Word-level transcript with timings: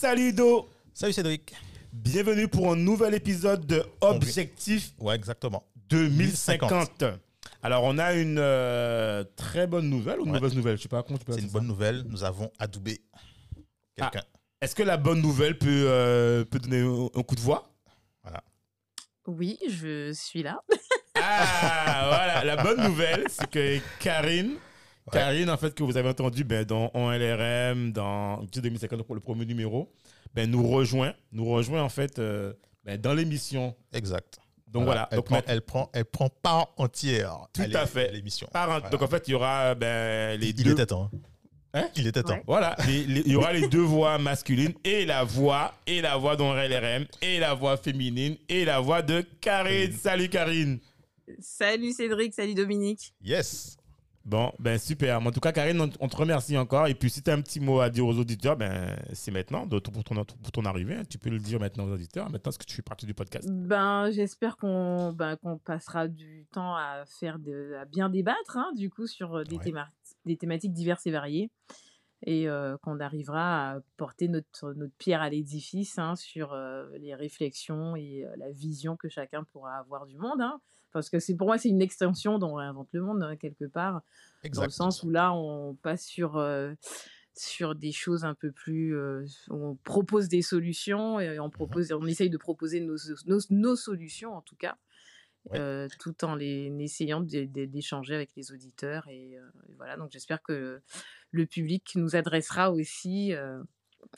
Salut 0.00 0.32
Do 0.32 0.66
Salut 0.94 1.12
Cédric. 1.12 1.52
Bienvenue 1.92 2.48
pour 2.48 2.72
un 2.72 2.76
nouvel 2.76 3.12
épisode 3.12 3.66
de 3.66 3.84
Objectif 4.00 4.94
Ouais, 4.98 5.14
exactement. 5.14 5.66
2050. 5.90 7.04
Alors, 7.62 7.84
on 7.84 7.98
a 7.98 8.14
une 8.14 8.38
euh, 8.38 9.24
très 9.36 9.66
bonne 9.66 9.90
nouvelle 9.90 10.20
ou 10.20 10.24
une 10.24 10.30
Ouais. 10.30 10.38
mauvaise 10.40 10.56
nouvelle? 10.56 10.78
Je 10.78 10.84
sais 10.84 10.88
pas 10.88 11.02
comment 11.02 11.18
tu 11.18 11.26
peux 11.26 11.34
C'est 11.34 11.42
une 11.42 11.50
bonne 11.50 11.66
nouvelle. 11.66 12.04
Nous 12.08 12.24
avons 12.24 12.50
adoubé 12.58 13.02
quelqu'un. 13.94 14.20
ça. 14.20 14.26
Est-ce 14.62 14.74
que 14.74 14.82
la 14.82 14.96
bonne 14.96 15.20
nouvelle 15.20 15.58
peut, 15.58 15.68
euh, 15.90 16.46
peut 16.46 16.60
donner 16.60 16.80
un, 16.80 17.22
coup 17.22 17.34
de 17.34 17.40
voix? 17.42 17.70
Voilà. 18.22 18.42
Oui, 19.26 19.58
je 19.68 20.14
suis 20.14 20.42
là. 20.42 20.62
Ah, 21.14 22.06
voilà. 22.08 22.44
La 22.44 22.56
bonne 22.62 22.82
nouvelle, 22.82 23.26
c'est 23.28 23.50
que 23.50 23.78
Karine. 23.98 24.56
Karine, 25.10 25.50
en 25.50 25.56
fait, 25.56 25.74
que 25.74 25.82
vous 25.82 25.96
avez 25.96 26.08
entendu 26.08 26.44
ben, 26.44 26.64
dans 26.64 26.90
On 26.94 27.10
LRM, 27.10 27.92
dans 27.92 28.34
Objectif 28.38 28.62
2050 28.62 29.02
pour 29.02 29.14
le 29.14 29.20
premier 29.20 29.44
numéro, 29.46 29.92
ben, 30.34 30.50
nous 30.50 30.66
rejoint, 30.68 31.14
nous 31.32 31.44
rejoint 31.44 31.82
en 31.82 31.88
fait 31.88 32.18
euh, 32.18 32.52
ben, 32.84 33.00
dans 33.00 33.12
l'émission. 33.14 33.74
Exact. 33.92 34.38
Donc 34.68 34.84
voilà. 34.84 35.08
Elle, 35.10 35.16
Donc, 35.16 35.26
prend, 35.26 35.42
elle, 35.46 35.60
prend, 35.62 35.90
elle 35.92 36.04
prend 36.04 36.28
part 36.28 36.68
entière 36.76 37.46
Tout 37.52 37.62
à 37.74 37.86
fait. 37.86 38.12
l'émission. 38.12 38.48
Voilà. 38.52 38.88
Donc 38.88 39.02
en 39.02 39.08
fait, 39.08 39.26
il 39.26 39.32
y 39.32 39.34
aura 39.34 39.74
ben, 39.74 40.38
les 40.38 40.50
il, 40.50 40.62
deux. 40.64 40.72
était 40.72 40.86
temps. 40.86 41.10
Hein 41.72 41.88
il 41.96 42.06
était 42.06 42.22
temps. 42.22 42.34
Ouais. 42.34 42.42
Voilà, 42.46 42.76
il 42.88 43.28
y 43.28 43.36
aura 43.36 43.52
les 43.52 43.68
deux 43.68 43.80
voix 43.82 44.18
masculines 44.18 44.72
et 44.82 45.04
la 45.06 45.22
voix 45.22 45.72
et 45.86 46.00
la 46.00 46.16
voix 46.16 46.34
dans 46.36 46.52
LRM 46.54 47.06
et 47.22 47.38
la 47.38 47.54
voix 47.54 47.76
féminine 47.76 48.36
et 48.48 48.64
la 48.64 48.80
voix 48.80 49.02
de 49.02 49.24
Karine. 49.40 49.92
Salut 49.92 50.28
Karine. 50.28 50.80
Salut 51.38 51.92
Cédric, 51.92 52.34
salut 52.34 52.54
Dominique. 52.54 53.14
Yes. 53.24 53.76
Bon, 54.26 54.52
ben 54.58 54.78
super. 54.78 55.18
En 55.24 55.30
tout 55.32 55.40
cas, 55.40 55.50
Karine, 55.50 55.80
on, 55.80 55.90
on 55.98 56.08
te 56.08 56.16
remercie 56.16 56.56
encore. 56.58 56.86
Et 56.88 56.94
puis, 56.94 57.08
si 57.08 57.22
tu 57.22 57.30
as 57.30 57.34
un 57.34 57.40
petit 57.40 57.58
mot 57.58 57.80
à 57.80 57.88
dire 57.88 58.06
aux 58.06 58.16
auditeurs, 58.18 58.56
ben 58.56 58.94
c'est 59.14 59.30
maintenant 59.30 59.66
de- 59.66 59.78
pour 59.78 60.04
ton, 60.04 60.24
pour 60.24 60.52
ton 60.52 60.64
arrivée. 60.66 60.94
hein. 60.96 61.02
Tu 61.08 61.16
peux 61.18 61.30
le 61.30 61.38
dire 61.38 61.58
maintenant 61.58 61.84
aux 61.84 61.92
auditeurs. 61.92 62.28
Maintenant, 62.30 62.52
que 62.52 62.64
tu 62.64 62.76
fais 62.76 62.82
partie 62.82 63.06
du 63.06 63.14
podcast? 63.14 63.48
Ben, 63.50 64.10
j'espère 64.10 64.56
qu'on 64.58 65.12
ben, 65.12 65.36
qu'on 65.36 65.56
passera 65.58 66.06
du 66.06 66.46
temps 66.52 66.76
à 66.76 67.04
faire 67.06 67.38
de, 67.38 67.76
à 67.80 67.86
bien 67.86 68.10
débattre, 68.10 68.56
hein, 68.58 68.70
du 68.76 68.90
coup, 68.90 69.06
sur 69.06 69.36
euh, 69.36 69.44
des, 69.44 69.56
Ouais. 69.56 69.64
théma- 69.64 69.88
des 70.26 70.36
thématiques 70.36 70.72
diverses 70.74 71.06
et 71.06 71.10
variées. 71.10 71.50
Et 72.26 72.46
euh, 72.46 72.76
qu'on 72.82 73.00
arrivera 73.00 73.70
à 73.70 73.78
porter 73.96 74.28
notre, 74.28 74.74
notre 74.74 74.92
pierre 74.98 75.22
à 75.22 75.30
l'édifice 75.30 75.98
hein, 75.98 76.14
sur 76.16 76.52
euh, 76.52 76.86
les 76.98 77.14
réflexions 77.14 77.96
et 77.96 78.26
euh, 78.26 78.34
la 78.36 78.50
vision 78.50 78.94
que 78.98 79.08
chacun 79.08 79.42
pourra 79.44 79.76
avoir 79.78 80.04
du 80.06 80.18
monde. 80.18 80.42
Parce 80.92 81.10
que 81.10 81.18
c'est 81.20 81.36
pour 81.36 81.46
moi, 81.48 81.58
c'est 81.58 81.68
une 81.68 81.82
extension 81.82 82.38
dont 82.38 82.50
on 82.52 82.54
réinvente 82.54 82.88
le 82.92 83.02
monde, 83.02 83.22
hein, 83.22 83.36
quelque 83.36 83.64
part. 83.66 84.02
dans 84.42 84.48
Exact. 84.48 84.64
le 84.64 84.70
sens 84.70 85.02
où 85.02 85.10
là 85.10 85.32
on 85.32 85.74
passe 85.74 86.04
sur 86.06 86.36
euh, 86.36 86.72
sur 87.34 87.74
des 87.74 87.92
choses 87.92 88.24
un 88.24 88.34
peu 88.34 88.50
plus 88.52 88.96
euh, 88.96 89.24
on 89.50 89.76
propose 89.76 90.28
des 90.28 90.42
solutions 90.42 91.20
et 91.20 91.38
on 91.40 91.48
propose 91.50 91.92
on 91.92 92.06
essaye 92.06 92.28
de 92.30 92.36
proposer 92.36 92.80
nos, 92.80 92.96
nos, 93.26 93.38
nos 93.50 93.76
solutions 93.76 94.34
en 94.34 94.42
tout 94.42 94.56
cas 94.56 94.76
Ouais. 95.50 95.58
euh, 95.58 95.88
tout 95.98 96.22
en 96.24 96.34
les 96.34 96.70
essayant 96.80 97.22
d'échanger 97.22 98.14
avec 98.14 98.30
les 98.36 98.52
auditeurs 98.52 99.08
et, 99.08 99.38
euh, 99.38 99.48
et 99.70 99.74
voilà 99.74 99.96
donc 99.96 100.10
j'espère 100.12 100.42
que 100.42 100.82
le 101.30 101.46
public 101.46 101.92
nous 101.94 102.14
adressera 102.14 102.70
aussi 102.70 103.32
euh, 103.32 103.62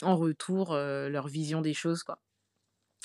en 0.01 0.17
retour 0.17 0.73
leur 0.75 1.27
vision 1.29 1.61
des 1.61 1.73
choses 1.73 2.03
quoi 2.03 2.19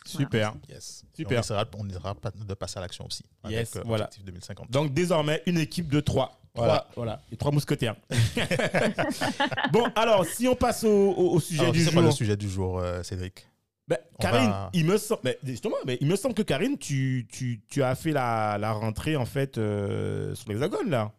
Super. 0.04 0.54
Yes. 0.69 1.04
Super. 1.14 1.32
Et 1.32 1.36
On 1.38 1.41
essaiera, 1.41 1.64
on 1.76 1.88
essaiera 1.88 2.14
pas- 2.14 2.31
de 2.31 2.54
passer 2.54 2.78
à 2.78 2.81
l'action 2.81 3.04
aussi. 3.06 3.25
Yes, 3.48 3.75
avec, 3.75 3.76
euh, 3.76 3.82
voilà. 3.86 4.04
Objectif 4.04 4.25
2050. 4.25 4.70
Donc, 4.70 4.92
désormais, 4.94 5.42
une 5.47 5.59
équipe 5.59 5.88
de 5.88 6.00
trois. 6.00 6.41
Voilà. 6.54 6.78
Trois, 6.78 6.92
voilà. 6.97 7.22
Les 7.31 7.36
trois 7.36 7.53
mousquetaires. 7.53 7.94
bon, 9.72 9.84
alors, 9.94 10.25
si 10.25 10.48
on 10.48 10.54
passe 10.56 10.84
au, 10.84 10.88
au- 11.12 11.32
au 11.34 11.41
sujet 11.41 11.60
Alors, 11.60 11.72
du 11.72 11.81
c'est 11.84 11.92
quoi 11.92 12.03
jour? 12.03 12.10
le 12.10 12.14
sujet 12.14 12.36
du 12.36 12.48
jour, 12.48 12.78
euh, 12.78 13.03
Cédric? 13.03 13.47
Ben, 13.86 13.98
Karine, 14.20 14.50
va- 14.50 14.70
il 14.75 14.84
me 14.84 14.98
semble, 14.98 15.20
ben, 15.25 15.34
justement, 15.44 15.76
mais 15.86 15.97
il 16.00 16.09
me 16.09 16.16
semble 16.16 16.34
que 16.34 16.42
Karine, 16.42 16.76
tu, 16.76 17.26
tu, 17.30 17.62
tu 17.70 17.82
as 17.82 17.94
fait 17.94 18.12
la, 18.12 18.59
la 18.59 18.72
rentrée 18.72 19.16
en 19.16 19.25
fait 19.25 19.56
euh, 19.56 20.34
sur 20.34 20.48
l'hexagone 20.50 20.91
là, 20.91 21.10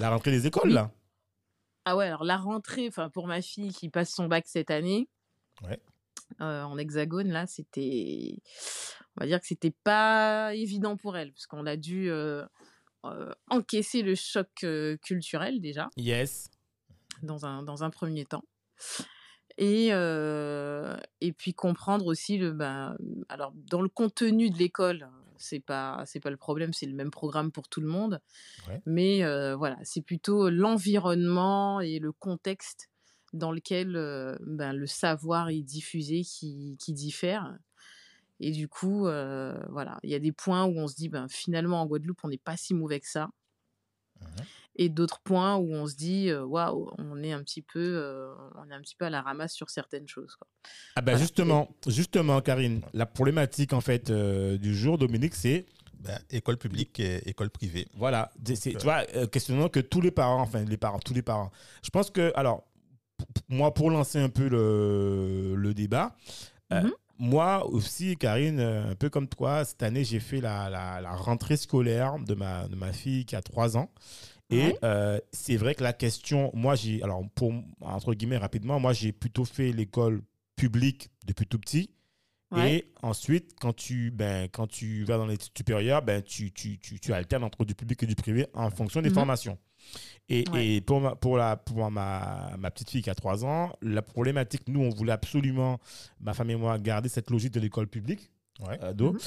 la 0.00 0.08
rentrée 0.10 0.30
des 0.30 0.46
écoles 0.46 0.68
Oui. 0.68 0.72
là. 0.74 0.90
ah 1.84 1.94
ouais 1.96 2.06
alors 2.06 2.24
la 2.24 2.38
rentrée 2.38 2.88
enfin 2.88 3.10
pour 3.10 3.26
ma 3.26 3.42
fille 3.42 3.74
qui 3.74 3.90
passe 3.90 4.10
son 4.10 4.26
bac 4.26 4.44
cette 4.46 4.70
année 4.70 5.06
Ouais. 5.68 5.78
Euh, 6.40 6.62
en 6.62 6.78
hexagone 6.78 7.28
là 7.30 7.46
c'était 7.46 8.36
on 9.16 9.20
va 9.20 9.26
dire 9.26 9.40
que 9.40 9.46
c'était 9.46 9.74
pas 9.84 10.54
évident 10.54 10.96
pour 10.96 11.16
elle 11.16 11.32
parce 11.32 11.46
qu'on 11.46 11.66
a 11.66 11.76
dû 11.76 12.10
euh, 12.10 12.44
euh, 13.04 13.32
encaisser 13.50 14.02
le 14.02 14.14
choc 14.14 14.48
culturel 15.02 15.60
déjà 15.60 15.90
Yes. 15.96 16.50
dans 17.22 17.44
un, 17.46 17.62
dans 17.62 17.84
un 17.84 17.90
premier 17.90 18.24
temps. 18.24 18.44
Et, 19.58 19.88
et 19.88 21.32
puis 21.32 21.52
comprendre 21.54 22.06
aussi 22.06 22.38
le 22.38 22.52
ben, 22.52 22.96
alors 23.28 23.52
dans 23.54 23.82
le 23.82 23.88
contenu 23.90 24.50
de 24.50 24.56
l'école 24.58 25.08
c'est 25.36 25.60
pas 25.60 26.02
c'est 26.06 26.20
pas 26.20 26.30
le 26.30 26.36
problème 26.36 26.72
c'est 26.72 26.86
le 26.86 26.94
même 26.94 27.10
programme 27.10 27.50
pour 27.52 27.68
tout 27.68 27.80
le 27.80 27.88
monde 27.88 28.20
Ouais. 28.68 28.80
mais 28.86 29.24
euh, 29.24 29.54
voilà 29.56 29.76
c'est 29.82 30.00
plutôt 30.00 30.48
l'environnement 30.48 31.80
et 31.80 31.98
le 31.98 32.12
contexte 32.12 32.88
dans 33.32 33.52
lequel 33.52 33.96
euh, 33.96 34.36
ben, 34.46 34.72
le 34.72 34.86
savoir 34.86 35.48
est 35.50 35.62
diffusé 35.62 36.22
qui, 36.22 36.76
qui 36.78 36.92
diffère 36.92 37.56
et 38.40 38.50
du 38.50 38.68
coup 38.68 39.06
euh, 39.06 39.58
voilà 39.70 39.98
il 40.02 40.10
y 40.10 40.14
a 40.14 40.18
des 40.18 40.32
points 40.32 40.64
où 40.64 40.78
on 40.78 40.88
se 40.88 40.94
dit 40.96 41.08
ben 41.08 41.28
finalement 41.28 41.80
en 41.82 41.86
Guadeloupe 41.86 42.18
on 42.24 42.28
n'est 42.28 42.38
pas 42.38 42.56
si 42.56 42.74
mauvais 42.74 43.00
que 43.00 43.08
ça 43.08 43.28
Mhm. 44.20 44.44
et 44.76 44.88
d'autres 44.88 45.20
points 45.20 45.56
où 45.56 45.72
on 45.72 45.86
se 45.88 45.96
dit 45.96 46.32
waouh 46.32 46.90
on 46.98 47.22
est 47.24 47.32
un 47.32 47.42
petit 47.42 47.62
peu 47.62 47.80
euh, 47.80 48.32
on 48.56 48.70
est 48.70 48.74
un 48.74 48.80
petit 48.80 48.94
peu 48.94 49.04
à 49.06 49.10
la 49.10 49.20
ramasse 49.22 49.52
sur 49.52 49.68
certaines 49.70 50.06
choses 50.06 50.36
quoi. 50.36 50.46
Ah 50.96 51.00
ben 51.00 51.12
Voilà. 51.12 51.18
justement, 51.22 51.68
justement, 51.88 52.40
Karine, 52.40 52.82
la 52.92 53.06
problématique 53.06 53.72
en 53.72 53.80
fait 53.80 54.10
euh, 54.10 54.58
du 54.58 54.74
jour, 54.76 54.98
Dominique, 54.98 55.34
c'est 55.34 55.66
Ben, 55.98 56.18
École 56.30 56.56
publique 56.58 56.98
et 57.00 57.28
école 57.28 57.48
privée. 57.50 57.86
voilà, 57.94 58.30
c'est- 58.44 58.56
c'est- 58.56 58.70
Donc, 58.72 58.80
tu 58.80 58.84
vois, 58.84 59.04
euh, 59.14 59.26
questionnant 59.28 59.68
que 59.68 59.78
tous 59.80 60.00
les 60.00 60.10
parents, 60.10 60.40
enfin 60.42 60.64
les 60.64 60.76
parents, 60.76 60.98
tous 60.98 61.14
les 61.14 61.22
parents. 61.22 61.50
Je 61.84 61.90
pense 61.90 62.10
que, 62.10 62.32
alors, 62.34 62.64
moi, 63.48 63.72
pour 63.74 63.90
lancer 63.90 64.18
un 64.18 64.28
peu 64.28 64.48
le, 64.48 65.54
le 65.56 65.74
débat, 65.74 66.16
euh, 66.72 66.82
Mhm. 66.82 66.92
moi 67.18 67.66
aussi, 67.66 68.16
Karine, 68.16 68.58
euh, 68.60 68.90
un 68.90 68.94
peu 68.94 69.10
comme 69.10 69.28
toi, 69.28 69.64
cette 69.64 69.82
année, 69.82 70.04
j'ai 70.04 70.20
fait 70.20 70.40
la, 70.40 70.68
la- 70.70 71.00
la 71.00 71.12
rentrée 71.14 71.56
scolaire 71.56 72.18
de 72.18 72.34
ma, 72.34 72.66
de 72.68 72.74
ma 72.76 72.92
fille 72.92 73.24
qui 73.24 73.36
a 73.36 73.42
3 73.42 73.76
ans. 73.76 73.90
Et 74.50 74.56
Ouais. 74.58 74.78
euh, 74.84 75.18
c'est 75.32 75.56
vrai 75.56 75.74
que 75.74 75.82
la 75.82 75.92
question, 75.92 76.50
moi, 76.54 76.74
j'ai, 76.74 77.02
alors, 77.02 77.22
pour, 77.34 77.52
entre 77.80 78.12
guillemets, 78.14 78.36
rapidement, 78.38 78.78
moi, 78.80 78.92
j'ai 78.92 79.12
plutôt 79.12 79.44
fait 79.44 79.72
l'école 79.72 80.22
publique 80.56 81.10
depuis 81.26 81.46
tout 81.46 81.58
petit. 81.58 81.90
Ouais. 82.50 82.74
Et 82.74 82.92
ensuite, 83.02 83.54
quand 83.58 83.72
tu, 83.74 84.10
ben, 84.10 84.46
quand 84.52 84.66
tu 84.66 85.04
vas 85.04 85.16
dans 85.16 85.24
l'étude 85.26 85.52
supérieure, 85.56 86.02
ben, 86.02 86.20
tu, 86.22 86.52
tu, 86.52 86.78
tu, 86.78 87.00
tu 87.00 87.12
alternes 87.14 87.44
entre 87.44 87.64
du 87.64 87.74
public 87.74 88.02
et 88.02 88.06
du 88.06 88.14
privé 88.14 88.46
en 88.52 88.68
fonction 88.70 89.00
des 89.00 89.08
Mhm. 89.08 89.14
formations. 89.14 89.58
Et, 90.28 90.44
Ouais. 90.52 90.66
et 90.66 90.80
pour, 90.80 91.00
ma, 91.00 91.14
pour, 91.16 91.36
la, 91.36 91.56
pour 91.56 91.90
ma, 91.90 92.52
ma 92.58 92.70
petite 92.70 92.90
fille 92.90 93.02
qui 93.02 93.10
a 93.10 93.14
3 93.14 93.44
ans, 93.44 93.72
la 93.82 94.02
problématique, 94.02 94.62
nous, 94.68 94.80
on 94.80 94.88
voulait 94.90 95.12
absolument, 95.12 95.78
ma 96.20 96.32
femme 96.34 96.50
et 96.50 96.56
moi, 96.56 96.78
garder 96.78 97.08
cette 97.08 97.30
logique 97.30 97.52
de 97.52 97.60
l'école 97.60 97.86
publique. 97.88 98.30
Ouais. 98.60 98.78
ado, 98.82 99.14
Mhm. 99.14 99.18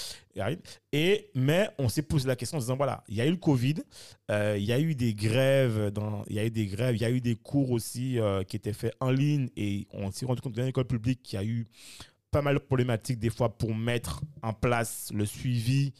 et 0.93 1.29
mais 1.33 1.67
on 1.79 1.89
s'est 1.89 2.03
posé 2.03 2.27
la 2.27 2.35
question 2.35 2.57
en 2.57 2.61
disant 2.61 2.77
voilà, 2.77 3.03
il 3.09 3.15
y 3.15 3.21
a 3.21 3.25
eu 3.25 3.31
le 3.31 3.37
Covid, 3.37 3.73
euh, 4.31 4.55
il 4.57 4.63
y 4.63 4.71
a 4.71 4.79
eu 4.79 4.93
des 4.95 5.13
grèves, 5.15 5.89
dans, 5.89 6.23
il 6.29 6.35
y 6.35 6.39
a 6.39 6.45
eu 6.45 6.51
des 6.51 6.67
grèves, 6.67 6.95
il 6.95 7.01
y 7.01 7.05
a 7.05 7.09
eu 7.09 7.19
des 7.21 7.35
cours 7.35 7.71
aussi 7.71 8.19
euh, 8.19 8.43
qui 8.43 8.55
étaient 8.55 8.71
faits 8.71 8.93
en 9.01 9.09
ligne 9.09 9.49
et 9.57 9.87
on 9.91 10.11
s'est 10.11 10.27
rendu 10.27 10.41
compte 10.41 10.53
dans 10.55 10.63
l'école 10.63 10.85
publique 10.85 11.23
qu'il 11.23 11.39
y 11.39 11.41
a 11.41 11.45
eu 11.45 11.67
pas 12.31 12.43
mal 12.43 12.53
de 12.53 12.59
problématiques 12.59 13.17
des 13.19 13.31
fois 13.31 13.57
pour 13.57 13.73
mettre 13.75 14.21
en 14.43 14.53
place 14.53 15.09
le 15.13 15.25
suivi 15.25 15.91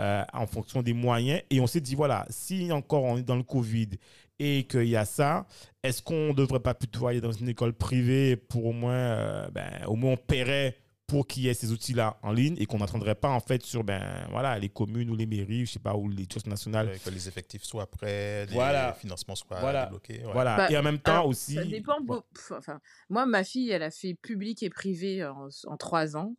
euh, 0.00 0.24
en 0.32 0.46
fonction 0.46 0.82
des 0.82 0.92
moyens. 0.94 1.42
Et 1.50 1.60
on 1.60 1.66
s'est 1.66 1.80
dit 1.80 1.94
voilà, 1.94 2.26
si 2.30 2.70
encore 2.72 3.04
on 3.04 3.16
est 3.18 3.22
dans 3.22 3.36
le 3.36 3.42
Covid 3.42 3.90
et 4.38 4.64
qu'il 4.66 4.88
y 4.88 4.96
a 4.96 5.04
ça, 5.04 5.46
est-ce 5.82 6.02
qu'on 6.02 6.28
ne 6.28 6.32
devrait 6.34 6.60
pas 6.60 6.74
plutôt 6.74 7.06
aller 7.06 7.20
dans 7.20 7.32
une 7.32 7.48
école 7.48 7.72
privée 7.74 8.36
pour 8.36 8.64
au 8.66 8.72
moins, 8.72 8.92
euh, 8.94 9.48
ben, 9.50 9.70
au 9.86 9.94
moins 9.96 10.12
on 10.12 10.16
paierait 10.16 10.78
pour 11.06 11.26
qu'il 11.26 11.42
y 11.42 11.48
ait 11.48 11.54
ces 11.54 11.70
outils-là 11.72 12.18
en 12.22 12.32
ligne 12.32 12.56
et 12.58 12.64
qu'on 12.64 12.78
n'attendrait 12.78 13.14
pas 13.16 13.28
en 13.28 13.40
fait 13.40 13.62
sur 13.62 13.84
ben 13.84 14.02
voilà 14.30 14.58
les 14.58 14.70
communes 14.70 15.10
ou 15.10 15.14
les 15.14 15.26
mairies, 15.26 15.66
je 15.66 15.72
sais 15.72 15.78
pas, 15.78 15.94
ou 15.94 16.08
les 16.08 16.26
choses 16.32 16.46
nationales. 16.46 16.86
Ouais, 16.88 16.98
que 17.04 17.10
les 17.10 17.28
effectifs 17.28 17.64
soient 17.64 17.90
prêts, 17.90 18.46
les 18.46 18.52
Voilà. 18.54 18.94
financements 18.94 19.34
soient 19.34 19.60
Voilà. 19.60 19.84
débloqués. 19.84 20.24
ouais. 20.24 20.32
Voilà. 20.32 20.56
Bah, 20.56 20.70
et 20.70 20.76
en 20.78 20.82
même 20.82 20.98
temps 20.98 21.12
alors, 21.12 21.26
aussi. 21.26 21.54
Ça 21.56 21.64
dépend. 21.64 21.96
Pff, 22.06 22.52
Enfin, 22.56 22.80
moi, 23.10 23.26
ma 23.26 23.44
fille, 23.44 23.68
elle 23.70 23.82
a 23.82 23.90
fait 23.90 24.14
public 24.14 24.62
et 24.62 24.70
privé 24.70 25.22
en, 25.26 25.48
en 25.66 25.76
trois 25.76 26.16
ans. 26.16 26.34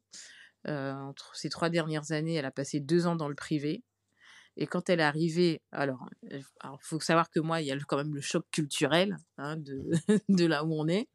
Euh, 0.67 0.93
entre 0.93 1.35
ces 1.35 1.49
trois 1.49 1.69
dernières 1.69 2.11
années, 2.11 2.35
elle 2.35 2.45
a 2.45 2.51
passé 2.51 2.79
deux 2.79 3.07
ans 3.07 3.15
dans 3.15 3.27
le 3.27 3.35
privé. 3.35 3.83
Et 4.55 4.67
quand 4.67 4.89
elle 4.89 4.99
est 4.99 5.03
arrivée, 5.03 5.61
alors, 5.71 6.07
il 6.31 6.43
faut 6.79 6.99
savoir 6.99 7.29
que 7.29 7.39
moi, 7.39 7.61
il 7.61 7.67
y 7.67 7.71
a 7.71 7.77
quand 7.87 7.97
même 7.97 8.13
le 8.13 8.21
choc 8.21 8.45
culturel 8.51 9.17
hein, 9.37 9.57
de, 9.57 9.89
de 10.29 10.45
là 10.45 10.63
où 10.63 10.73
on 10.73 10.87
est. 10.87 11.07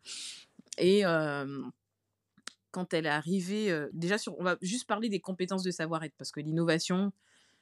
Et 0.76 1.04
euh, 1.04 1.62
quand 2.70 2.94
elle 2.94 3.06
est 3.06 3.10
arrivée, 3.10 3.70
euh, 3.70 3.88
déjà, 3.92 4.18
sur, 4.18 4.38
on 4.38 4.44
va 4.44 4.56
juste 4.60 4.86
parler 4.86 5.08
des 5.08 5.20
compétences 5.20 5.62
de 5.62 5.70
savoir-être, 5.70 6.14
parce 6.18 6.32
que 6.32 6.40
l'innovation, 6.40 7.12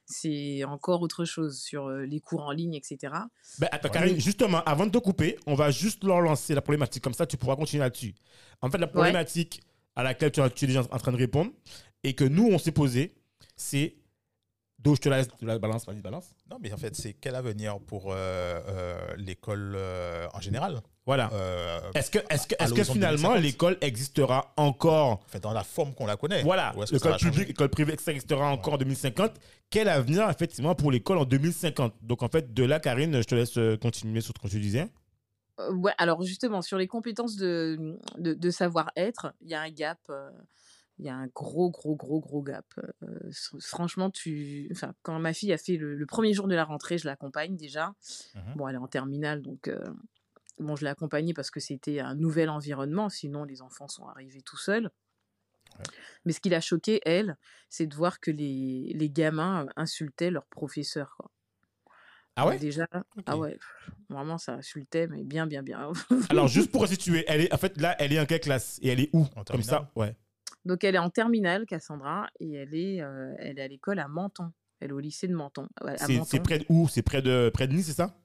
c'est 0.07 0.65
encore 0.65 1.03
autre 1.03 1.25
chose 1.25 1.61
sur 1.61 1.87
euh, 1.87 2.07
les 2.07 2.21
cours 2.21 2.43
en 2.43 2.53
ligne, 2.53 2.75
etc. 2.75 3.13
Ben, 3.59 3.69
attends, 3.71 3.89
Ouais. 3.89 3.95
Karine, 3.95 4.21
justement, 4.21 4.63
avant 4.65 4.87
de 4.87 4.91
te 4.91 4.99
couper, 4.99 5.39
on 5.47 5.55
va 5.55 5.71
juste 5.71 6.05
leur 6.05 6.21
lancer 6.21 6.55
la 6.55 6.63
problématique. 6.63 7.03
Comme 7.03 7.15
ça, 7.15 7.27
tu 7.27 7.37
pourras 7.37 7.57
continuer 7.57 7.83
là-dessus. 7.83 8.15
En 8.63 8.71
fait, 8.71 8.79
la 8.79 8.87
problématique 8.87 9.63
à 9.97 10.03
laquelle 10.03 10.31
tu, 10.31 10.41
es 10.41 10.67
déjà 10.67 10.83
en 10.91 10.99
train 10.99 11.13
de 11.13 11.17
répondre 11.17 11.51
et 12.05 12.15
que 12.15 12.25
nous, 12.25 12.47
on 12.47 12.59
s'est 12.59 12.73
posé, 12.73 13.15
c'est. 13.57 13.97
d'où 14.79 14.95
je 14.95 15.01
te 15.01 15.09
la 15.09 15.19
laisse, 15.19 15.29
tu 15.39 15.47
la 15.47 15.59
balance, 15.59 15.87
vas-y, 15.87 16.01
balance. 16.01 16.35
Non, 16.51 16.59
mais 16.61 16.73
en 16.73 16.77
fait, 16.77 16.95
c'est 16.95 17.15
quel 17.15 17.35
avenir 17.35 17.81
pour 17.81 18.13
euh, 18.13 18.15
euh, 18.69 18.99
l'école 19.17 19.75
euh, 19.75 20.29
en 20.35 20.41
général? 20.41 20.83
Voilà. 21.07 21.31
Est-ce 21.95 22.11
que, 22.11 22.19
est-ce 22.31 22.47
que, 22.47 22.55
à 22.59 22.65
est-ce 22.65 22.73
que 22.73 22.79
l'horizon 22.79 22.93
finalement 22.93 23.35
2050. 23.35 23.43
l'école 23.43 23.79
existera 23.81 24.53
encore? 24.57 25.21
Enfin, 25.25 25.39
dans 25.39 25.53
la 25.53 25.65
forme 25.65 25.95
qu'on 25.95 26.07
la 26.07 26.17
connaît. 26.17 26.43
Voilà, 26.43 26.75
ça 26.85 26.93
l'école 26.93 27.17
publique, 27.17 27.49
l'école 27.49 27.69
privée, 27.71 27.93
etc. 27.93 28.11
existera 28.11 28.51
encore 28.51 28.75
en 28.75 28.79
2050. 28.79 29.33
Quel 29.71 29.89
avenir, 29.89 30.29
effectivement, 30.29 30.75
pour 30.75 30.91
l'école 30.91 31.19
en 31.19 31.25
2050 31.25 31.95
Donc, 32.03 32.23
en 32.23 32.29
fait, 32.29 32.53
de 32.53 32.65
là, 32.65 32.81
Karine, 32.81 33.21
je 33.21 33.27
te 33.27 33.35
laisse 33.35 33.79
continuer 33.81 34.21
sur 34.21 34.35
ce 34.37 34.47
que 34.47 34.53
tu 34.53 34.61
disais. 34.61 34.89
Euh, 35.59 35.73
ouais, 35.73 35.93
alors 35.99 36.23
justement, 36.23 36.63
sur 36.63 36.79
les 36.79 36.87
compétences 36.87 37.37
de, 37.37 37.99
de, 38.19 38.35
de 38.35 38.51
savoir-être, 38.51 39.35
il 39.41 39.49
y 39.49 39.55
a 39.55 39.61
un 39.61 39.71
gap, 39.71 40.01
euh, 40.11 40.31
il 40.99 41.07
y 41.07 41.09
a 41.09 41.15
un 41.15 41.27
gros, 41.29 41.71
gros, 41.71 41.97
gros, 41.97 42.21
gros 42.21 42.43
gap. 42.43 42.67
Euh, 43.03 43.31
franchement, 43.61 44.11
tu... 44.11 44.69
enfin, 44.73 44.95
quand 45.03 45.19
ma 45.19 45.33
fille 45.33 45.53
a 45.53 45.59
fait 45.59 45.77
le, 45.77 45.95
le 45.95 46.07
premier 46.07 46.33
jour 46.35 46.49
de 46.49 46.55
la 46.55 46.65
rentrée, 46.65 46.99
je 46.99 47.07
l'accompagne 47.07 47.57
déjà. 47.57 47.95
Mhm. 48.35 48.55
Bon, 48.57 48.69
elle 48.69 48.75
est 48.75 48.79
en 48.79 48.89
terminale, 48.89 49.43
donc 49.43 49.71
bon, 50.59 50.77
je 50.77 50.85
l'ai 50.85 50.91
accompagnée 50.91 51.35
parce 51.35 51.51
que 51.51 51.61
c'était 51.61 52.01
un 52.01 52.15
nouvel 52.15 52.49
environnement, 52.49 53.09
sinon 53.09 53.45
les 53.45 53.63
enfants 53.63 53.89
sont 53.89 54.07
arrivés 54.07 54.43
tout 54.43 54.57
seuls. 54.57 54.91
Ouais. 55.79 55.85
Mais 56.25 56.33
ce 56.33 56.41
qui 56.41 56.49
l'a 56.49 56.63
choqué, 56.63 57.01
elle, 57.05 57.37
c'est 57.69 57.87
de 57.87 57.95
voir 57.95 58.21
que 58.21 58.31
les, 58.31 58.93
les 58.95 59.11
gamins 59.11 59.67
insultaient 59.77 60.31
leurs 60.31 60.47
professeurs. 60.47 61.15
Quoi. 61.19 61.31
Ah 62.37 62.47
ouais? 62.47 62.59
Déjà, 62.59 62.87
ah 63.25 63.39
ouais, 63.39 63.59
vraiment, 64.11 64.37
ça 64.37 64.55
insultait, 64.55 65.07
mais 65.07 65.25
bien, 65.25 65.47
bien, 65.47 65.63
bien. 65.63 65.91
Alors, 66.31 66.49
juste 66.49 66.71
pour 66.71 66.83
resituer, 66.83 67.25
elle 67.29 67.41
est, 67.41 67.53
en 67.53 67.57
fait, 67.57 67.81
là, 67.81 67.97
elle 67.99 68.13
est 68.13 68.21
en 68.21 68.27
quelle 68.27 68.41
classe 68.41 68.79
Et 68.83 68.89
elle 68.89 69.01
est 69.01 69.09
où 69.15 69.27
En 69.37 69.43
Comme 69.43 69.63
ça, 69.63 69.91
ouais. 69.97 70.15
Donc 70.67 70.83
elle 70.83 70.97
est 70.97 70.99
en 70.99 71.11
terminale, 71.11 71.65
Cassandra, 71.65 72.29
et 72.41 72.53
elle 72.55 72.75
est, 72.75 73.01
euh, 73.01 73.33
elle 73.39 73.59
est 73.59 73.63
à 73.63 73.69
l'école 73.69 74.01
à 74.01 74.09
Menton. 74.09 74.53
Elle 74.81 74.91
est 74.91 74.93
au 74.93 74.99
lycée 74.99 75.29
de 75.29 75.35
Menton. 75.35 75.69
C'est 76.27 76.43
près 76.43 76.59
de 76.59 76.67
où? 76.69 76.89
C'est 76.89 77.03
près 77.03 77.23
de, 77.23 77.51
près 77.55 77.69
de 77.69 77.73
Nice, 77.73 77.87
c'est 77.87 77.93
ça? 77.93 78.19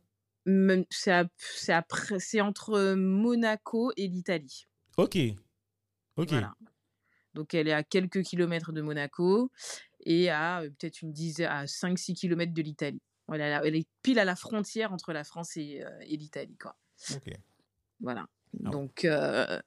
C'est 2.19 2.41
entre 2.41 2.95
Monaco 2.95 3.91
et 3.95 4.07
l'Italie. 4.07 4.65
Ok. 4.97 5.17
Ok. 6.17 6.29
Voilà. 6.29 6.55
Donc 7.35 7.53
elle 7.53 7.67
est 7.67 7.73
à 7.73 7.83
quelques 7.83 8.23
kilomètres 8.23 8.71
de 8.71 8.81
Monaco 8.81 9.51
et 10.03 10.29
à 10.29 10.61
euh, 10.61 10.69
peut-être 10.69 11.01
une 11.03 11.13
dizaine, 11.13 11.47
à 11.47 11.65
5-6 11.65 12.15
kilomètres 12.15 12.53
de 12.53 12.61
l'Italie. 12.61 13.01
Elle, 13.33 13.75
est 13.75 13.87
pile 14.01 14.19
à 14.19 14.25
la 14.25 14.35
frontière 14.35 14.93
entre 14.93 15.13
la 15.13 15.23
France 15.23 15.57
et, 15.57 15.83
euh, 15.83 15.89
et 16.01 16.17
l'Italie, 16.17 16.57
quoi. 16.57 16.75
Voilà. 17.99 18.27
Ah. 18.65 18.69
Donc, 18.69 19.05
euh, 19.05 19.59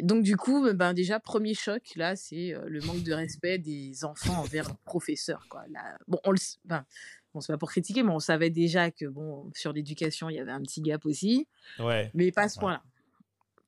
donc 0.00 0.22
du 0.22 0.36
coup, 0.36 0.66
ben 0.72 0.94
déjà 0.94 1.20
premier 1.20 1.54
choc 1.54 1.82
là, 1.96 2.16
c'est 2.16 2.54
euh, 2.54 2.64
le 2.66 2.80
manque 2.80 3.02
de 3.02 3.12
respect 3.12 3.58
des 3.58 4.04
enfants 4.04 4.38
envers 4.40 4.66
leurs 4.68 4.78
professeurs. 4.78 5.46
Quoi. 5.50 5.64
Là, 5.68 5.98
bon, 6.08 6.18
on 6.24 6.30
le, 6.30 6.38
ben, 6.64 6.86
bon, 7.34 7.40
c'est 7.40 7.52
pas 7.52 7.58
pour 7.58 7.70
critiquer, 7.70 8.02
mais 8.02 8.12
on 8.12 8.20
savait 8.20 8.50
déjà 8.50 8.90
que 8.90 9.04
bon, 9.04 9.50
sur 9.54 9.72
l'éducation, 9.72 10.30
il 10.30 10.36
y 10.36 10.40
avait 10.40 10.52
un 10.52 10.62
petit 10.62 10.80
gap 10.80 11.04
aussi, 11.04 11.46
Ouais. 11.78 12.10
mais 12.14 12.32
pas 12.32 12.42
à 12.42 12.48
ce 12.48 12.56
Ouais. 12.56 12.60
point-là. 12.60 12.82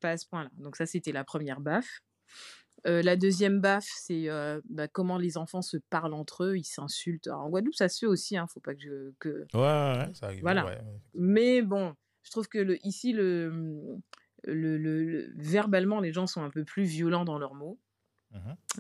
Pas 0.01 0.11
à 0.13 0.17
ce 0.17 0.27
point-là. 0.27 0.51
Donc 0.59 0.77
ça, 0.77 0.87
c'était 0.87 1.13
la 1.13 1.25
première 1.25 1.61
baffe. 1.61 2.03
Euh, 2.87 3.01
la 3.03 3.17
deuxième 3.17 3.61
baffe, 3.61 3.89
c'est 3.97 4.29
euh, 4.29 4.61
bah, 4.69 4.89
comment 4.89 5.17
les 5.19 5.37
enfants 5.37 5.63
se 5.63 5.77
parlent 5.77 6.15
entre 6.15 6.45
eux, 6.45 6.57
ils 6.59 6.65
s'insultent. 6.65 7.29
En 7.29 7.49
Guadeloupe, 7.49 7.75
ça 7.77 7.89
se 7.89 8.01
fait 8.01 8.07
aussi, 8.07 8.37
hein, 8.37 8.47
faut 8.49 8.59
pas 8.61 8.75
que 8.75 8.81
je, 8.81 9.13
que, 9.21 9.47
Ouais, 9.55 9.61
ouais, 9.61 9.99
ouais. 9.99 10.11
Ça 10.15 10.27
arrive, 10.27 10.41
Voilà. 10.43 10.67
ouais. 10.67 10.79
mais 11.15 11.63
bon, 11.63 11.95
je 12.25 12.31
trouve 12.33 12.49
que 12.49 12.59
le, 12.59 12.85
ici, 12.87 13.13
le, 13.13 13.51
le, 14.45 14.77
le- 14.79 15.05
le- 15.05 15.33
verbalement, 15.37 16.01
les 16.01 16.13
gens 16.13 16.27
sont 16.27 16.43
un 16.43 16.51
peu 16.51 16.65
plus 16.65 16.83
violents 16.85 17.25
dans 17.25 17.39
leurs 17.39 17.55
mots. 17.55 17.79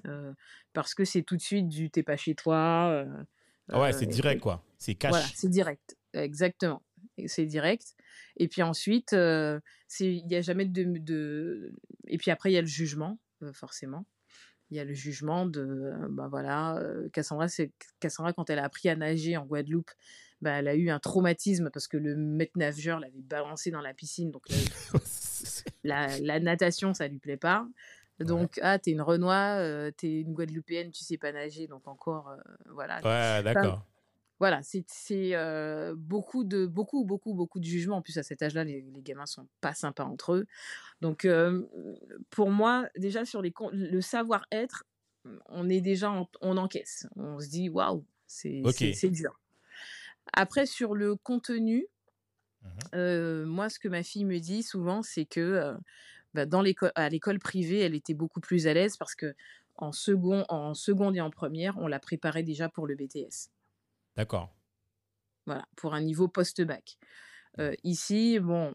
Euh, 0.06 0.32
parce 0.72 0.94
que 0.94 1.04
c'est 1.04 1.22
tout 1.22 1.36
de 1.36 1.42
suite 1.42 1.68
du 1.68 1.90
t'es 1.90 2.02
pas 2.02 2.16
chez 2.16 2.34
toi. 2.34 2.88
euh, 2.90 3.22
Ah 3.68 3.80
ouais, 3.82 3.88
euh, 3.94 3.98
c'est 3.98 4.06
direct, 4.06 4.40
quoi. 4.40 4.64
C'est 4.78 4.94
cash. 4.94 5.10
Voilà, 5.10 5.26
c'est 5.34 5.50
direct. 5.50 5.96
Exactement. 6.14 6.82
C'est 7.26 7.44
direct. 7.46 7.94
Et 8.38 8.48
puis 8.48 8.62
ensuite, 8.62 9.12
euh, 9.12 9.60
il 10.00 10.26
n'y 10.26 10.36
a 10.36 10.40
jamais 10.40 10.64
de, 10.64 10.84
de. 10.98 11.74
Et 12.08 12.16
puis 12.16 12.30
après, 12.30 12.50
il 12.50 12.54
y 12.54 12.58
a 12.58 12.62
le 12.62 12.66
jugement, 12.66 13.10
euh, 13.12 13.14
forcément. 13.52 14.04
Il 14.70 14.76
y 14.76 14.80
a 14.80 14.84
le 14.84 14.94
jugement 14.94 15.46
de. 15.46 15.60
euh, 15.60 16.08
bah 16.10 16.28
voilà, 16.30 16.76
euh, 16.78 17.08
Cassandra, 17.10 17.48
c'est 17.48 17.72
Cassandra, 18.00 18.32
quand 18.32 18.48
elle 18.48 18.58
a 18.58 18.64
appris 18.64 18.88
à 18.88 18.96
nager 18.96 19.36
en 19.36 19.44
Guadeloupe, 19.44 19.90
bah, 20.40 20.52
elle 20.52 20.68
a 20.68 20.74
eu 20.74 20.88
un 20.90 20.98
traumatisme 20.98 21.70
parce 21.70 21.88
que 21.88 21.96
le 21.96 22.16
maître 22.16 22.56
nageur 22.56 22.98
l'avait 23.00 23.22
balancé 23.22 23.70
dans 23.70 23.82
la 23.82 23.92
piscine. 23.94 24.30
Donc 24.30 24.48
la, 24.48 24.56
la, 25.84 26.18
la 26.20 26.40
natation, 26.40 26.94
ça 26.94 27.06
lui 27.08 27.18
plaît 27.18 27.36
pas. 27.36 27.66
Donc, 28.20 28.60
ah, 28.62 28.78
t'es 28.78 28.92
une 28.92 29.00
Renoir, 29.00 29.58
euh, 29.58 29.90
t'es 29.90 30.20
une 30.20 30.32
Guadeloupéenne, 30.32 30.90
tu 30.90 31.02
sais 31.02 31.16
pas 31.16 31.32
nager, 31.32 31.66
donc 31.66 31.88
encore, 31.88 32.28
euh, 32.28 32.36
voilà. 32.70 32.96
ouais, 32.98 33.42
d'accord. 33.42 33.84
Voilà, 34.42 34.60
c'est 34.64 34.84
euh, 35.36 35.94
beaucoup 35.96 36.42
de 36.42 36.66
beaucoup 36.66 37.04
beaucoup 37.04 37.32
beaucoup 37.32 37.60
de 37.60 37.64
jugements. 37.64 37.98
En 37.98 38.02
plus 38.02 38.18
à 38.18 38.24
cet 38.24 38.42
âge-là, 38.42 38.64
les, 38.64 38.80
les 38.82 39.02
gamins 39.02 39.24
sont 39.24 39.46
pas 39.60 39.72
sympas 39.72 40.02
entre 40.02 40.32
eux. 40.34 40.46
Donc 41.00 41.24
euh, 41.26 41.64
pour 42.30 42.50
moi, 42.50 42.88
déjà 42.96 43.24
sur 43.24 43.42
les 43.42 43.52
le 43.72 44.00
savoir-être, 44.00 44.84
on 45.46 45.68
est 45.68 45.80
déjà 45.80 46.10
en- 46.10 46.28
on 46.40 46.56
encaisse. 46.56 47.06
On 47.16 47.38
se 47.40 47.48
dit 47.50 47.68
waouh, 47.68 48.04
c'est 48.26 48.64
Ok. 48.64 48.74
c'est- 48.78 48.92
c'est 48.92 49.10
dur. 49.10 49.40
Après 50.34 50.66
sur 50.66 50.94
le 50.94 51.16
contenu, 51.16 51.88
euh, 52.94 53.46
moi 53.46 53.68
ce 53.68 53.78
que 53.78 53.88
ma 53.88 54.02
fille 54.02 54.24
me 54.24 54.38
dit 54.38 54.62
souvent, 54.62 55.02
c'est 55.02 55.24
que 55.24 55.74
bah, 56.34 56.46
dans 56.46 56.62
l'école 56.62 56.92
à 56.96 57.10
l'école 57.10 57.38
privée, 57.40 57.80
elle 57.80 57.94
était 57.96 58.14
beaucoup 58.14 58.40
plus 58.40 58.68
à 58.68 58.74
l'aise 58.74 58.96
parce 58.98 59.16
que 59.16 59.34
en 59.76 59.92
second 59.92 60.46
en 60.50 60.74
seconde 60.74 61.16
et 61.16 61.22
en 61.22 61.30
première, 61.30 61.78
on 61.78 61.88
la 61.88 62.00
préparait 62.00 62.44
déjà 62.44 62.70
pour 62.70 62.86
le 62.88 62.96
BTS. 62.96 63.50
D'accord. 64.16 64.54
Voilà, 65.46 65.66
pour 65.76 65.94
un 65.94 66.00
niveau 66.00 66.28
post-bac. 66.28 66.98
Euh, 67.58 67.74
ici, 67.84 68.38
bon, 68.40 68.72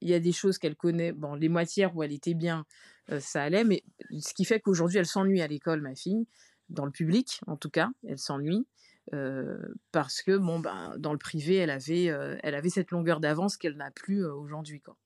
il 0.00 0.08
y 0.08 0.14
a 0.14 0.20
des 0.20 0.32
choses 0.32 0.58
qu'elle 0.58 0.76
connaît. 0.76 1.12
Bon, 1.12 1.34
les 1.34 1.48
matières 1.48 1.94
où 1.96 2.02
elle 2.02 2.12
était 2.12 2.34
bien, 2.34 2.66
euh, 3.10 3.20
ça 3.20 3.42
allait, 3.42 3.64
mais 3.64 3.84
ce 4.20 4.34
qui 4.34 4.44
fait 4.44 4.60
qu'aujourd'hui, 4.60 4.98
elle 4.98 5.06
s'ennuie 5.06 5.40
à 5.42 5.46
l'école, 5.46 5.80
ma 5.80 5.94
fille, 5.94 6.26
dans 6.68 6.84
le 6.84 6.90
public, 6.90 7.40
en 7.46 7.56
tout 7.56 7.70
cas, 7.70 7.90
elle 8.06 8.18
s'ennuie. 8.18 8.66
euh, 9.14 9.58
parce 9.90 10.22
que 10.22 10.36
bon 10.36 10.60
ben 10.60 10.94
dans 10.96 11.10
le 11.12 11.18
privé 11.18 11.56
elle 11.56 11.70
avait 11.70 12.08
euh, 12.08 12.38
elle 12.44 12.54
avait 12.54 12.68
cette 12.70 12.92
longueur 12.92 13.18
d'avance 13.18 13.56
qu'elle 13.56 13.76
n'a 13.76 13.90
plus 13.90 14.24
euh, 14.24 14.32
aujourd'hui 14.32 14.80
quoi. 14.80 14.96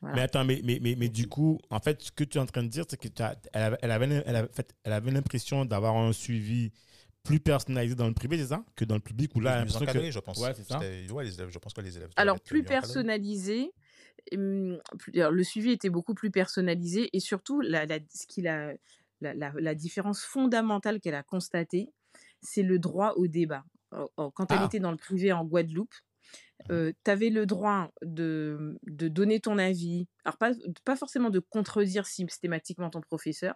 Voilà. 0.00 0.16
Mais 0.16 0.22
attends, 0.22 0.46
mais, 0.46 0.62
mais, 0.64 0.78
mais, 0.80 0.94
mais 0.96 1.10
du 1.10 1.28
coup, 1.28 1.58
en 1.68 1.78
fait, 1.78 2.00
ce 2.00 2.10
que 2.10 2.24
tu 2.24 2.38
es 2.38 2.40
en 2.40 2.46
train 2.46 2.62
de 2.62 2.68
dire, 2.68 2.84
c'est 2.88 2.96
que 2.96 3.08
tu 3.08 3.20
as- 3.20 3.36
elle 3.52 3.62
avait, 3.62 3.78
elle 3.82 3.90
avait, 3.90 4.22
elle 4.24 4.36
avait, 4.36 4.48
fait- 4.52 4.74
elle 4.84 4.92
avait 4.94 5.10
l'impression 5.10 5.66
d'avoir 5.66 5.94
un 5.96 6.12
suivi 6.14 6.72
plus 7.24 7.40
personnalisé 7.40 7.94
dans 7.94 8.06
le 8.08 8.14
privé, 8.14 8.38
c'est 8.38 8.46
ça 8.46 8.64
Que 8.76 8.84
dans 8.84 8.94
le 8.94 9.00
public, 9.00 9.34
où 9.36 9.40
là, 9.40 9.52
Plus 9.52 9.58
l'impression 9.58 9.80
encadré, 9.82 10.06
que- 10.08 10.14
je 10.14 10.18
pense. 10.20 10.38
Ouais, 10.38 10.54
c'est 10.54 10.64
ça. 10.64 10.78
Ouais, 10.78 11.24
les 11.24 11.34
élèves, 11.34 11.50
je 11.50 11.58
pense 11.58 11.74
que 11.74 11.80
les 11.80 11.96
élèves. 11.96 12.10
Alors 12.16 12.40
plus 12.40 12.62
personnalisé, 12.62 13.72
hum, 14.32 14.78
plus- 14.98 15.20
alors, 15.20 15.32
le 15.32 15.44
suivi 15.44 15.70
était 15.72 15.90
beaucoup 15.90 16.14
plus 16.14 16.30
personnalisé 16.30 17.10
et 17.12 17.20
surtout 17.20 17.60
la, 17.60 17.86
la, 17.86 17.98
ce 18.14 18.26
qu'il 18.26 18.48
a, 18.48 18.72
la, 19.20 19.34
la, 19.34 19.52
la 19.58 19.74
différence 19.74 20.22
fondamentale 20.22 21.00
qu'elle 21.00 21.14
a 21.14 21.22
constatée, 21.22 21.88
c'est 22.40 22.62
le 22.62 22.78
droit 22.78 23.12
au 23.16 23.26
débat. 23.26 23.64
Oh, 23.92 24.08
oh, 24.16 24.30
Quand 24.30 24.50
elle 24.52 24.58
Ah. 24.60 24.66
était 24.66 24.80
dans 24.80 24.90
le 24.90 24.96
privé 24.96 25.32
en 25.32 25.44
Guadeloupe, 25.44 25.94
tu 26.68 26.94
avais 27.10 27.30
le 27.30 27.46
droit 27.46 27.90
de, 28.02 28.78
de 28.86 29.08
donner 29.08 29.40
ton 29.40 29.58
avis. 29.58 30.06
Alors, 30.24 30.36
pas, 30.38 30.52
pas 30.84 30.96
forcément 30.96 31.30
de 31.30 31.38
contredire 31.40 32.06
systématiquement 32.06 32.90
ton 32.90 33.00
professeur, 33.00 33.54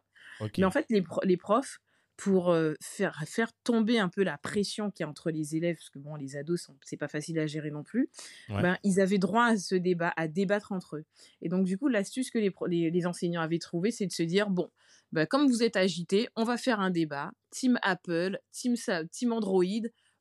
mais 0.59 0.65
en 0.65 0.71
fait, 0.71 0.87
les, 0.91 1.05
les 1.25 1.37
profs, 1.37 1.79
pour 2.23 2.57
faire, 2.81 3.21
faire 3.27 3.53
tomber 3.65 3.99
un 3.99 4.09
peu 4.09 4.23
la 4.23 4.39
pression 4.39 4.93
qu'il 4.93 5.03
y 5.03 5.07
a 5.07 5.09
entre 5.09 5.33
les 5.33 5.57
élèves, 5.57 5.75
parce 5.77 5.91
que 5.91 5.99
bon, 5.99 6.15
les 6.15 6.37
ados, 6.37 6.71
c'est 6.83 6.97
pas 6.97 7.09
facile 7.09 7.39
à 7.41 7.49
gérer 7.49 7.73
non 7.73 7.83
plus, 7.83 8.09
Ouais. 8.49 8.63
ben, 8.63 8.79
ils 8.85 9.01
avaient 9.01 9.19
droit 9.19 9.47
à 9.47 9.57
ce 9.57 9.75
débat, 9.75 10.13
à 10.17 10.29
débattre 10.29 10.71
entre 10.71 10.99
eux. 10.99 11.05
Et 11.41 11.49
donc, 11.49 11.65
du 11.65 11.77
coup, 11.79 11.89
l'astuce 11.89 12.31
que 12.31 12.39
les, 12.39 12.53
pro- 12.53 12.67
les, 12.67 12.93
les 12.93 13.07
enseignants 13.07 13.41
avaient 13.41 13.59
trouvée, 13.59 13.91
c'est 13.91 14.07
de 14.07 14.13
se 14.13 14.23
dire, 14.23 14.51
bon, 14.51 14.71
bah, 15.11 15.27
comme 15.27 15.49
vous 15.49 15.65
êtes 15.65 15.75
agité, 15.75 16.29
on 16.37 16.45
va 16.45 16.57
faire 16.57 16.79
un 16.79 16.91
débat. 16.91 17.33
Team 17.51 17.77
Apple, 17.83 18.39
Team, 18.53 18.75
team 19.11 19.33
Android. 19.33 19.65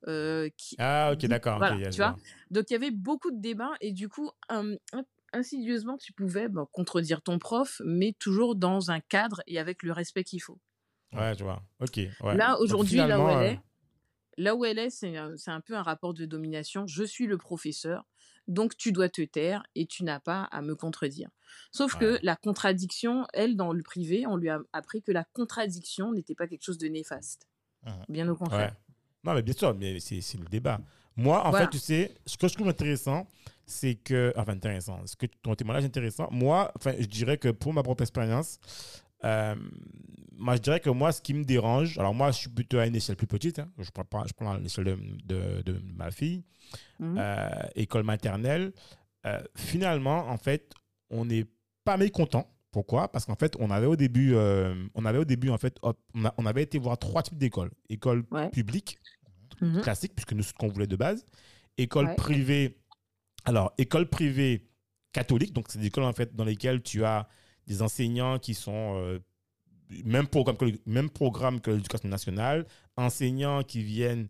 Euh, 0.08 0.50
qui, 0.58 0.76
ah, 0.80 1.12
ok, 1.14 1.26
d'accord. 1.28 1.60
Voilà, 1.60 1.90
tu 1.92 1.98
vois? 1.98 2.18
Donc, 2.50 2.72
il 2.72 2.74
y 2.74 2.76
avait 2.76 2.90
beaucoup 2.90 3.30
de 3.30 3.40
débats 3.40 3.74
et 3.80 3.92
du 3.92 4.10
coup, 4.10 4.32
insidieusement, 5.34 5.98
tu 5.98 6.14
pouvais 6.14 6.50
bah, 6.50 6.66
contredire 6.72 7.22
ton 7.22 7.38
prof, 7.38 7.80
mais 7.86 8.14
toujours 8.18 8.56
dans 8.56 8.90
un 8.90 9.02
cadre 9.02 9.42
et 9.46 9.60
avec 9.60 9.84
le 9.84 9.92
respect 9.92 10.24
qu'il 10.24 10.42
faut. 10.42 10.58
Ouais, 11.14 11.34
vois. 11.36 11.62
Ok. 11.80 12.00
Là, 12.36 12.60
aujourd'hui, 12.60 12.98
là 12.98 13.20
où 13.20 13.30
elle 13.30 13.52
est, 13.52 13.60
là 14.38 14.56
où 14.56 14.66
elle 14.66 14.80
est, 14.80 14.90
c'est 14.90 15.18
un 15.18 15.62
peu 15.62 15.76
un 15.76 15.84
rapport 15.84 16.14
de 16.14 16.26
domination. 16.26 16.88
Je 16.88 17.04
suis 17.04 17.28
le 17.28 17.38
professeur, 17.38 18.06
donc 18.48 18.78
tu 18.78 18.92
dois 18.92 19.10
te 19.10 19.22
taire 19.22 19.64
et 19.76 19.86
tu 19.86 20.04
n'as 20.04 20.20
pas 20.20 20.44
à 20.52 20.62
me 20.62 20.76
contredire. 20.76 21.30
Sauf 21.72 21.96
que 21.98 22.20
la 22.24 22.36
contradiction, 22.36 23.26
elle, 23.34 23.56
dans 23.56 23.74
le 23.74 23.84
privé, 23.84 24.26
on 24.26 24.38
lui 24.38 24.50
a 24.50 24.60
appris 24.74 25.02
que 25.02 25.12
la 25.12 25.26
contradiction 25.34 26.14
n'était 26.14 26.36
pas 26.36 26.48
quelque 26.48 26.64
chose 26.64 26.78
de 26.78 26.88
néfaste. 26.88 27.48
Mmh. 27.84 27.92
Bien 28.10 28.30
au 28.30 28.36
contraire. 28.36 28.76
Non, 29.24 29.34
mais 29.34 29.42
bien 29.42 29.54
sûr, 29.54 29.76
mais 29.76 30.00
c'est 30.00 30.38
le 30.38 30.46
débat. 30.46 30.80
Moi, 31.18 31.46
en 31.46 31.52
fait, 31.52 31.70
tu 31.70 31.78
sais, 31.78 32.16
ce 32.26 32.38
que 32.38 32.48
je 32.48 32.56
trouve 32.56 32.70
intéressant, 32.70 33.28
c'est 33.66 33.96
que. 33.96 34.34
Enfin, 34.36 34.54
intéressant. 34.54 35.06
Ce 35.06 35.16
que 35.16 35.26
ton 35.26 35.56
témoignage 35.56 35.84
est 35.84 35.88
intéressant. 35.88 36.28
Moi, 36.32 36.72
enfin, 36.76 36.94
je 36.98 37.06
dirais 37.06 37.38
que 37.38 37.50
pour 37.50 37.74
ma 37.74 37.84
propre 37.84 38.02
expérience, 38.02 38.60
euh, 39.24 39.56
moi, 40.38 40.56
je 40.56 40.62
dirais 40.62 40.80
que 40.80 40.90
moi, 40.90 41.12
ce 41.12 41.22
qui 41.22 41.34
me 41.34 41.44
dérange, 41.44 41.98
alors 42.00 42.14
moi, 42.14 42.32
je 42.32 42.38
suis 42.38 42.50
plutôt 42.50 42.80
à 42.80 42.88
une 42.88 42.96
échelle 42.96 43.16
plus 43.16 43.28
petite. 43.28 43.60
Hein. 43.60 43.70
je 43.78 43.90
prends, 43.92 44.26
je 44.26 44.34
prends 44.34 44.56
l'échelle 44.56 44.86
de, 44.86 44.98
de, 45.26 45.62
de, 45.62 45.82
ma 45.96 46.12
fille, 46.12 46.44
mmh. 47.00 47.16
euh, 47.18 47.50
école 47.76 48.04
maternelle. 48.04 48.74
Euh, 49.26 49.40
finalement, 49.56 50.30
en 50.30 50.38
fait, 50.38 50.74
on 51.10 51.26
n'est 51.26 51.46
pas 51.84 51.98
mécontent. 51.98 52.48
Pourquoi? 52.72 53.12
Parce 53.12 53.26
qu'en 53.26 53.36
fait, 53.36 53.56
on 53.60 53.70
avait 53.70 53.86
au 53.86 53.98
début, 53.98 54.34
on 54.34 55.06
avait 55.06 55.18
au 55.18 55.26
début 55.26 55.50
en 55.50 55.58
fait, 55.58 55.78
on, 55.84 56.46
avait 56.46 56.64
été 56.64 56.80
voir 56.80 56.98
trois 56.98 57.22
types 57.22 57.38
d'écoles. 57.38 57.70
École 57.90 58.24
publique, 58.54 58.98
mmh 59.60 59.82
classique, 59.82 60.14
puisque 60.16 60.32
nous, 60.32 60.42
ce 60.42 60.54
qu'on 60.54 60.70
voulait 60.70 60.88
de 60.88 60.96
base. 60.96 61.26
École 61.78 62.16
privée, 62.16 62.80
alors, 63.44 63.74
école 63.78 64.08
privée 64.08 64.72
catholique, 65.12 65.54
donc 65.54 65.66
c'est 65.70 65.80
des 65.80 65.88
écoles 65.88 66.06
en 66.06 66.14
fait 66.14 66.36
dans 66.36 66.46
lesquelles 66.46 66.82
tu 66.82 67.04
as 67.04 67.28
des 67.68 67.82
enseignants 67.82 68.40
qui 68.40 68.54
sont 68.54 68.96
euh, 68.96 69.20
même 70.06 70.28
programme 70.28 70.58
que 70.58 70.66
même 70.86 71.10
programme 71.10 71.60
que 71.60 71.72
l'éducation 71.72 72.10
nationale, 72.10 72.66
enseignants 72.98 73.64
qui 73.64 73.84
viennent 73.84 74.28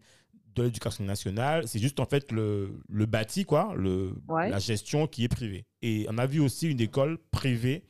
de 0.56 0.64
l'éducation 0.64 1.04
nationale, 1.04 1.68
c'est 1.68 1.80
juste 1.80 2.00
en 2.00 2.06
fait 2.06 2.32
le, 2.32 2.82
le 2.90 3.06
bâti 3.06 3.46
quoi, 3.46 3.74
le 3.76 4.14
la 4.30 4.60
gestion 4.60 5.08
qui 5.08 5.24
est 5.24 5.30
privée. 5.30 5.66
Et 5.82 6.06
on 6.10 6.18
a 6.18 6.26
vu 6.26 6.40
aussi 6.40 6.70
une 6.70 6.82
école 6.82 7.18
privée 7.32 7.84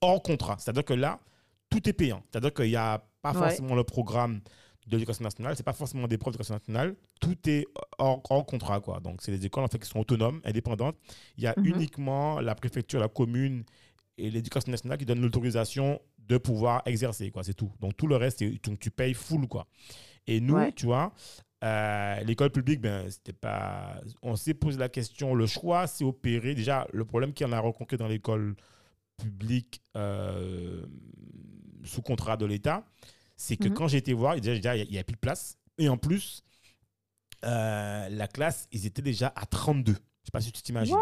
hors 0.00 0.22
contrat, 0.22 0.56
c'est-à-dire 0.58 0.84
que 0.84 0.94
là 0.94 1.20
tout 1.70 1.88
est 1.88 1.92
payant, 1.92 2.22
c'est-à-dire 2.30 2.52
qu'il 2.54 2.68
n'y 2.68 2.76
a 2.76 3.04
pas 3.22 3.32
forcément 3.32 3.74
le 3.74 3.84
programme 3.84 4.40
de 4.86 4.92
l'éducation 4.96 5.24
nationale, 5.24 5.56
c'est 5.56 5.64
pas 5.64 5.72
forcément 5.72 6.06
des 6.06 6.16
profs 6.16 6.32
d'éducation 6.32 6.54
nationale, 6.54 6.94
tout 7.20 7.36
est 7.48 7.66
hors, 7.98 8.46
contrat 8.46 8.80
quoi. 8.80 9.00
Donc 9.00 9.20
c'est 9.20 9.32
des 9.32 9.44
écoles 9.46 9.64
en 9.64 9.68
fait 9.68 9.78
qui 9.78 9.88
sont 9.88 9.98
autonomes, 9.98 10.40
indépendantes. 10.44 10.96
Il 11.36 11.44
y 11.44 11.46
a 11.46 11.54
mhm. 11.56 11.66
uniquement 11.66 12.40
la 12.40 12.54
préfecture, 12.54 13.00
la 13.00 13.08
commune 13.08 13.64
et 14.18 14.30
l'éducation 14.30 14.70
nationale 14.70 14.98
qui 14.98 15.04
donnent 15.04 15.20
l'autorisation 15.20 16.00
de 16.18 16.38
pouvoir 16.38 16.82
exercer 16.86 17.30
quoi, 17.30 17.44
c'est 17.44 17.54
tout. 17.54 17.72
Donc 17.80 17.96
tout 17.96 18.06
le 18.06 18.16
reste 18.16 18.42
tu 18.80 18.90
payes 18.90 19.14
full 19.14 19.46
quoi. 19.46 19.66
Et 20.26 20.40
nous, 20.40 20.58
tu 20.72 20.86
vois, 20.86 21.12
euh, 21.64 22.20
l'école 22.22 22.50
publique, 22.50 22.80
ben, 22.80 23.08
c'était 23.10 23.32
pas. 23.32 24.00
On 24.22 24.36
s'est 24.36 24.54
posé 24.54 24.78
la 24.78 24.88
question, 24.88 25.34
le 25.34 25.46
choix 25.46 25.86
s'est 25.86 26.04
opéré. 26.04 26.54
Déjà, 26.54 26.86
le 26.92 27.04
problème 27.04 27.32
en 27.44 27.52
a 27.52 27.60
rencontré 27.60 27.96
dans 27.96 28.08
l'école 28.08 28.56
publique 29.16 29.80
euh, 29.96 30.84
sous 31.84 32.02
contrat 32.02 32.36
de 32.36 32.44
l'État, 32.44 32.84
c'est 33.36 33.56
que 33.56 33.68
mhm. 33.68 33.74
quand 33.74 33.88
j'ai 33.88 33.98
été 33.98 34.12
voir, 34.12 34.38
déjà, 34.38 34.76
il 34.76 34.90
n'y 34.90 34.98
a, 34.98 35.04
plus 35.04 35.14
de 35.14 35.20
place. 35.20 35.58
Et 35.78 35.88
en 35.88 35.96
plus, 35.96 36.42
euh, 37.44 38.08
la 38.08 38.28
classe, 38.28 38.68
ils 38.72 38.84
étaient 38.84 39.02
déjà 39.02 39.32
à 39.34 39.46
32. 39.46 39.92
Je 39.92 39.98
ne 39.98 40.02
sais 40.24 40.30
pas 40.32 40.40
si 40.40 40.52
tu 40.52 40.62
t'imagines. 40.62 40.96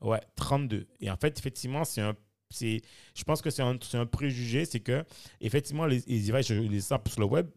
Ouais, 0.00 0.20
32. 0.36 0.86
Et 1.00 1.10
en 1.10 1.16
fait, 1.16 1.38
effectivement, 1.38 1.84
c'est 1.84 2.02
un 2.02 2.14
je 2.50 3.24
pense 3.24 3.42
que 3.42 3.50
c'est 3.50 3.62
un, 3.62 3.78
un, 3.94 4.06
préjugé, 4.06 4.64
c'est 4.64 4.80
que 4.80 5.04
effectivement 5.40 5.86
les, 5.86 6.02
les 6.06 6.42
je 6.42 6.54
les 6.54 6.80
sur 6.80 7.00
le 7.18 7.24
web, 7.24 7.48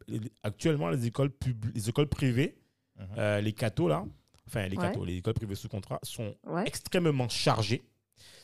actuellement 0.43 0.89
les 0.89 1.07
écoles 1.07 1.31
les 1.73 1.89
écoles 1.89 2.07
privées, 2.07 2.57
mhm. 2.97 3.05
euh, 3.17 3.41
les 3.41 3.53
cathos 3.53 3.87
là, 3.87 4.05
enfin 4.47 4.67
les 4.67 4.77
cathos, 4.77 5.05
les 5.05 5.17
écoles 5.17 5.33
privées 5.33 5.55
sous 5.55 5.69
contrat 5.69 5.99
sont 6.03 6.35
extrêmement 6.65 7.29
chargées, 7.29 7.83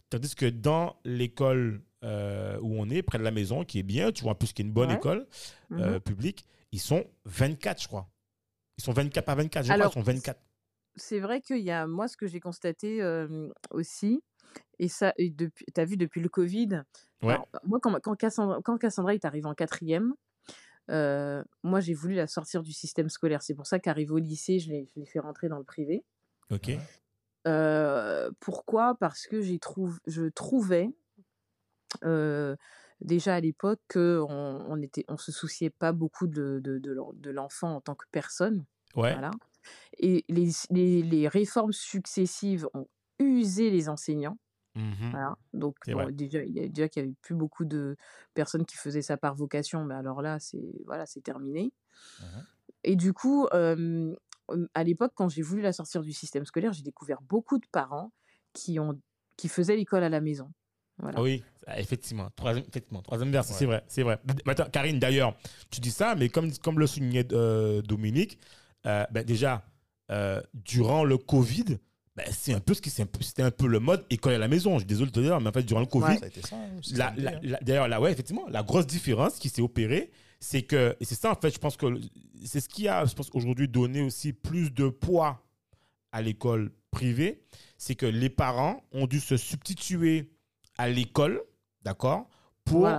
tandis 0.09 0.35
que 0.35 0.45
dans 0.45 0.95
l'école 1.03 1.81
euh, 2.03 2.59
où 2.61 2.79
on 2.79 2.89
est, 2.89 3.01
près 3.01 3.17
de 3.17 3.23
la 3.23 3.31
maison, 3.31 3.63
qui 3.65 3.79
est 3.79 3.83
bien, 3.83 4.11
tu 4.11 4.23
vois, 4.23 4.33
en 4.33 4.35
plus 4.35 4.53
qui 4.53 4.61
est 4.61 4.65
une 4.65 4.71
bonne 4.71 4.91
école 4.91 5.27
euh, 5.71 5.93
mhm. 5.95 5.99
publique, 5.99 6.45
ils 6.71 6.79
sont 6.79 7.05
24, 7.25 7.81
je 7.81 7.87
crois. 7.87 8.07
Ils 8.77 8.83
sont 8.83 8.93
24 8.93 9.25
par 9.25 9.35
24, 9.35 9.65
je 9.65 9.73
crois, 9.73 9.87
ils 9.87 9.91
sont 9.91 10.01
24. 10.01 10.39
C'est 10.95 11.19
vrai 11.19 11.41
qu'il 11.41 11.59
y 11.59 11.71
a, 11.71 11.87
moi, 11.87 12.07
ce 12.07 12.15
que 12.15 12.27
j'ai 12.27 12.39
constaté 12.39 13.01
aussi, 13.71 14.21
et 14.79 14.87
ça, 14.87 15.13
tu 15.17 15.51
as 15.75 15.85
vu 15.85 15.97
depuis 15.97 16.21
le 16.21 16.29
Covid, 16.29 16.83
moi, 17.21 17.79
quand, 17.81 17.99
quand, 17.99 18.15
Cassandra, 18.15 18.59
quand 18.63 18.77
Cassandra 18.77 19.13
est 19.13 19.25
arrivée 19.25 19.47
en 19.47 19.55
quatrième, 19.55 20.13
moi, 20.89 21.79
j'ai 21.79 21.93
voulu 21.93 22.15
la 22.15 22.27
sortir 22.27 22.63
du 22.63 22.73
système 22.73 23.09
scolaire. 23.09 23.41
C'est 23.41 23.55
pour 23.55 23.67
ça 23.67 23.79
qu'arrivée 23.79 24.11
au 24.11 24.19
lycée, 24.19 24.59
je 24.59 24.69
l'ai 24.69 25.05
fait 25.05 25.19
rentrer 25.19 25.49
dans 25.49 25.57
le 25.57 25.63
privé. 25.63 26.03
Ok. 26.51 26.71
pourquoi? 28.39 28.95
Parce 28.99 29.27
que 29.27 29.57
trouve, 29.57 29.99
je 30.05 30.25
trouvais 30.29 30.89
déjà 33.01 33.35
à 33.35 33.39
l'époque 33.39 33.79
qu'on 33.91 34.27
on 34.67 34.81
était, 34.81 35.05
on 35.07 35.17
se 35.17 35.31
souciait 35.31 35.69
pas 35.69 35.91
beaucoup 35.91 36.27
de, 36.27 36.59
de, 36.63 36.79
de 36.79 37.31
l'enfant 37.31 37.75
en 37.75 37.81
tant 37.81 37.95
que 37.95 38.05
personne. 38.11 38.65
Ouais. 38.95 39.13
Voilà. 39.13 39.31
Et 39.99 40.25
les, 40.29 40.49
les, 40.69 41.01
les, 41.03 41.27
réformes 41.27 41.73
successives 41.73 42.67
ont 42.73 42.87
usé 43.19 43.69
les 43.69 43.89
enseignants. 43.89 44.37
Mmh 44.75 45.09
voilà. 45.11 45.35
Donc 45.53 45.77
déjà, 46.11 46.43
il 46.43 46.53
y 46.53 46.59
a 46.59 46.67
déjà 46.67 46.87
qu'il 46.87 47.01
n'y 47.01 47.09
avait 47.09 47.15
plus 47.21 47.33
beaucoup 47.33 47.65
de 47.65 47.97
personnes 48.35 48.65
qui 48.65 48.77
faisaient 48.77 49.01
ça 49.01 49.17
par 49.17 49.33
vocation, 49.33 49.83
mais 49.85 49.95
alors 49.95 50.21
là, 50.21 50.39
c'est 50.39 50.71
voilà, 50.85 51.05
c'est 51.05 51.21
terminé. 51.21 51.73
Mmh 52.19 52.25
Et 52.83 52.95
du 52.95 53.13
coup, 53.13 53.47
à 53.51 54.83
l'époque, 54.83 55.13
quand 55.15 55.29
j'ai 55.29 55.41
voulu 55.41 55.61
la 55.61 55.73
sortir 55.73 56.01
du 56.01 56.13
système 56.13 56.45
scolaire, 56.45 56.73
j'ai 56.73 56.83
découvert 56.83 57.21
beaucoup 57.21 57.57
de 57.57 57.65
parents 57.71 58.11
qui 58.53 58.79
ont 58.79 58.99
qui 59.35 59.47
faisaient 59.47 59.75
l'école 59.75 60.03
à 60.03 60.09
la 60.09 60.21
maison. 60.21 60.51
Voilà. 60.99 61.21
Oui, 61.21 61.43
ah, 61.67 61.79
effectivement. 61.79 62.29
Troisième, 62.35 62.65
effectivement, 62.67 63.01
troisième 63.01 63.31
verset, 63.31 63.53
c'est 63.53 63.65
vrai, 63.65 63.83
c'est 63.87 64.03
vrai. 64.03 64.19
Attends, 64.47 64.69
Karine, 64.71 64.99
d'ailleurs, 64.99 65.37
tu 65.69 65.79
dis 65.79 65.91
ça, 65.91 66.15
mais 66.15 66.29
comme, 66.29 66.51
comme 66.57 66.79
le 66.79 66.87
soulignait 66.87 67.27
euh, 67.33 67.81
Dominique, 67.81 68.39
euh, 68.85 69.05
ben 69.11 69.23
déjà, 69.23 69.63
euh, 70.11 70.41
durant 70.53 71.03
le 71.03 71.17
Covid, 71.17 71.77
ben, 72.17 72.25
c'est 72.31 72.53
un 72.55 72.59
peu 72.59 72.73
ce 72.73 72.81
qui 72.81 72.89
c'était 72.89 73.43
un 73.43 73.51
peu 73.51 73.67
le 73.67 73.79
mode 73.79 74.03
école 74.09 74.33
à 74.33 74.37
la 74.39 74.47
maison. 74.47 74.73
Je 74.73 74.79
suis 74.79 74.87
désolé 74.87 75.11
de 75.11 75.15
te 75.15 75.19
dire, 75.19 75.39
mais 75.39 75.49
en 75.49 75.51
fait, 75.51 75.61
durant 75.61 75.81
le 75.81 75.85
Covid, 75.85 76.17
hein, 76.51 77.13
d'ailleurs, 77.61 77.87
là, 77.87 78.01
ouais, 78.01 78.11
effectivement, 78.11 78.47
la 78.49 78.63
grosse 78.63 78.87
différence 78.87 79.37
qui 79.37 79.49
s'est 79.49 79.61
opérée, 79.61 80.09
c'est 80.39 80.63
que, 80.63 80.95
et 80.99 81.05
c'est 81.05 81.13
ça, 81.13 81.31
en 81.31 81.35
fait, 81.35 81.53
je 81.53 81.59
pense 81.59 81.77
que 81.77 81.85
c'est 82.43 82.59
ce 82.59 82.69
qui 82.69 82.87
a, 82.87 83.05
je 83.05 83.13
pense, 83.13 83.29
aujourd'hui 83.33 83.67
donné 83.67 84.01
aussi 84.01 84.33
plus 84.33 84.73
de 84.73 84.89
poids 84.89 85.43
à 86.11 86.23
l'école 86.23 86.71
privée, 86.89 87.43
c'est 87.77 87.93
que 87.93 88.07
les 88.07 88.29
parents 88.29 88.83
ont 88.93 89.05
dû 89.05 89.19
se 89.19 89.37
substituer 89.37 90.31
à 90.79 90.89
l'école, 90.89 91.43
d'accord, 91.83 92.27
pour 92.65 92.89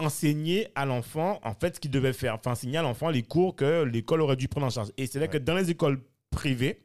enseigner 0.00 0.66
à 0.74 0.86
l'enfant, 0.86 1.38
en 1.44 1.54
fait, 1.54 1.76
ce 1.76 1.80
qu'il 1.80 1.92
devait 1.92 2.12
faire. 2.12 2.34
Enfin, 2.34 2.50
enseigner 2.50 2.78
à 2.78 2.82
l'enfant 2.82 3.10
les 3.10 3.22
cours 3.22 3.54
que 3.54 3.84
l'école 3.84 4.22
aurait 4.22 4.34
dû 4.34 4.48
prendre 4.48 4.66
en 4.66 4.70
charge. 4.70 4.90
Et 4.96 5.06
c'est 5.06 5.20
vrai 5.20 5.28
que 5.28 5.38
dans 5.38 5.54
les 5.54 5.70
écoles 5.70 6.02
privées, 6.30 6.83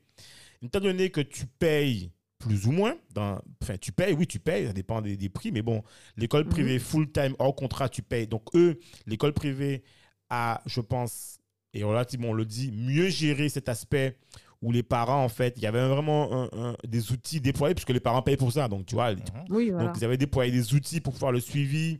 étant 0.62 0.80
donné 0.80 1.10
que 1.10 1.22
tu 1.22 1.46
payes 1.46 2.12
plus 2.40 2.68
ou 2.68 2.72
moins, 2.72 2.96
dans, 3.14 3.42
enfin, 3.62 3.78
tu 3.78 3.92
payes, 3.92 4.14
oui, 4.14 4.26
tu 4.26 4.40
payes, 4.40 4.68
ça 4.68 4.74
dépend 4.74 5.02
des, 5.02 5.30
prix, 5.30 5.52
mais 5.52 5.62
bon, 5.62 5.84
l'école 6.16 6.46
mhm. 6.46 6.50
privée 6.50 6.80
full-time, 6.80 7.36
hors 7.38 7.56
contrat, 7.56 7.90
tu 7.90 8.02
payes. 8.02 8.28
Donc, 8.28 8.44
eux, 8.56 8.80
l'école 9.06 9.34
privée 9.34 9.84
a, 10.30 10.62
je 10.66 10.80
pense, 10.80 11.40
et 11.74 11.84
relativement, 11.84 12.30
on 12.30 12.34
le 12.34 12.46
dit, 12.46 12.72
mieux 12.72 13.10
géré 13.10 13.50
cet 13.50 13.68
aspect 13.68 14.18
où 14.62 14.72
les 14.72 14.84
parents, 14.84 15.24
en 15.24 15.30
fait, 15.30 15.54
il 15.58 15.64
y 15.64 15.68
avait 15.68 15.86
vraiment 15.88 16.50
des 16.86 17.12
outils 17.12 17.42
déployés, 17.42 17.76
puisque 17.76 17.92
les 17.92 18.00
parents 18.00 18.22
payent 18.22 18.38
pour 18.38 18.52
ça. 18.52 18.68
Donc, 18.68 18.86
tu 18.86 18.96
vois, 18.96 19.14
mhm. 19.14 19.22
oui, 19.50 19.72
donc 19.72 19.92
ils 19.98 20.06
avaient 20.06 20.18
déployé 20.18 20.52
des 20.52 20.74
outils 20.74 21.02
pour 21.02 21.18
faire 21.18 21.32
le 21.34 21.42
suivi, 21.42 22.00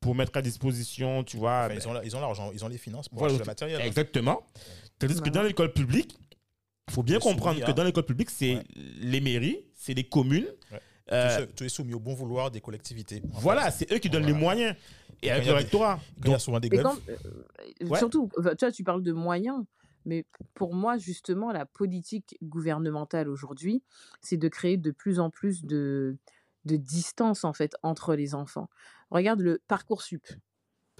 pour 0.00 0.14
mettre 0.14 0.36
à 0.36 0.42
disposition, 0.42 1.24
tu 1.24 1.36
vois. 1.36 1.68
ils 1.74 1.86
ont 1.88 2.20
l'argent, 2.20 2.50
ils, 2.52 2.64
ont 2.64 2.68
les 2.68 2.78
finances 2.78 3.08
pour 3.08 3.24
acheter 3.24 3.38
le 3.38 3.44
matériel. 3.44 3.80
Exactement. 3.82 4.42
Tandis 5.00 5.20
que 5.20 5.30
dans 5.30 5.42
l'école 5.42 5.72
publique, 5.72 6.16
faut 6.90 7.02
bien 7.02 7.18
comprendre 7.18 7.64
que 7.64 7.72
dans 7.72 7.84
l'école 7.84 8.04
publique, 8.04 8.30
c'est 8.30 8.62
les 8.74 9.20
mairies, 9.20 9.64
c'est 9.74 9.94
les 9.94 10.04
communes. 10.04 10.48
Euh, 11.12 11.46
tu 11.56 11.64
es 11.64 11.68
soumis 11.68 11.94
au 11.94 11.98
bon 11.98 12.14
vouloir 12.14 12.50
des 12.50 12.60
collectivités. 12.60 13.22
Voilà, 13.32 13.70
c'est 13.70 13.90
eux 13.92 13.98
qui 13.98 14.08
donnent 14.08 14.26
les 14.26 14.32
moyens. 14.32 14.76
Et, 15.22 15.30
avec 15.30 15.46
le 15.46 15.52
rectorat. 15.52 15.98
Il 16.24 16.30
y 16.30 16.34
a 16.34 16.38
souvent 16.38 16.60
des 16.60 16.68
grèves. 16.68 16.86
Euh, 17.08 17.96
surtout, 17.96 18.30
tu 18.34 18.42
vois, 18.42 18.72
tu 18.72 18.84
parles 18.84 19.02
de 19.02 19.12
moyens. 19.12 19.64
Mais 20.06 20.24
pour 20.54 20.74
moi, 20.74 20.96
justement, 20.96 21.52
la 21.52 21.66
politique 21.66 22.38
gouvernementale 22.42 23.28
aujourd'hui, 23.28 23.82
c'est 24.22 24.38
de 24.38 24.48
créer 24.48 24.78
de 24.78 24.92
plus 24.92 25.20
en 25.20 25.28
plus 25.28 25.64
de, 25.64 26.16
de 26.64 26.76
distance 26.76 27.44
en 27.44 27.52
fait 27.52 27.74
entre 27.82 28.14
les 28.14 28.34
enfants. 28.34 28.70
Regarde 29.10 29.40
le 29.40 29.60
parcours 29.66 30.02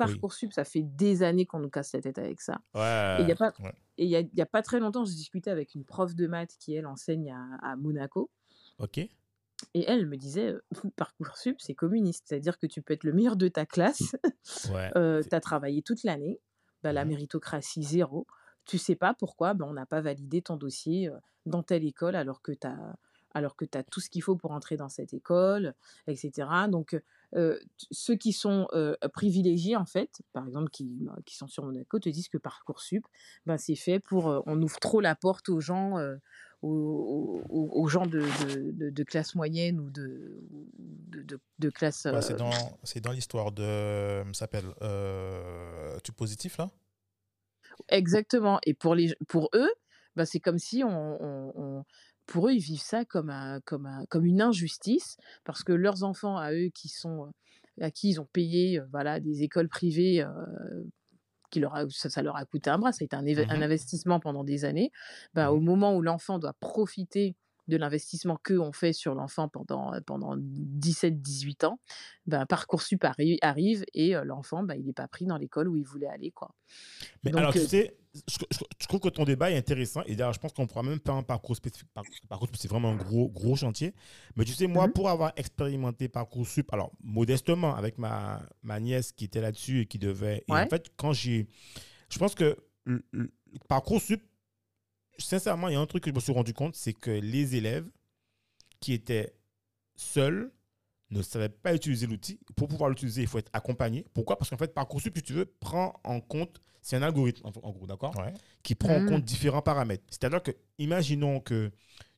sup. 0.06 0.14
Parcoursup, 0.14 0.52
ça 0.52 0.64
fait 0.64 0.82
des 0.82 1.22
années 1.22 1.46
qu'on 1.46 1.58
nous 1.60 1.70
casse 1.70 1.92
la 1.94 2.00
tête 2.00 2.18
avec 2.18 2.40
ça. 2.40 2.60
Ouais. 2.74 3.16
Et 3.18 3.22
il 3.22 3.26
n'y 3.26 3.32
a, 3.32 3.36
pas- 3.36 3.52
ouais. 3.60 3.72
et 3.98 4.04
il 4.04 4.10
y 4.10 4.16
a, 4.16 4.20
il 4.20 4.34
y 4.34 4.40
a 4.42 4.46
pas 4.46 4.62
très 4.62 4.80
longtemps, 4.80 5.04
je 5.04 5.12
discutais 5.12 5.50
avec 5.50 5.74
une 5.74 5.84
prof 5.84 6.14
de 6.14 6.26
maths 6.26 6.56
qui, 6.58 6.74
elle, 6.74 6.86
enseigne 6.86 7.32
à, 7.32 7.70
à 7.72 7.76
Monaco. 7.76 8.30
Ok. 8.78 8.98
Et 8.98 9.10
elle 9.86 10.06
me 10.06 10.16
disait, 10.16 10.48
euh, 10.52 10.62
Parcoursup, 10.96 11.56
c'est 11.60 11.74
communiste. 11.74 12.24
C'est-à-dire 12.28 12.58
que 12.58 12.66
tu 12.66 12.80
peux 12.82 12.94
être 12.94 13.04
le 13.04 13.12
meilleur 13.12 13.36
de 13.36 13.48
ta 13.48 13.66
classe, 13.66 14.16
Ouais. 14.72 14.90
euh, 14.96 15.22
tu 15.22 15.34
as 15.34 15.40
travaillé 15.40 15.82
toute 15.82 16.02
l'année, 16.04 16.40
bah, 16.82 16.92
la 16.92 17.04
Mhm. 17.04 17.10
méritocratie 17.10 17.82
zéro. 17.82 18.26
Tu 18.64 18.78
sais 18.78 18.94
pas 18.96 19.14
pourquoi 19.14 19.54
bah, 19.54 19.66
on 19.68 19.72
n'a 19.74 19.86
pas 19.86 20.00
validé 20.00 20.42
ton 20.42 20.56
dossier 20.56 21.08
euh, 21.08 21.16
dans 21.46 21.62
telle 21.62 21.84
école 21.84 22.14
alors 22.16 22.40
que 22.42 22.52
tu 22.52 22.66
as 22.66 22.96
alors 23.34 23.56
que 23.56 23.64
tu 23.64 23.78
as 23.78 23.82
tout 23.84 24.00
ce 24.00 24.10
qu'il 24.10 24.22
faut 24.22 24.36
pour 24.36 24.50
entrer 24.52 24.76
dans 24.76 24.88
cette 24.88 25.14
école, 25.14 25.74
etc. 26.06 26.48
Donc, 26.68 27.00
euh, 27.36 27.58
ceux 27.92 28.16
qui 28.16 28.32
sont 28.32 28.66
euh, 28.72 28.94
privilégiés, 29.14 29.76
en 29.76 29.84
fait, 29.86 30.20
par 30.32 30.46
exemple, 30.46 30.68
qui, 30.70 30.84
bah, 31.00 31.16
qui 31.24 31.36
sont 31.36 31.46
sur 31.46 31.64
Monaco, 31.64 31.98
te 31.98 32.08
disent 32.08 32.28
que 32.28 32.38
Parcoursup, 32.38 33.06
ben, 33.46 33.56
c'est 33.56 33.76
fait 33.76 34.00
pour... 34.00 34.28
euh, 34.28 34.40
on 34.46 34.60
ouvre 34.60 34.80
trop 34.80 35.00
la 35.00 35.14
porte 35.14 35.48
aux 35.48 35.60
gens, 35.60 35.98
euh, 35.98 36.16
aux, 36.62 37.40
aux- 37.48 37.68
aux 37.72 37.86
gens 37.88 38.06
de, 38.06 38.20
de, 38.20 38.72
de- 38.72 38.90
de 38.90 39.04
classe 39.04 39.34
moyenne 39.34 39.78
ou 39.80 39.90
de, 39.90 40.42
de, 41.58 41.70
classe... 41.70 42.06
Ouais, 42.06 42.20
c'est 42.22 42.34
euh, 42.34 42.36
dans, 42.36 42.50
dans 43.02 43.12
l'histoire 43.12 43.52
de. 43.52 44.22
Ça 44.32 44.40
s'appelle. 44.40 44.66
Euh, 44.82 45.98
tu 46.02 46.12
positif 46.12 46.58
là? 46.58 46.68
Exactement. 47.88 48.58
Et 48.64 48.74
pour, 48.74 48.94
les, 48.94 49.14
pour 49.28 49.50
eux, 49.54 49.70
bah, 50.16 50.26
c'est 50.26 50.40
comme 50.40 50.58
si 50.58 50.82
on, 50.84 50.88
on- 51.22 51.52
on- 51.54 51.84
pour 52.30 52.48
eux, 52.48 52.52
ils 52.54 52.60
vivent 52.60 52.80
ça 52.82 53.04
comme, 53.04 53.30
un, 53.30 53.60
comme, 53.62 53.86
un, 53.86 54.04
comme 54.08 54.24
une 54.24 54.40
injustice, 54.42 55.16
parce 55.44 55.64
que 55.64 55.72
leurs 55.72 56.04
enfants, 56.04 56.36
à 56.38 56.52
eux, 56.52 56.70
qui 56.74 56.88
sont, 56.88 57.30
à 57.80 57.90
qui 57.90 58.10
ils 58.10 58.20
ont 58.20 58.28
payé 58.32 58.80
euh, 58.80 58.86
voilà, 58.92 59.20
des 59.20 59.42
écoles 59.42 59.68
privées, 59.68 60.22
euh, 60.22 60.28
qui 61.50 61.60
leur 61.60 61.74
a- 61.74 61.88
ça, 61.90 62.08
ça 62.10 62.22
leur 62.22 62.36
a 62.36 62.44
coûté 62.44 62.70
un 62.70 62.78
bras, 62.78 62.92
ça 62.92 62.98
a 63.02 63.04
été 63.06 63.16
un, 63.16 63.22
Mhm. 63.24 63.62
investissement 63.62 64.20
pendant 64.20 64.44
des 64.44 64.64
années, 64.64 64.90
bah, 65.34 65.50
Mhm. 65.50 65.56
au 65.56 65.60
moment 65.60 65.96
où 65.96 66.02
l'enfant 66.02 66.38
doit 66.38 66.54
profiter 66.60 67.36
de 67.68 67.76
l'investissement 67.76 68.36
qu'eux 68.42 68.60
ont 68.60 68.72
fait 68.72 68.92
sur 68.92 69.14
l'enfant 69.14 69.48
pendant, 69.48 69.92
euh, 69.94 70.00
pendant 70.06 70.34
17-18 70.38 71.64
ans, 71.64 71.80
bah, 72.26 72.46
Parcoursup 72.46 73.02
arri- 73.04 73.38
arrive 73.42 73.84
et 73.94 74.16
euh, 74.16 74.24
l'enfant, 74.24 74.62
bah, 74.62 74.76
il 74.76 74.86
n'est 74.86 74.92
pas 74.92 75.08
pris 75.08 75.26
dans 75.26 75.36
l'école 75.38 75.68
où 75.68 75.76
il 75.76 75.84
voulait 75.84 76.08
aller. 76.08 76.30
Quoi. 76.32 76.50
Mais 77.24 77.32
Donc, 77.32 77.38
alors, 77.38 77.52
tu 77.52 77.58
euh, 77.60 77.66
sais, 77.66 77.96
je, 78.14 78.38
je- 78.50 78.58
je 78.80 78.86
trouve 78.86 79.00
que 79.00 79.08
ton 79.08 79.24
débat 79.24 79.50
est 79.50 79.56
intéressant. 79.56 80.02
Et 80.04 80.16
d'ailleurs, 80.16 80.32
je 80.32 80.38
pense 80.40 80.52
qu'on 80.52 80.66
pourra 80.66 80.82
même 80.82 80.98
faire 81.04 81.14
un 81.14 81.22
parcours 81.22 81.54
spécifique. 81.56 81.88
Par- 81.94 82.04
Parcoursup, 82.28 82.56
c'est 82.56 82.68
vraiment 82.68 82.90
un 82.90 82.96
gros, 82.96 83.28
gros 83.28 83.56
chantier. 83.56 83.94
Mais 84.36 84.44
tu 84.44 84.52
sais, 84.52 84.66
moi, 84.66 84.86
Mhm. 84.88 84.92
pour 84.92 85.08
avoir 85.08 85.32
expérimenté 85.36 86.08
Parcoursup, 86.08 86.72
alors, 86.72 86.90
modestement, 87.02 87.74
avec 87.76 87.98
ma, 87.98 88.42
ma 88.62 88.80
nièce 88.80 89.12
qui 89.12 89.24
était 89.24 89.40
là-dessus 89.40 89.80
et 89.82 89.86
qui 89.86 89.98
devait. 89.98 90.44
Et 90.48 90.52
Ouais. 90.52 90.62
en 90.62 90.66
fait, 90.66 90.90
quand 90.96 91.12
j'ai. 91.12 91.46
Je 92.10 92.18
pense 92.18 92.34
que 92.34 92.56
le- 92.84 93.04
le- 93.12 93.30
Parcoursup, 93.68 94.22
sincèrement, 95.18 95.68
il 95.68 95.74
y 95.74 95.76
a 95.76 95.80
un 95.80 95.86
truc 95.86 96.02
que 96.04 96.10
je 96.10 96.14
me 96.14 96.20
suis 96.20 96.32
rendu 96.32 96.54
compte, 96.54 96.74
c'est 96.74 96.92
que 96.94 97.10
les 97.10 97.54
élèves 97.56 97.88
qui 98.80 98.92
étaient 98.92 99.34
seuls 99.94 100.50
ne 101.10 101.22
savaient 101.22 101.48
pas 101.48 101.74
utiliser 101.74 102.06
l'outil. 102.06 102.38
Pour 102.56 102.68
pouvoir 102.68 102.88
l'utiliser, 102.90 103.22
il 103.22 103.26
faut 103.28 103.38
être 103.38 103.50
accompagné. 103.52 104.06
Pourquoi? 104.14 104.38
Parce 104.38 104.50
qu'en 104.50 104.56
fait, 104.56 104.72
Parcoursup, 104.74 105.16
si 105.16 105.22
tu 105.22 105.32
veux, 105.32 105.44
prend 105.46 105.94
en 106.04 106.20
compte, 106.20 106.60
c'est 106.82 106.96
un 106.96 107.02
algorithme, 107.02 107.46
en, 107.46 107.70
gros, 107.72 107.86
d'accord? 107.86 108.16
Ouais. 108.18 108.32
Qui 108.62 108.74
prend 108.74 108.94
en 108.96 109.00
Mhm. 109.00 109.08
compte 109.08 109.24
différents 109.24 109.62
paramètres. 109.62 110.04
C'est-à-dire 110.08 110.42
que, 110.42 110.52
imaginons 110.78 111.40
que 111.40 111.70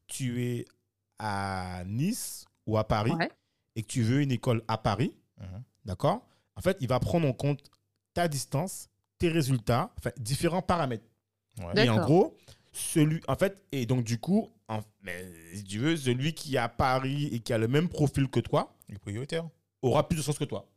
tu 0.06 0.42
es 0.44 0.64
à 1.18 1.82
Nice 1.86 2.44
ou 2.66 2.76
à 2.78 2.84
Paris 2.86 3.12
Ouais. 3.12 3.30
et 3.76 3.82
que 3.82 3.88
tu 3.88 4.02
veux 4.02 4.20
une 4.22 4.32
école 4.32 4.62
à 4.68 4.78
Paris, 4.78 5.16
Mhm. 5.40 5.62
d'accord? 5.84 6.26
En 6.56 6.60
fait, 6.60 6.76
il 6.80 6.88
va 6.88 7.00
prendre 7.00 7.26
en 7.26 7.32
compte 7.32 7.60
ta 8.14 8.28
distance, 8.28 8.88
tes 9.18 9.28
résultats, 9.30 9.92
enfin, 9.98 10.10
différents 10.18 10.62
paramètres. 10.62 11.08
Ouais. 11.58 11.86
Et 11.86 11.88
en 11.88 12.00
gros, 12.00 12.36
celui, 12.72 13.20
en 13.28 13.36
fait, 13.36 13.62
et 13.72 13.86
donc 13.86 14.04
du 14.04 14.18
coup, 14.18 14.50
en- 14.68 14.80
mais, 15.02 15.26
si 15.54 15.64
tu 15.64 15.78
veux, 15.78 15.96
celui 15.96 16.34
qui 16.34 16.54
est 16.54 16.58
à 16.58 16.68
Paris 16.68 17.26
et 17.32 17.40
qui 17.40 17.52
a 17.52 17.58
le 17.58 17.68
même 17.68 17.88
profil 17.88 18.28
que 18.28 18.40
toi 18.40 18.74
Prioritaire. 18.98 19.48
aura 19.82 20.06
plus 20.08 20.16
de 20.16 20.22
chance 20.22 20.38
que 20.38 20.44
toi. 20.44 20.68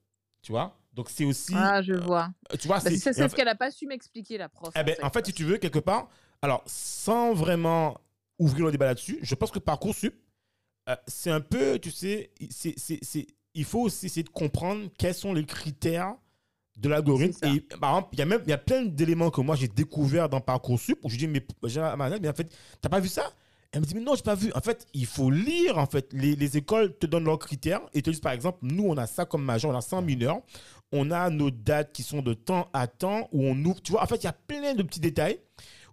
Tu 0.41 0.51
vois? 0.51 0.77
Donc 0.93 1.09
c'est 1.09 1.25
aussi, 1.25 1.53
Ah, 1.55 1.81
je 1.81 1.93
vois. 1.93 2.29
tu 2.59 2.67
vois, 2.67 2.77
Bah, 2.77 2.89
c'est 2.89 3.13
ça, 3.13 3.27
ce 3.27 3.35
qu'elle 3.35 3.45
n'a 3.45 3.55
pas 3.55 3.71
su 3.71 3.85
m'expliquer, 3.85 4.37
la 4.37 4.47
prof. 4.49 4.73
eh 4.79 4.83
ben, 4.83 4.95
en 5.03 5.09
fait, 5.09 5.25
si 5.25 5.33
tu 5.33 5.43
veux, 5.43 5.57
quelque 5.57 5.79
part, 5.79 6.07
alors, 6.41 6.63
sans 6.65 7.33
vraiment 7.33 7.99
ouvrir 8.39 8.65
le 8.65 8.71
débat 8.71 8.85
là-dessus, 8.85 9.19
je 9.21 9.35
pense 9.35 9.51
que 9.51 9.59
Parcoursup, 9.59 10.13
euh, 10.87 10.95
c'est 11.07 11.31
un 11.31 11.41
peu, 11.41 11.79
tu 11.79 11.91
sais, 11.91 12.31
c'est, 12.49 12.75
il 13.53 13.63
faut 13.65 13.81
aussi 13.81 14.05
essayer 14.05 14.23
de 14.23 14.29
comprendre 14.29 14.89
quels 14.97 15.13
sont 15.15 15.33
les 15.33 15.45
critères 15.45 16.15
de 16.77 16.89
l'algorithme. 16.89 17.47
Et 17.47 17.61
par 17.61 17.91
exemple, 17.97 18.09
il 18.13 18.19
y 18.19 18.21
a 18.21 18.25
même 18.25 18.41
il 18.45 18.49
y 18.49 18.53
a 18.53 18.57
plein 18.57 18.83
d'éléments 18.83 19.31
que 19.31 19.39
moi 19.41 19.55
j'ai 19.55 19.67
découvert 19.69 20.27
dans 20.29 20.41
Parcoursup 20.41 20.99
où 21.03 21.09
je 21.09 21.17
dis, 21.17 21.27
mais, 21.27 21.45
mais 21.63 22.27
en 22.29 22.33
fait, 22.33 22.53
t'as 22.81 22.89
pas 22.89 22.99
vu 22.99 23.07
ça? 23.07 23.33
Elle 23.75 23.81
me 23.81 23.85
dit, 23.85 23.93
mais 23.93 24.01
non, 24.01 24.15
j'ai 24.15 24.21
pas 24.23 24.35
vu. 24.35 24.51
En 24.55 24.61
fait, 24.61 24.87
il 24.93 25.05
faut 25.05 25.29
lire, 25.29 25.77
en 25.77 25.85
fait. 25.85 26.07
Les, 26.13 26.35
les 26.35 26.55
écoles 26.57 26.97
te 26.97 27.05
donnent 27.05 27.25
leurs 27.25 27.37
critères 27.39 27.81
et 27.93 28.01
te 28.01 28.09
disent, 28.09 28.21
par 28.21 28.31
exemple, 28.31 28.59
nous, 28.61 28.85
on 28.85 28.95
a 28.97 29.05
ça 29.05 29.25
comme 29.25 29.43
majeur, 29.43 29.69
on 29.71 29.75
a 29.77 29.81
100 29.81 30.01
mineurs. 30.01 30.39
On 30.93 31.11
a 31.11 31.29
nos 31.29 31.51
dates 31.51 31.91
qui 31.91 32.01
sont 32.01 32.21
de 32.21 32.33
temps 32.33 32.69
à 32.71 32.87
temps 32.87 33.27
où 33.33 33.43
on 33.45 33.65
ouvre. 33.65 33.81
Tu 33.81 33.91
vois, 33.91 34.01
en 34.01 34.07
fait, 34.07 34.15
il 34.15 34.23
y 34.23 34.27
a 34.27 34.33
plein 34.33 34.73
de 34.75 34.81
petits 34.83 35.01
détails 35.01 35.39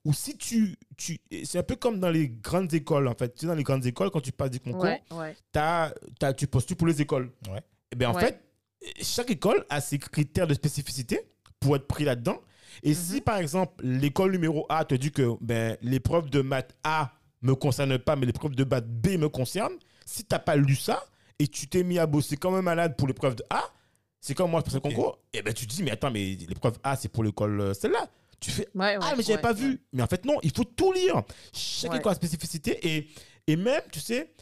où 0.05 0.13
si 0.13 0.37
tu. 0.37 0.77
tu 0.97 1.19
c'est 1.45 1.59
un 1.59 1.63
peu 1.65 1.75
comme 1.77 1.99
dans 1.99 2.11
les 2.11 2.29
grandes 2.29 2.73
écoles, 2.73 3.09
en 3.09 3.15
fait. 3.15 3.35
Tu 3.35 3.41
sais, 3.41 3.47
dans 3.49 3.55
les 3.55 3.65
grandes 3.65 3.85
écoles, 3.85 4.11
quand 4.11 4.21
tu 4.21 4.31
passes 4.33 4.51
des 4.51 4.61
concours, 4.61 4.83
Ouais, 4.85 5.03
ouais. 5.11 5.35
t'as- 5.51 5.93
t'as- 6.21 6.35
tu 6.35 6.47
postules 6.47 6.77
pour 6.77 6.87
les 6.87 7.03
écoles. 7.03 7.33
Ouais. 7.51 7.63
Et 7.91 7.97
bien, 7.97 8.11
en 8.11 8.15
Ouais. 8.15 8.21
fait, 8.27 8.41
chaque 9.03 9.31
école 9.33 9.65
a 9.71 9.81
ses 9.81 9.99
critères 9.99 10.47
de 10.47 10.55
spécificité 10.55 11.21
pour 11.59 11.75
être 11.75 11.89
pris 11.89 12.05
là-dedans. 12.05 12.41
Et 12.85 12.95
si, 12.95 13.21
par 13.21 13.39
exemple, 13.39 13.85
l'école 13.85 14.31
numéro 14.33 14.67
A 14.69 14.85
te 14.85 14.95
dit 14.95 15.11
que 15.11 15.37
ben, 15.41 15.77
l'épreuve 15.83 16.31
de 16.31 16.43
maths 16.43 16.75
A 16.85 17.13
me 17.43 17.55
concerne 17.55 17.99
pas, 17.99 18.17
mais 18.17 18.27
l'épreuve 18.27 18.55
de 18.55 18.65
maths 18.65 18.89
B 18.89 19.19
me 19.19 19.29
concerne, 19.29 19.73
si 20.07 20.23
tu 20.25 20.29
n'as 20.33 20.39
pas 20.39 20.57
lu 20.57 20.77
ça 20.77 21.05
et 21.39 21.49
tu 21.49 21.67
t'es 21.69 21.83
mis 21.83 21.99
à 21.99 22.07
bosser 22.07 22.37
comme 22.37 22.55
un 22.55 22.63
malade 22.63 22.97
pour 22.97 23.09
l'épreuve 23.09 23.35
de 23.37 23.45
A, 23.51 23.63
c'est 24.21 24.35
comme 24.35 24.51
moi, 24.51 24.61
je 24.61 24.65
passe 24.67 24.75
Ok. 24.77 24.85
le 24.85 24.91
concours, 24.95 25.19
et 25.33 25.43
ben 25.43 25.53
tu 25.53 25.67
te 25.67 25.75
dis, 25.75 25.83
mais 25.83 25.91
attends, 25.91 26.11
mais 26.11 26.37
l'épreuve 26.49 26.79
A, 26.85 26.95
c'est 26.97 27.09
pour 27.09 27.25
l'école 27.25 27.61
euh, 27.61 27.75
celle-là. 27.75 28.07
Tu 28.39 28.51
fais, 28.51 28.69
Ouais, 28.75 28.97
ah, 29.01 29.11
ouais, 29.11 29.17
mais 29.17 29.23
j'avais 29.23 29.35
ouais, 29.37 29.41
pas 29.41 29.53
ouais. 29.53 29.61
vu. 29.61 29.83
Mais 29.93 30.03
en 30.03 30.07
fait, 30.07 30.25
non, 30.25 30.39
il 30.43 30.53
faut 30.55 30.65
tout 30.65 30.93
lire. 30.93 31.23
Chaque 31.53 31.93
Ouais. 31.93 31.99
école 31.99 32.13
a 32.13 32.15
spécificité. 32.17 32.79
Et, 32.97 33.09
et 33.47 33.57
même, 33.57 33.83
tu 33.93 34.01
sais, 34.01 34.33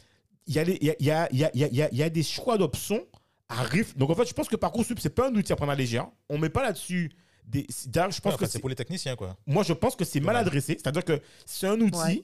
il 0.47 0.55
y, 0.55 0.59
a 0.59 0.63
y, 0.63 0.89
a, 0.89 0.95
il 0.99 1.05
y, 1.05 1.11
a, 1.11 1.29
il 1.31 1.39
y, 1.39 1.43
a, 1.43 1.89
il 1.91 1.97
y, 1.97 2.03
a, 2.03 2.09
des 2.09 2.23
choix 2.23 2.57
d'options 2.57 3.05
à 3.47 3.61
RIF. 3.63 3.95
Donc, 3.97 4.09
en 4.09 4.15
fait, 4.15 4.25
je 4.27 4.33
pense 4.33 4.47
que 4.47 4.55
Parcoursup, 4.55 4.99
c'est 4.99 5.09
pas 5.13 5.29
un 5.29 5.35
outil 5.35 5.53
à 5.53 5.55
prendre 5.55 5.71
à 5.71 5.75
légère. 5.75 6.07
On 6.29 6.37
met 6.39 6.49
pas 6.49 6.63
là-dessus 6.63 7.11
des. 7.45 7.67
D'ailleurs, 7.87 8.11
je 8.11 8.21
pense 8.21 8.33
Ouais, 8.33 8.39
que 8.39 8.45
c'est 8.45 8.53
c'est. 8.53 8.59
pour 8.59 8.69
les 8.69 8.75
techniciens, 8.75 9.15
quoi. 9.15 9.35
Moi, 9.45 9.61
je 9.63 9.73
pense 9.73 9.95
que 9.95 10.03
c'est 10.05 10.19
mal 10.19 10.35
adressé. 10.35 10.73
C'est-à-dire 10.73 11.05
que 11.05 11.19
c'est 11.45 11.67
un 11.67 11.79
outil. 11.79 11.97
Ouais. 11.97 12.23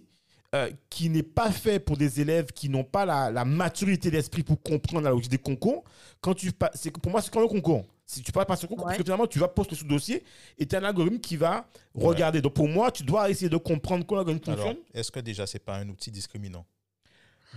Euh, 0.57 0.71
qui 0.89 1.09
n'est 1.09 1.23
pas 1.23 1.51
fait 1.51 1.79
pour 1.79 1.97
des 1.97 2.19
élèves 2.21 2.47
qui 2.53 2.69
n'ont 2.69 2.83
pas 2.83 3.05
la, 3.05 3.31
la 3.31 3.45
maturité 3.45 4.09
d'esprit 4.11 4.43
pour 4.43 4.61
comprendre 4.61 5.03
la 5.03 5.11
logique 5.11 5.31
des 5.31 5.37
concours. 5.37 5.83
Quand 6.21 6.33
tu 6.33 6.51
pas, 6.51 6.71
c'est 6.73 6.91
pour 6.91 7.11
moi 7.11 7.21
c'est 7.21 7.31
comme 7.31 7.43
un 7.43 7.47
concours. 7.47 7.85
Si 8.05 8.21
tu 8.23 8.31
passes 8.31 8.63
un 8.63 8.67
concours, 8.67 8.85
parce 8.85 8.91
Ouais. 8.93 8.97
que 8.97 9.03
finalement 9.03 9.27
tu 9.27 9.37
vas 9.39 9.49
poster 9.49 9.75
sous 9.75 9.85
dossier 9.85 10.23
et 10.57 10.65
tu 10.65 10.75
as 10.75 10.79
un 10.79 10.83
algorithme 10.85 11.19
qui 11.19 11.35
va 11.37 11.67
regarder. 11.93 12.41
Donc 12.41 12.53
pour 12.53 12.67
moi, 12.69 12.89
tu 12.91 13.03
dois 13.03 13.29
essayer 13.29 13.49
de 13.49 13.57
comprendre 13.57 14.05
comment 14.05 14.21
l'algorithme 14.21 14.51
Alors, 14.51 14.65
fonctionne. 14.67 14.83
est-ce 14.93 15.11
que 15.11 15.19
déjà, 15.19 15.45
c'est 15.45 15.59
pas 15.59 15.75
un 15.75 15.89
outil 15.89 16.09
discriminant? 16.11 16.65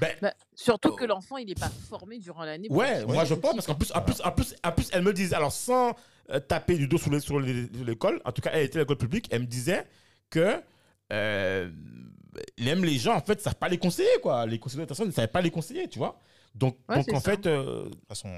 Ben, 0.01 0.11
Bah, 0.23 0.33
surtout 0.55 0.93
que 0.97 1.05
l'enfant, 1.05 1.37
il 1.37 1.47
n'est 1.47 1.55
pas 1.55 1.71
formé 1.89 2.19
durant 2.19 2.45
l'année. 2.45 2.69
pour 2.69 2.77
Ouais, 2.79 3.05
moi 3.07 3.25
je 3.25 3.35
pense 3.35 3.55
parce 3.55 3.67
qu'en 3.67 3.75
plus, 3.77 3.93
en 3.95 4.03
plus, 4.03 4.21
en 4.25 4.33
plus, 4.33 4.55
en 4.65 4.73
plus, 4.73 4.89
elle 4.93 5.03
me 5.03 5.13
disait, 5.13 5.35
alors 5.37 5.53
sans 5.53 5.95
euh, 6.31 6.41
taper 6.41 6.77
du 6.77 6.87
dos 6.89 6.99
sur 6.99 7.39
l'école, 7.41 8.21
en 8.25 8.33
tout 8.33 8.41
cas 8.43 8.51
elle 8.53 8.65
était 8.65 8.79
à 8.79 8.83
l'école 8.83 8.99
publique, 8.99 9.29
elle 9.31 9.43
me 9.43 9.47
disait 9.47 9.87
que 10.31 10.61
euh, 11.13 11.71
même 12.59 12.85
les 12.85 12.99
gens 12.99 13.17
en 13.17 13.21
fait 13.23 13.41
savent 13.41 13.57
pas 13.57 13.69
les 13.69 13.79
conseiller 13.79 14.09
quoi, 14.23 14.47
les 14.47 14.59
conseillers 14.59 14.79
d'orientation 14.79 15.07
ne 15.07 15.11
savaient 15.11 15.29
pas 15.29 15.41
les 15.41 15.51
conseiller, 15.51 15.89
tu 15.89 15.99
vois. 15.99 16.19
Donc, 16.55 16.77
Ouais, 16.89 16.97
donc 16.97 17.13
en 17.13 17.21
ça. 17.21 17.31
fait, 17.31 17.47
euh, 17.47 17.85
De 17.85 17.91
toute 17.91 18.09
façon, 18.09 18.29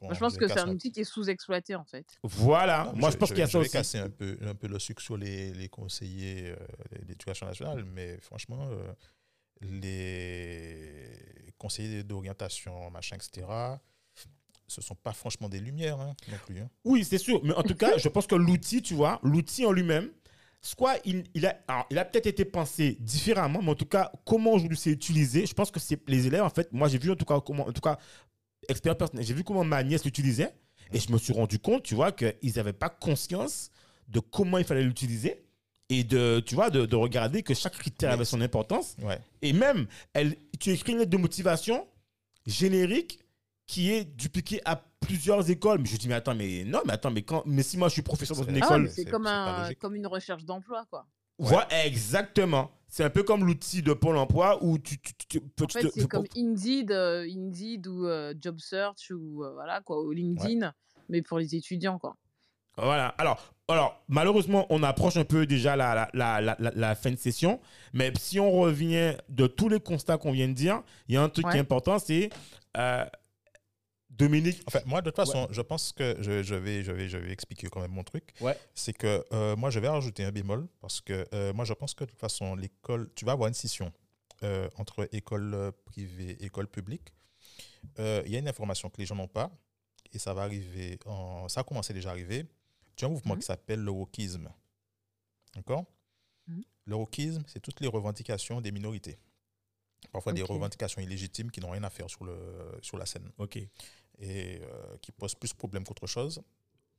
bon, 0.00 0.06
Moi, 0.06 0.14
je 0.14 0.18
pense 0.18 0.32
vais 0.32 0.38
que 0.40 0.48
c'est 0.48 0.58
un 0.58 0.68
outil 0.68 0.90
qui 0.90 0.98
est 1.00 1.04
sous-exploité, 1.04 1.76
en 1.76 1.84
fait. 1.84 2.06
voilà. 2.24 2.86
Non, 2.86 2.96
moi 2.96 3.10
je, 3.10 3.16
pense 3.16 3.28
vais- 3.28 3.34
qu'il 3.36 3.40
y 3.40 3.44
a 3.44 3.48
ça 3.48 3.58
vais 3.58 3.64
aussi. 3.64 3.72
casser 3.72 3.98
un 3.98 4.10
peu, 4.10 4.36
un 4.42 4.54
peu 4.56 4.66
le 4.66 4.80
sucre 4.80 5.00
sur 5.00 5.16
les, 5.16 5.52
les 5.52 5.68
conseillers 5.68 6.48
euh, 6.50 6.56
de 7.00 7.06
l'éducation 7.06 7.46
nationale, 7.46 7.84
mais 7.84 8.18
franchement, 8.20 8.68
euh, 8.72 8.92
les 9.70 11.52
conseillers 11.58 12.02
d'orientation, 12.02 12.90
machin, 12.90 13.16
etc., 13.16 13.46
ce 14.68 14.80
sont 14.80 14.94
pas 14.94 15.12
franchement 15.12 15.48
des 15.48 15.60
lumières 15.60 16.00
hein, 16.00 16.14
non 16.30 16.38
plus. 16.46 16.60
hein. 16.60 16.70
Oui, 16.84 17.04
c'est 17.04 17.18
sûr. 17.18 17.40
Mais 17.44 17.52
en 17.52 17.62
tout 17.62 17.74
cas, 17.74 17.98
je 17.98 18.08
pense 18.08 18.26
que 18.26 18.34
l'outil, 18.34 18.80
tu 18.82 18.94
vois, 18.94 19.20
l'outil 19.22 19.66
en 19.66 19.72
lui-même, 19.72 20.10
soit 20.62 20.94
il, 21.04 21.24
il 21.34 21.44
a, 21.44 21.58
alors, 21.66 21.86
il 21.90 21.98
a 21.98 22.04
peut-être 22.04 22.26
été 22.28 22.44
pensé 22.44 22.96
différemment, 23.00 23.60
mais 23.62 23.70
en 23.70 23.74
tout 23.74 23.86
cas, 23.86 24.12
comment 24.24 24.52
aujourd'hui 24.52 24.78
c'est 24.78 24.90
utilisé, 24.90 25.44
je 25.44 25.54
pense 25.54 25.70
que 25.70 25.80
c'est 25.80 26.00
les 26.08 26.26
élèves, 26.26 26.42
en 26.42 26.50
fait, 26.50 26.72
moi 26.72 26.88
j'ai 26.88 26.98
vu 26.98 27.10
en 27.10 27.16
tout 27.16 27.24
cas 27.24 27.40
comment, 27.40 27.66
en 27.66 27.72
tout 27.72 27.80
cas, 27.80 27.98
expérience 28.68 28.98
personnelle, 28.98 29.26
j'ai 29.26 29.34
vu 29.34 29.42
comment 29.44 29.64
ma 29.64 29.82
nièce 29.82 30.04
l'utilisait 30.04 30.54
et 30.92 31.00
je 31.00 31.10
me 31.10 31.18
suis 31.18 31.32
rendu 31.32 31.58
compte, 31.58 31.82
tu 31.82 31.94
vois, 31.94 32.12
qu'ils 32.12 32.52
n'avaient 32.56 32.72
pas 32.72 32.88
conscience 32.88 33.70
de 34.08 34.20
comment 34.20 34.58
il 34.58 34.64
fallait 34.64 34.84
l'utiliser 34.84 35.42
et 35.88 36.04
de, 36.04 36.40
tu 36.40 36.54
vois, 36.54 36.70
de, 36.70 36.86
de 36.86 36.96
regarder 36.96 37.42
que 37.42 37.54
chaque 37.54 37.74
critère 37.74 38.12
avait 38.12 38.24
son 38.24 38.40
importance. 38.40 38.96
Ouais. 39.02 39.18
Et 39.42 39.52
même, 39.52 39.86
elle, 40.12 40.36
tu 40.60 40.70
écris 40.70 40.92
une 40.92 40.98
lettre 40.98 41.10
de 41.10 41.16
motivation 41.16 41.86
générique 42.46 43.18
qui 43.66 43.90
est 43.92 44.04
dupliqué 44.04 44.60
à 44.64 44.76
plusieurs 45.00 45.48
écoles. 45.50 45.78
Mais 45.80 45.86
je 45.88 45.96
dis, 45.96 46.08
mais 46.08 46.14
attends, 46.14 46.34
mais 46.34 46.64
non, 46.64 46.80
mais 46.86 46.92
attends, 46.94 47.10
mais, 47.10 47.22
quand, 47.22 47.42
mais 47.46 47.62
si 47.62 47.76
moi 47.78 47.88
je 47.88 47.94
suis 47.94 48.02
professeur 48.02 48.36
dans 48.36 48.42
une 48.44 48.50
Ah 48.50 48.52
ouais, 48.60 48.64
école. 48.66 48.82
mais 48.82 48.88
c'est 48.88 49.04
comme, 49.04 49.26
un, 49.26 49.70
une 49.94 50.06
recherche 50.06 50.44
d'emploi, 50.44 50.84
quoi. 50.90 51.06
Voilà, 51.38 51.86
exactement. 51.86 52.70
C'est 52.88 53.04
un 53.04 53.10
peu 53.10 53.22
comme 53.22 53.44
l'outil 53.46 53.80
de 53.82 53.94
Pôle 53.94 54.18
emploi 54.18 54.62
où 54.62 54.78
tu, 54.78 54.98
tu, 55.00 55.14
tu- 55.14 55.26
tu 55.26 55.40
peux. 55.40 55.64
En 55.64 55.68
fait, 55.68 55.88
c'est 55.94 56.06
comme 56.08 56.26
Indeed, 56.36 56.92
euh, 56.92 57.26
Indeed 57.26 57.86
ou 57.86 58.06
euh, 58.06 58.34
Job 58.38 58.58
Search 58.58 59.10
ou 59.10 59.42
euh, 59.42 59.52
voilà 59.54 59.80
quoi, 59.80 60.02
ou 60.02 60.12
LinkedIn, 60.12 60.72
mais 61.08 61.22
pour 61.22 61.38
les 61.38 61.54
étudiants 61.54 61.98
quoi. 61.98 62.16
Voilà. 62.76 63.08
Alors, 63.18 63.54
alors, 63.68 64.02
malheureusement, 64.08 64.66
on 64.70 64.82
approche 64.82 65.16
un 65.16 65.24
peu 65.24 65.46
déjà 65.46 65.74
la, 65.74 66.10
la, 66.12 66.40
la, 66.42 66.56
la, 66.58 66.94
fin 66.94 67.10
de 67.10 67.16
session. 67.16 67.60
Mais 67.94 68.12
si 68.18 68.38
on 68.38 68.50
revient 68.52 69.14
de 69.30 69.46
tous 69.46 69.68
les 69.70 69.80
constats 69.80 70.18
qu'on 70.18 70.32
vient 70.32 70.48
de 70.48 70.52
dire, 70.54 70.82
il 71.08 71.14
y 71.14 71.18
a 71.18 71.22
un 71.22 71.28
truc 71.30 71.46
qui 71.46 71.50
est 71.52 71.54
Ouais. 71.54 71.60
important, 71.60 71.98
c'est 71.98 72.28
euh, 72.76 73.04
Dominique. 74.12 74.62
Enfin, 74.66 74.80
moi, 74.84 75.00
de 75.00 75.10
toute 75.10 75.16
façon, 75.16 75.48
je 75.50 75.62
pense 75.62 75.92
que 75.92 76.16
je, 76.20 76.42
je 76.42 76.54
vais, 76.54 76.82
je, 76.84 76.92
vais, 76.92 77.08
je 77.08 77.16
vais 77.18 77.32
expliquer 77.32 77.68
quand 77.68 77.80
même 77.80 77.90
mon 77.92 78.04
truc. 78.04 78.32
Ouais. 78.40 78.56
C'est 78.74 78.92
que 78.92 79.24
euh, 79.32 79.56
moi, 79.56 79.70
je 79.70 79.80
vais 79.80 79.88
rajouter 79.88 80.22
un 80.24 80.30
bémol 80.30 80.68
parce 80.80 81.00
que 81.00 81.26
euh, 81.32 81.52
moi, 81.54 81.64
je 81.64 81.72
pense 81.72 81.94
que 81.94 82.04
de 82.04 82.10
toute 82.10 82.18
façon, 82.20 82.54
l'école, 82.54 83.10
tu 83.14 83.24
vas 83.24 83.32
avoir 83.32 83.48
une 83.48 83.54
scission 83.54 83.90
euh, 84.42 84.68
entre 84.76 85.08
école 85.12 85.72
privée 85.86 86.36
et 86.40 86.44
école 86.44 86.68
publique. 86.68 87.12
Il 87.98 88.28
y 88.30 88.36
a 88.36 88.38
une 88.38 88.48
information 88.48 88.90
que 88.90 88.98
les 88.98 89.06
gens 89.06 89.16
n'ont 89.16 89.28
pas 89.28 89.50
et 90.12 90.18
ça 90.18 90.34
va 90.34 90.42
arriver, 90.42 90.98
en, 91.06 91.48
ça 91.48 91.60
a 91.60 91.64
commencé 91.64 91.92
déjà 91.94 92.10
à 92.10 92.12
arriver. 92.12 92.44
Tu 92.96 93.04
as 93.04 93.08
un 93.08 93.10
mouvement 93.10 93.34
Mhm. 93.34 93.40
qui 93.40 93.46
s'appelle 93.46 93.80
le 93.80 93.90
wokisme. 93.90 94.48
D'accord? 95.56 95.84
Mhm. 96.46 96.62
Le 96.86 96.94
wokisme, 96.96 97.42
c'est 97.46 97.60
toutes 97.60 97.80
les 97.80 97.88
revendications 97.88 98.60
des 98.60 98.72
minorités. 98.72 99.18
Parfois 100.12 100.32
des 100.32 100.42
revendications 100.42 101.00
illégitimes 101.00 101.50
qui 101.50 101.60
n'ont 101.60 101.70
rien 101.70 101.84
à 101.84 101.90
faire 101.90 102.10
sur, 102.10 102.24
le, 102.24 102.36
sur 102.82 102.98
la 102.98 103.06
scène 103.06 103.30
Ok. 103.38 103.58
Et 104.22 104.60
euh, 104.62 104.96
qui 105.02 105.10
pose 105.12 105.34
plus 105.34 105.50
de 105.50 105.56
problèmes 105.56 105.84
qu'autre 105.84 106.06
chose. 106.06 106.40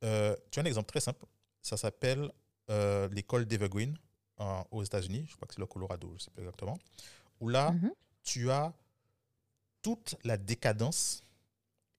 Euh, 0.04 0.36
tu 0.50 0.58
as 0.60 0.62
un 0.62 0.66
exemple 0.66 0.88
très 0.88 1.00
simple. 1.00 1.24
Ça 1.62 1.76
s'appelle 1.76 2.30
euh, 2.70 3.08
l'école 3.08 3.46
d'Evergreen 3.46 3.96
en- 4.36 4.64
aux 4.70 4.82
États-Unis. 4.84 5.24
Je 5.28 5.34
crois 5.34 5.48
que 5.48 5.54
c'est 5.54 5.60
le 5.60 5.66
Colorado, 5.66 6.08
je 6.10 6.14
ne 6.14 6.18
sais 6.18 6.30
pas 6.30 6.42
exactement. 6.42 6.78
Où 7.40 7.48
là, 7.48 7.72
Mhm. 7.72 7.92
tu 8.22 8.50
as 8.50 8.72
toute 9.82 10.16
la 10.24 10.36
décadence 10.36 11.22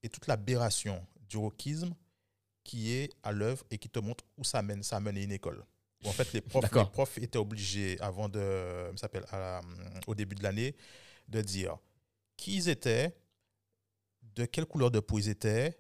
et 0.04 0.10
toute 0.10 0.28
l'aberration 0.28 1.06
du 1.30 1.38
wokisme 1.38 1.94
qui 2.64 2.92
est 2.94 3.12
à 3.24 3.32
l'œuvre 3.32 3.64
et 3.70 3.78
qui 3.78 3.90
te 3.90 4.00
montre 4.00 4.24
où 4.38 4.44
ça 4.44 4.62
mène. 4.62 4.82
Ça 4.84 5.00
mène 5.00 5.18
une 5.18 5.32
école. 5.32 5.64
Où 6.04 6.10
en 6.10 6.12
fait, 6.12 6.32
les 6.34 6.42
profs, 6.42 6.62
D'accord. 6.64 6.84
les 6.86 6.90
profs 6.92 7.18
étaient 7.20 7.38
obligés, 7.38 8.00
avant 8.02 8.28
de, 8.30 8.92
ça 8.96 9.02
s'appelle, 9.02 9.26
au 10.08 10.14
début 10.16 10.36
de 10.36 10.44
l'année, 10.44 10.76
de 11.28 11.42
dire 11.42 11.78
qui 12.38 12.58
ils 12.58 12.70
étaient, 12.70 13.16
de 14.36 14.46
quelle 14.46 14.66
couleur 14.66 14.92
de 14.92 15.00
peau 15.00 15.18
ils 15.20 15.30
étaient, 15.30 15.78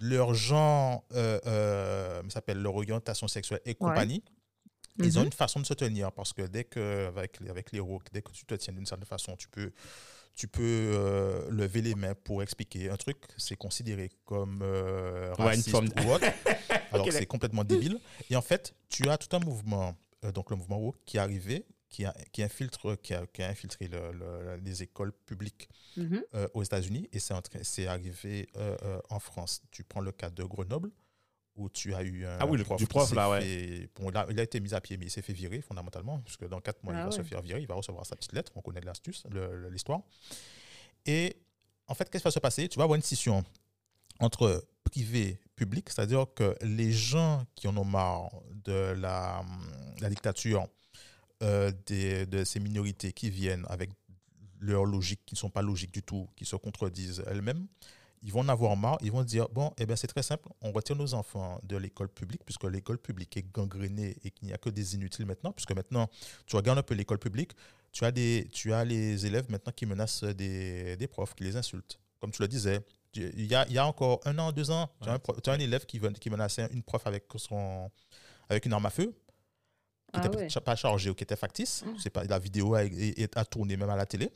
leur 0.00 0.34
genre, 0.34 1.04
euh, 1.14 1.40
euh, 1.46 2.22
ça 2.24 2.34
s'appelle 2.34 2.58
leur 2.62 2.76
orientation 2.76 3.26
sexuelle 3.28 3.60
et 3.64 3.74
compagnie. 3.74 4.22
Ils 5.00 5.16
ont 5.18 5.22
Mhm. 5.22 5.26
une 5.28 5.32
façon 5.32 5.60
de 5.60 5.66
se 5.66 5.74
tenir 5.74 6.10
parce 6.12 6.32
que 6.32 6.42
dès 6.42 6.64
que, 6.64 7.06
avec, 7.08 7.40
les- 7.40 7.50
avec 7.50 7.72
les 7.72 7.80
rocs, 7.80 8.06
dès 8.12 8.22
que 8.22 8.30
tu 8.32 8.44
te 8.44 8.54
tiens 8.54 8.72
d'une 8.74 8.86
certaine 8.86 9.06
façon, 9.06 9.36
tu 9.36 9.48
peux, 9.48 9.70
tu 10.34 10.48
peux 10.48 10.62
euh, 10.62 11.48
lever 11.50 11.82
les 11.82 11.94
mains 11.94 12.14
pour 12.14 12.42
expliquer 12.42 12.90
un 12.90 12.96
truc, 12.96 13.18
c'est 13.36 13.56
considéré 13.56 14.10
comme 14.24 14.60
euh, 14.62 15.30
Ouais, 15.30 15.34
une 15.36 15.44
raciste 15.44 15.70
forme- 15.70 15.88
ou 16.04 16.10
autre, 16.12 16.26
alors 16.92 17.06
c'est 17.12 17.26
complètement 17.26 17.64
débile. 17.64 18.00
Et 18.30 18.36
en 18.36 18.42
fait, 18.42 18.74
tu 18.88 19.08
as 19.08 19.18
tout 19.18 19.34
un 19.36 19.40
mouvement, 19.40 19.96
euh, 20.24 20.32
donc 20.32 20.50
le 20.50 20.56
mouvement 20.56 20.78
woke, 20.78 20.98
qui 21.04 21.16
est 21.16 21.20
arrivé, 21.20 21.64
qui 21.88 22.04
a, 22.04 22.12
qui 22.32 22.42
infiltre, 22.42 22.96
qui 23.02 23.14
a, 23.14 23.26
qui 23.26 23.42
a 23.42 23.48
infiltré 23.48 23.88
le- 23.88 24.12
le- 24.12 24.56
les 24.62 24.82
écoles 24.82 25.12
publiques 25.26 25.68
Mhm. 25.96 26.22
euh, 26.34 26.48
aux 26.54 26.62
États-Unis 26.62 27.08
et 27.12 27.18
c'est 27.18 27.86
arrivé 27.86 28.48
euh, 28.56 28.76
euh, 28.82 29.00
en 29.10 29.18
France. 29.18 29.62
Tu 29.70 29.84
prends 29.84 30.00
le 30.02 30.12
cas 30.12 30.30
de 30.30 30.44
Grenoble 30.44 30.90
où 31.56 31.68
tu 31.68 31.94
as 31.94 32.02
eu 32.02 32.24
un 32.24 32.36
Ah 32.40 32.46
oui, 32.46 32.58
le- 32.58 32.76
du 32.76 32.86
prof, 32.86 33.12
là, 33.14 33.28
ouais. 33.30 33.40
fait- 33.40 33.90
bon, 33.96 34.10
là, 34.10 34.26
il 34.30 34.38
a 34.38 34.42
été 34.44 34.60
mis 34.60 34.74
à 34.74 34.80
pied, 34.80 34.96
mais 34.96 35.06
il 35.06 35.10
s'est 35.10 35.22
fait 35.22 35.32
virer 35.32 35.60
fondamentalement, 35.60 36.20
puisque 36.20 36.46
dans 36.46 36.60
quatre 36.60 36.84
mois, 36.84 36.92
il 36.94 37.00
Ah 37.00 37.06
va 37.06 37.10
se 37.10 37.22
faire 37.22 37.40
virer, 37.42 37.60
il 37.62 37.66
va 37.66 37.74
recevoir 37.74 38.06
sa 38.06 38.14
petite 38.14 38.32
lettre, 38.32 38.52
on 38.54 38.60
connaît 38.60 38.80
l'astuce, 38.82 39.24
l'histoire. 39.70 40.00
Et 41.06 41.36
en 41.86 41.94
fait, 41.94 42.08
qu'est-ce 42.10 42.22
qui 42.22 42.26
va 42.28 42.30
se 42.30 42.38
passer? 42.38 42.68
Tu 42.68 42.76
vas 42.78 42.84
avoir 42.84 42.96
une 42.96 43.02
scission 43.02 43.44
entre 44.20 44.68
privé 44.84 45.20
et 45.30 45.38
public, 45.56 45.88
c'est-à-dire 45.90 46.26
que 46.34 46.54
les 46.62 46.92
gens 46.92 47.44
qui 47.56 47.66
en 47.66 47.76
ont 47.76 47.84
marre 47.84 48.30
de 48.50 48.92
la, 48.92 49.44
la 50.00 50.08
dictature 50.10 50.68
euh, 51.42 51.72
des- 51.86 52.26
de 52.26 52.44
ces 52.44 52.60
minorités 52.60 53.12
qui 53.12 53.30
viennent 53.30 53.64
avec 53.68 53.90
leurs 54.60 54.84
logiques 54.84 55.20
qui 55.24 55.34
ne 55.34 55.38
sont 55.38 55.50
pas 55.50 55.62
logiques 55.62 55.92
du 55.92 56.02
tout, 56.02 56.28
qui 56.36 56.44
se 56.44 56.56
contredisent 56.56 57.22
elles-mêmes, 57.28 57.66
ils 58.22 58.32
vont 58.32 58.40
en 58.40 58.48
avoir 58.48 58.76
marre, 58.76 58.98
ils 59.00 59.12
vont 59.12 59.22
dire, 59.22 59.48
bon, 59.50 59.70
eh 59.78 59.86
bien 59.86 59.94
c'est 59.94 60.08
très 60.08 60.24
simple, 60.24 60.48
on 60.60 60.72
retire 60.72 60.96
nos 60.96 61.14
enfants 61.14 61.60
de 61.62 61.76
l'école 61.76 62.08
publique, 62.08 62.44
puisque 62.44 62.64
l'école 62.64 62.98
publique 62.98 63.36
est 63.36 63.46
gangrénée 63.52 64.16
et 64.24 64.32
qu'il 64.32 64.48
n'y 64.48 64.52
a 64.52 64.58
que 64.58 64.70
des 64.70 64.96
inutiles 64.96 65.26
maintenant, 65.26 65.52
puisque 65.52 65.70
maintenant, 65.72 66.08
tu 66.46 66.56
regardes 66.56 66.78
un 66.80 66.82
peu 66.82 66.94
l'école 66.94 67.20
publique, 67.20 67.52
tu 67.92 68.04
as, 68.04 68.10
des, 68.10 68.48
tu 68.52 68.72
as 68.72 68.84
les 68.84 69.24
élèves 69.24 69.48
maintenant 69.48 69.72
qui 69.72 69.86
menacent 69.86 70.24
des, 70.24 70.96
des 70.96 71.06
profs, 71.06 71.34
qui 71.36 71.44
les 71.44 71.56
insultent. 71.56 72.00
Comme 72.20 72.32
tu 72.32 72.42
le 72.42 72.48
disais, 72.48 72.80
il 73.14 73.46
y 73.46 73.54
a, 73.54 73.64
il 73.68 73.72
y 73.74 73.78
a 73.78 73.86
encore 73.86 74.20
un 74.24 74.36
an, 74.40 74.50
deux 74.50 74.70
ans, 74.72 74.90
tu 75.00 75.08
as 75.08 75.12
un, 75.14 75.18
tu 75.20 75.50
as 75.50 75.52
un 75.52 75.58
élève 75.60 75.86
qui, 75.86 76.00
qui 76.20 76.28
menaçait 76.30 76.66
une 76.72 76.82
prof 76.82 77.06
avec, 77.06 77.24
son, 77.36 77.88
avec 78.48 78.66
une 78.66 78.72
arme 78.72 78.86
à 78.86 78.90
feu, 78.90 79.14
qui 80.12 80.20
Ah 80.20 80.28
n'était 80.28 80.36
ouais. 80.56 80.60
pas 80.64 80.76
chargée 80.76 81.10
ou 81.10 81.14
qui 81.14 81.22
était 81.24 81.36
factice. 81.36 81.84
Mm. 81.84 81.98
C'est 81.98 82.10
pas, 82.10 82.24
la 82.24 82.38
vidéo 82.38 82.74
a 82.74 83.44
tourné 83.44 83.76
même 83.76 83.90
à 83.90 83.96
la 83.96 84.06
télé. 84.06 84.30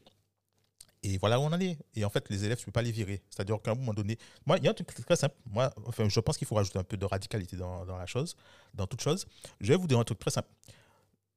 Et 1.05 1.19
voilà 1.19 1.41
où 1.41 1.43
on 1.43 1.47
en 1.53 1.61
est. 1.61 1.79
Et 1.95 2.05
en 2.05 2.11
fait, 2.11 2.29
les 2.31 2.45
élèves, 2.45 2.59
tu 2.59 2.63
ne 2.63 2.67
peux 2.67 2.73
pas 2.73 2.83
les 2.83 2.93
virer. 2.93 3.23
C'est-à-dire 3.29 3.61
qu'à 3.61 3.73
un 3.73 3.75
moment 3.75 3.93
donné, 3.93 4.19
moi, 4.47 4.57
il 4.59 4.65
y 4.65 4.69
a 4.69 4.71
un 4.71 4.75
truc 4.75 4.95
très 4.95 5.17
simple. 5.17 5.35
Moi, 5.51 5.73
enfin, 5.87 6.09
je 6.09 6.21
pense 6.21 6.39
qu'il 6.39 6.47
faut 6.47 6.55
rajouter 6.55 6.79
un 6.79 6.85
peu 6.85 6.97
de 6.97 7.05
radicalité 7.05 7.57
dans, 7.57 7.85
dans 7.85 7.97
la 7.97 8.07
chose, 8.07 8.37
dans 8.75 8.87
toute 8.87 9.01
chose. 9.01 9.27
Je 9.61 9.69
vais 9.73 9.77
vous 9.77 9.89
dire 9.89 9.99
un 9.99 10.05
truc 10.05 10.19
très 10.21 10.31
simple. 10.31 10.49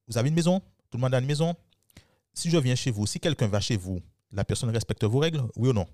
Vous 0.06 0.16
avez 0.18 0.28
une 0.28 0.36
maison, 0.36 0.60
tout 0.90 0.98
le 0.98 1.00
monde 1.00 1.14
a 1.14 1.18
une 1.18 1.26
maison. 1.26 1.56
Si 2.32 2.48
je 2.48 2.58
viens 2.58 2.76
chez 2.76 2.92
vous, 2.92 3.06
si 3.06 3.18
quelqu'un 3.18 3.48
va 3.48 3.58
chez 3.60 3.76
vous, 3.76 4.00
la 4.30 4.44
personne 4.44 4.70
respecte 4.70 5.02
vos 5.02 5.18
règles, 5.18 5.42
oui 5.56 5.70
ou 5.70 5.72
non? 5.72 5.86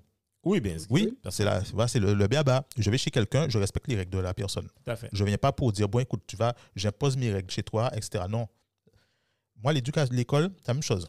Oui, 0.44 0.60
bien 0.60 0.76
Oui, 0.90 1.16
c'est 1.30 1.44
la- 1.44 1.60
voilà, 1.72 1.86
c'est 1.88 2.00
le, 2.00 2.14
le 2.14 2.26
béaba. 2.26 2.66
Je 2.76 2.90
vais 2.90 2.98
chez 2.98 3.10
quelqu'un, 3.10 3.48
je 3.48 3.58
respecte 3.58 3.86
les 3.88 3.94
règles 3.96 4.10
de 4.10 4.18
la 4.18 4.34
personne. 4.34 4.66
Tout 4.84 4.90
à 4.90 4.96
fait. 4.96 5.08
Je 5.12 5.22
ne 5.22 5.28
viens 5.28 5.38
pas 5.38 5.52
pour 5.52 5.70
dire, 5.72 5.88
bon, 5.88 6.00
écoute, 6.00 6.22
tu 6.26 6.36
vas, 6.36 6.54
j'impose 6.74 7.16
mes 7.16 7.30
règles 7.32 7.50
chez 7.50 7.62
toi, 7.62 7.90
etc. 7.96 8.24
Non. 8.28 8.48
Moi, 9.62 9.72
l'éducation, 9.72 10.14
l'école, 10.14 10.50
c'est 10.60 10.68
la 10.68 10.74
même 10.74 10.82
chose. 10.82 11.08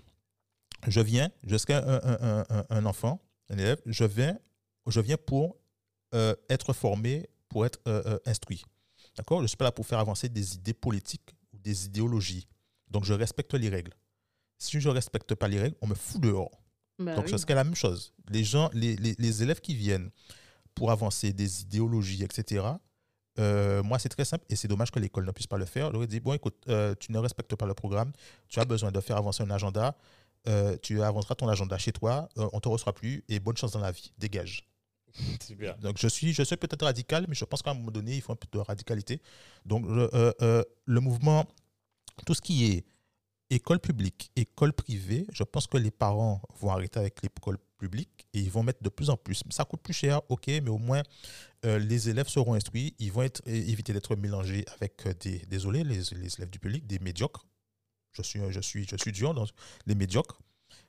Je 0.87 1.01
viens, 1.01 1.29
jusqu'à 1.45 1.79
un, 1.79 1.95
un- 2.03 2.17
un- 2.21 2.45
un- 2.49 2.65
un 2.69 2.85
enfant, 2.85 3.21
un 3.49 3.57
élève, 3.57 3.81
je 3.85 4.03
viens, 4.03 4.37
je 4.87 4.99
viens 4.99 5.17
pour 5.17 5.57
euh, 6.13 6.35
être 6.49 6.73
formé, 6.73 7.27
pour 7.49 7.65
être 7.65 7.79
euh, 7.87 8.03
euh, 8.05 8.19
instruit. 8.27 8.63
D'accord? 9.17 9.39
Je 9.39 9.43
ne 9.43 9.47
suis 9.47 9.57
pas 9.57 9.65
là 9.65 9.71
pour 9.71 9.87
faire 9.87 9.99
avancer 9.99 10.29
des 10.29 10.55
idées 10.55 10.73
politiques 10.75 11.33
ou 11.53 11.57
des 11.57 11.85
idéologies. 11.85 12.47
Donc, 12.89 13.03
je 13.05 13.13
respecte 13.13 13.53
les 13.55 13.69
règles. 13.69 13.93
Si 14.59 14.79
je 14.79 14.89
ne 14.89 14.93
respecte 14.93 15.33
pas 15.33 15.47
les 15.47 15.59
règles, 15.59 15.75
on 15.81 15.87
me 15.87 15.95
fout 15.95 16.21
dehors. 16.21 16.51
Bah 17.05 17.15
Donc, 17.15 17.25
oui. 17.25 17.31
ce 17.31 17.37
serait 17.37 17.55
la 17.55 17.63
même 17.63 17.75
chose. 17.75 18.13
Les 18.29 18.43
gens, 18.43 18.69
les, 18.73 18.95
les- 18.97 19.15
les 19.17 19.43
élèves 19.43 19.59
qui 19.61 19.75
viennent 19.75 20.09
pour 20.75 20.91
avancer 20.91 21.33
des 21.33 21.61
idéologies, 21.61 22.23
etc., 22.23 22.65
euh, 23.39 23.81
moi, 23.81 23.97
c'est 23.99 24.09
très 24.09 24.25
simple 24.25 24.45
et 24.49 24.55
c'est 24.55 24.67
dommage 24.67 24.91
que 24.91 24.99
l'école 24.99 25.25
ne 25.25 25.31
puisse 25.31 25.47
pas 25.47 25.57
le 25.57 25.65
faire. 25.65 25.89
On 25.89 25.95
aurait 25.95 26.07
dit, 26.07 26.19
bon, 26.19 26.33
écoute, 26.33 26.55
euh, 26.69 26.93
tu 26.99 27.11
ne 27.11 27.17
respectes 27.17 27.55
pas 27.55 27.65
le 27.65 27.73
programme, 27.73 28.11
tu 28.47 28.59
as 28.59 28.65
besoin 28.65 28.91
de 28.91 28.99
faire 28.99 29.17
avancer 29.17 29.41
un 29.43 29.49
agenda, 29.49 29.97
euh, 30.47 30.77
tu 30.81 31.01
avanceras 31.01 31.33
ton 31.35 31.47
agenda 31.47 31.77
chez 31.79 31.91
toi, 31.91 32.29
euh, 32.37 32.47
on 32.53 32.57
ne 32.57 32.61
te 32.61 32.69
reçoit 32.69 32.93
plus 32.93 33.23
et 33.29 33.39
bonne 33.39 33.57
chance 33.57 33.71
dans 33.71 33.79
la 33.79 33.91
vie, 33.91 34.11
dégage. 34.19 34.67
Super. 35.43 35.77
Donc, 35.79 35.97
je 35.99 36.07
suis, 36.07 36.31
je 36.33 36.43
suis 36.43 36.57
peut-être 36.57 36.83
radical, 36.85 37.25
mais 37.27 37.35
je 37.35 37.45
pense 37.45 37.61
qu'à 37.63 37.71
un 37.71 37.75
moment 37.75 37.91
donné, 37.91 38.15
il 38.15 38.21
faut 38.21 38.33
un 38.33 38.35
peu 38.35 38.47
de 38.51 38.59
radicalité. 38.59 39.19
Donc, 39.65 39.85
le, 39.87 40.09
euh, 40.15 40.31
euh, 40.41 40.63
le 40.85 40.99
mouvement, 40.99 41.45
tout 42.27 42.33
ce 42.35 42.41
qui 42.41 42.65
est 42.65 42.85
école 43.49 43.79
publique, 43.79 44.31
école 44.35 44.73
privée, 44.73 45.25
je 45.31 45.43
pense 45.43 45.67
que 45.67 45.77
les 45.77 45.91
parents 45.91 46.41
vont 46.59 46.69
arrêter 46.69 46.99
avec 46.99 47.21
l'école 47.21 47.57
publique 47.77 48.27
et 48.33 48.39
ils 48.39 48.49
vont 48.49 48.63
mettre 48.63 48.81
de 48.81 48.89
plus 48.89 49.09
en 49.09 49.17
plus. 49.17 49.43
Ça 49.49 49.65
coûte 49.65 49.81
plus 49.81 49.93
cher, 49.93 50.21
ok, 50.29 50.47
mais 50.47 50.69
au 50.69 50.77
moins 50.77 51.03
euh, 51.65 51.79
les 51.79 52.09
élèves 52.09 52.27
seront 52.27 52.53
instruits, 52.53 52.95
ils 52.99 53.11
vont 53.11 53.23
être, 53.23 53.41
éviter 53.47 53.93
d'être 53.93 54.15
mélangés 54.15 54.65
avec 54.75 55.05
euh, 55.05 55.13
des, 55.19 55.39
désolé, 55.49 55.83
les, 55.83 55.97
les 55.97 56.35
élèves 56.37 56.49
du 56.49 56.59
public, 56.59 56.87
des 56.87 56.99
médiocres. 56.99 57.45
Je 58.13 58.21
suis, 58.21 58.39
je 58.49 58.59
suis, 58.59 58.87
je 58.87 58.95
suis 58.95 59.11
dur 59.11 59.33
dans 59.33 59.45
les 59.85 59.95
médiocres, 59.95 60.39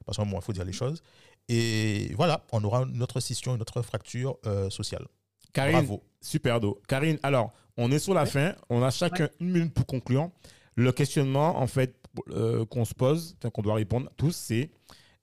parce 0.04 0.16
qu'à 0.16 0.22
un 0.22 0.26
moment, 0.26 0.38
il 0.40 0.44
faut 0.44 0.52
dire 0.52 0.64
les 0.64 0.72
choses. 0.72 1.02
Et 1.48 2.12
voilà, 2.16 2.44
on 2.52 2.62
aura 2.64 2.84
notre 2.84 3.20
scission, 3.20 3.56
notre 3.56 3.82
fracture 3.82 4.38
euh, 4.46 4.70
sociale. 4.70 5.06
Karine, 5.52 5.72
Bravo. 5.72 6.02
super 6.20 6.60
do. 6.60 6.80
Karine, 6.88 7.18
alors, 7.22 7.52
on 7.76 7.90
est 7.92 7.98
sur 7.98 8.14
la 8.14 8.26
fin. 8.26 8.54
On 8.68 8.82
a 8.82 8.90
chacun 8.90 9.28
une 9.40 9.50
minute 9.50 9.74
pour 9.74 9.86
conclure. 9.86 10.30
Le 10.76 10.92
questionnement, 10.92 11.58
en 11.58 11.66
fait, 11.66 11.96
euh, 12.30 12.64
qu'on 12.66 12.84
se 12.84 12.94
pose, 12.94 13.37
qu'on 13.52 13.62
doit 13.62 13.74
répondre 13.74 14.10
tous, 14.16 14.34
c'est 14.34 14.70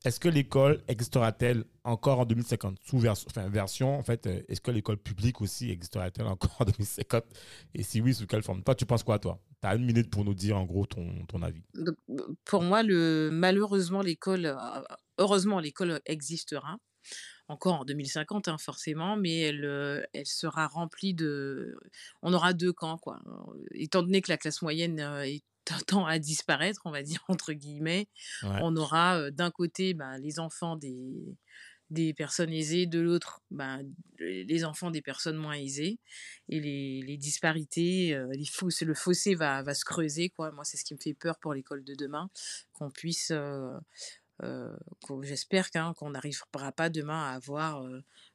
est-ce 0.03 0.19
que 0.19 0.29
l'école 0.29 0.81
existera-t-elle 0.87 1.63
encore 1.83 2.19
en 2.21 2.25
2050 2.25 2.77
Sous 2.83 2.97
vers- 2.97 3.13
enfin, 3.27 3.47
version, 3.49 3.97
en 3.97 4.03
fait, 4.03 4.25
euh, 4.27 4.41
est-ce 4.47 4.59
que 4.61 4.71
l'école 4.71 4.97
publique 4.97 5.41
aussi 5.41 5.69
existera-t-elle 5.69 6.25
encore 6.25 6.55
en 6.59 6.65
2050 6.65 7.23
Et 7.75 7.83
si 7.83 8.01
oui, 8.01 8.13
sous 8.13 8.25
quelle 8.25 8.41
forme? 8.41 8.63
Toi, 8.63 8.73
tu 8.75 8.85
penses 8.85 9.03
quoi, 9.03 9.19
toi? 9.19 9.39
Tu 9.61 9.67
as 9.67 9.75
une 9.75 9.85
minute 9.85 10.09
pour 10.09 10.25
nous 10.25 10.33
dire, 10.33 10.57
en 10.57 10.65
gros, 10.65 10.85
ton, 10.87 11.25
ton 11.27 11.41
avis. 11.43 11.61
Pour 12.45 12.63
moi, 12.63 12.81
malheureusement, 12.83 14.01
l'école, 14.01 14.45
euh, 14.47 14.55
heureusement, 15.19 15.59
l'école 15.59 15.99
existera. 16.05 16.77
Encore 17.51 17.81
en 17.81 17.85
2050 17.85 18.47
hein, 18.47 18.57
forcément, 18.57 19.17
mais 19.17 19.39
elle, 19.39 20.07
elle 20.13 20.25
sera 20.25 20.67
remplie 20.67 21.13
de... 21.13 21.77
On 22.21 22.33
aura 22.33 22.53
deux 22.53 22.73
camps, 22.73 22.97
quoi. 22.97 23.19
Étant 23.71 24.01
donné 24.01 24.21
que 24.21 24.31
la 24.31 24.37
classe 24.37 24.61
moyenne 24.61 24.99
est 24.99 25.43
tend 25.87 26.05
à 26.05 26.19
disparaître, 26.19 26.81
on 26.85 26.91
va 26.91 27.03
dire, 27.03 27.23
entre 27.27 27.53
guillemets, 27.53 28.07
on 28.43 28.75
aura 28.75 29.31
d'un 29.31 29.51
côté 29.51 29.93
ben, 29.93 30.17
les 30.17 30.39
enfants 30.39 30.75
des, 30.75 31.37
des 31.89 32.13
personnes 32.13 32.51
aisées, 32.51 32.85
de 32.85 32.99
l'autre, 32.99 33.41
ben, 33.51 33.83
les 34.19 34.65
enfants 34.65 34.91
des 34.91 35.01
personnes 35.01 35.37
moins 35.37 35.55
aisées. 35.55 35.99
Et 36.49 36.59
les, 36.59 37.01
les 37.01 37.17
disparités, 37.17 38.17
les 38.31 38.85
le 38.85 38.93
fossé 38.93 39.35
va, 39.35 39.61
va 39.61 39.73
se 39.73 39.85
creuser. 39.85 40.29
Quoi. 40.29 40.51
Moi, 40.51 40.63
c'est 40.63 40.77
ce 40.77 40.83
qui 40.83 40.93
me 40.93 40.99
fait 40.99 41.13
peur 41.13 41.37
pour 41.39 41.53
l'école 41.53 41.83
de 41.83 41.95
demain, 41.95 42.29
qu'on 42.73 42.89
puisse... 42.89 43.31
J'espère 45.21 45.69
qu'on 45.71 46.09
n'arrivera 46.11 46.71
pas 46.71 46.89
demain 46.89 47.31
à 47.31 47.35
avoir 47.35 47.85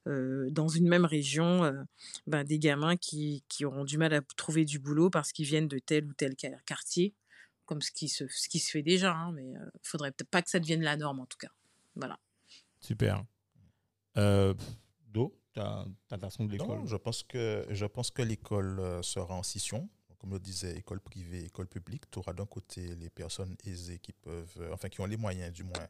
dans 0.04 0.68
une 0.68 0.88
même 0.88 1.04
région 1.04 1.72
ben, 2.26 2.44
des 2.44 2.58
gamins 2.58 2.96
qui, 2.96 3.42
qui, 3.48 3.64
auront 3.64 3.84
du 3.84 3.98
mal 3.98 4.14
à 4.14 4.20
trouver 4.36 4.64
du 4.64 4.78
boulot 4.78 5.10
parce 5.10 5.32
qu'ils 5.32 5.46
viennent 5.46 5.68
de 5.68 5.78
tel 5.78 6.06
ou 6.06 6.12
tel 6.12 6.36
quartier, 6.64 7.14
comme 7.64 7.82
ce 7.82 7.90
qui 7.90 8.08
se, 8.08 8.28
ce 8.28 8.48
qui 8.48 8.60
se 8.60 8.70
fait 8.70 8.82
déjà. 8.82 9.12
Hein, 9.12 9.32
mais 9.32 9.44
il 9.44 9.52
ne 9.54 9.70
faudrait 9.82 10.12
peut-être 10.12 10.30
pas 10.30 10.42
que 10.42 10.50
ça 10.50 10.60
devienne 10.60 10.82
la 10.82 10.96
norme 10.96 11.20
en 11.20 11.26
tout 11.26 11.38
cas. 11.38 11.50
Voilà. 11.96 12.18
Super. 12.80 13.24
Euh, 14.16 14.54
Do, 15.08 15.38
ta, 15.52 15.86
ta 16.08 16.18
façon 16.18 16.44
de 16.44 16.52
l'école? 16.52 16.86
Je 16.86 16.96
pense 16.96 17.22
que, 17.22 17.66
je 17.70 17.86
pense 17.86 18.10
que 18.10 18.22
l'école 18.22 18.80
euh, 18.80 19.02
sera 19.02 19.34
en 19.34 19.42
scission. 19.42 19.88
Comme 20.26 20.38
je 20.38 20.42
disais, 20.42 20.76
école 20.76 20.98
privée, 20.98 21.44
école 21.44 21.68
publique. 21.68 22.10
Tu 22.10 22.18
auras 22.18 22.32
d'un 22.32 22.46
côté 22.46 22.96
les 22.96 23.10
personnes 23.10 23.56
aisées 23.64 24.00
qui 24.00 24.12
peuvent, 24.12 24.56
euh, 24.58 24.72
enfin 24.72 24.88
qui 24.88 25.00
ont 25.00 25.06
les 25.06 25.16
moyens 25.16 25.52
du 25.52 25.62
moins 25.62 25.86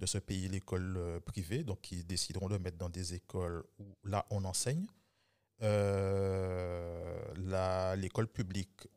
de 0.00 0.06
se 0.06 0.18
payer 0.18 0.48
l'école 0.48 0.96
euh, 0.96 1.20
privée, 1.20 1.62
donc 1.62 1.82
qui 1.82 2.02
décideront 2.02 2.48
de 2.48 2.58
mettre 2.58 2.78
dans 2.78 2.88
des 2.88 3.14
écoles 3.14 3.62
où 3.78 3.84
là 4.02 4.26
on 4.30 4.44
enseigne. 4.44 4.86
l'école 7.96 8.26
publique 8.26 8.88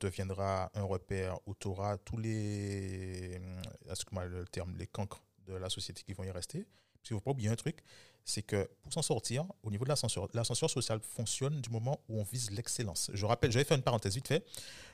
deviendra 0.00 0.70
un 0.74 0.82
repère 0.82 1.38
où 1.46 1.54
tu 1.54 1.68
auras 1.68 1.96
tous 1.96 2.18
les, 2.18 3.38
le 3.38 4.44
terme, 4.44 4.76
les 4.76 4.86
cancres 4.86 5.22
de 5.46 5.54
la 5.54 5.70
société 5.70 6.02
qui 6.02 6.12
vont 6.12 6.24
y 6.24 6.30
rester. 6.30 6.66
Parce 6.92 7.08
qu'il 7.08 7.14
ne 7.14 7.20
faut 7.20 7.24
pas 7.24 7.30
oublier 7.30 7.48
un 7.48 7.56
truc, 7.56 7.82
c'est 8.26 8.42
que 8.42 8.68
pour 8.82 8.92
s'en 8.92 9.02
sortir, 9.02 9.46
au 9.62 9.70
niveau 9.70 9.84
de 9.84 9.88
l'ascenseur, 9.88 10.28
l'ascenseur 10.34 10.68
social 10.68 11.00
fonctionne 11.00 11.60
du 11.60 11.70
moment 11.70 12.00
où 12.08 12.20
on 12.20 12.24
vise 12.24 12.50
l'excellence. 12.50 13.08
Je 13.14 13.24
rappelle, 13.24 13.52
je 13.52 13.58
vais 13.58 13.64
faire 13.64 13.76
une 13.76 13.84
parenthèse 13.84 14.16
vite 14.16 14.26
fait. 14.26 14.44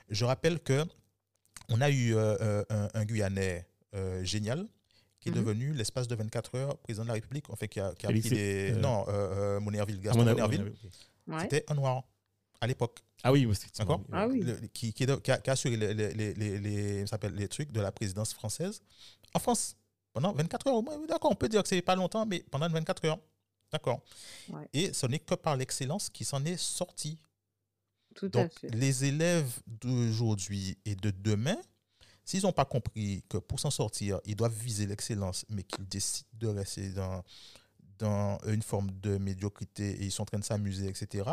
Je 0.09 0.23
rappelle 0.23 0.59
que 0.59 0.85
on 1.69 1.81
a 1.81 1.89
eu 1.89 2.15
euh, 2.15 2.63
euh, 2.71 2.87
un, 2.93 3.05
Guyanais 3.05 3.67
euh, 3.95 4.23
génial 4.23 4.67
qui 5.19 5.29
est 5.29 5.31
mhm. 5.31 5.39
devenu 5.39 5.73
l'espace 5.73 6.07
de 6.07 6.15
24 6.15 6.55
heures 6.55 6.77
président 6.77 7.03
de 7.03 7.07
la 7.07 7.15
République, 7.15 7.49
en 7.49 7.55
fait, 7.55 7.67
qui 7.67 7.79
a, 7.79 7.93
qui 7.95 8.05
a 8.05 8.09
pris 8.09 8.21
des... 8.21 8.73
Non, 8.73 9.05
Monerville, 9.61 9.99
Gaston 9.99 10.21
ah, 10.21 10.25
Monerville. 10.25 10.71
C'était 11.39 11.65
un 11.69 11.75
noir 11.75 12.03
à 12.61 12.67
l'époque. 12.67 12.99
Ah 13.23 13.31
oui, 13.31 13.47
d'accord? 13.79 14.01
Ah 14.11 14.27
oui. 14.27 14.45
qui, 14.73 14.93
qui, 14.93 15.05
a, 15.09 15.17
qui, 15.17 15.31
a, 15.31 15.41
assuré 15.47 15.77
les, 15.77 15.93
les, 15.93 16.13
les, 16.13 16.59
les, 16.59 17.05
les 17.31 17.47
trucs 17.47 17.71
de 17.71 17.81
la 17.81 17.91
présidence 17.91 18.33
française 18.33 18.81
en 19.33 19.39
France. 19.39 19.75
Pendant 20.13 20.31
24 20.31 20.67
heures, 20.67 20.83
d'accord, 21.07 21.31
on 21.31 21.35
peut 21.35 21.49
dire 21.49 21.63
que 21.63 21.67
c'est 21.69 21.81
pas 21.81 21.95
longtemps, 21.95 22.25
mais 22.25 22.43
pendant 22.51 22.69
24 22.69 23.05
heures. 23.05 23.19
D'accord. 23.71 24.01
Et 24.71 24.93
ce 24.93 25.07
n'est 25.07 25.19
que 25.19 25.33
par 25.33 25.57
l'excellence 25.57 26.09
qui 26.09 26.23
s'en 26.23 26.45
est 26.45 26.57
sorti. 26.57 27.17
Tout 28.13 28.29
Donc, 28.29 28.45
à 28.45 28.59
fait. 28.59 28.69
les 28.69 29.05
élèves 29.05 29.51
d'aujourd'hui 29.65 30.77
et 30.85 30.95
de 30.95 31.09
demain, 31.09 31.57
s'ils 32.23 32.43
n'ont 32.43 32.51
pas 32.51 32.65
compris 32.65 33.23
que 33.27 33.37
pour 33.37 33.59
s'en 33.59 33.71
sortir, 33.71 34.21
ils 34.25 34.35
doivent 34.35 34.53
viser 34.53 34.85
l'excellence, 34.85 35.45
mais 35.49 35.63
qu'ils 35.63 35.87
décident 35.87 36.29
de 36.33 36.47
rester 36.47 36.89
dans, 36.89 37.23
dans 37.97 38.37
une 38.45 38.61
forme 38.61 38.91
de 39.01 39.17
médiocrité 39.17 39.89
et 39.93 40.03
ils 40.03 40.11
sont 40.11 40.21
en 40.21 40.25
train 40.27 40.39
de 40.39 40.43
s'amuser, 40.45 40.87
etc., 40.87 41.27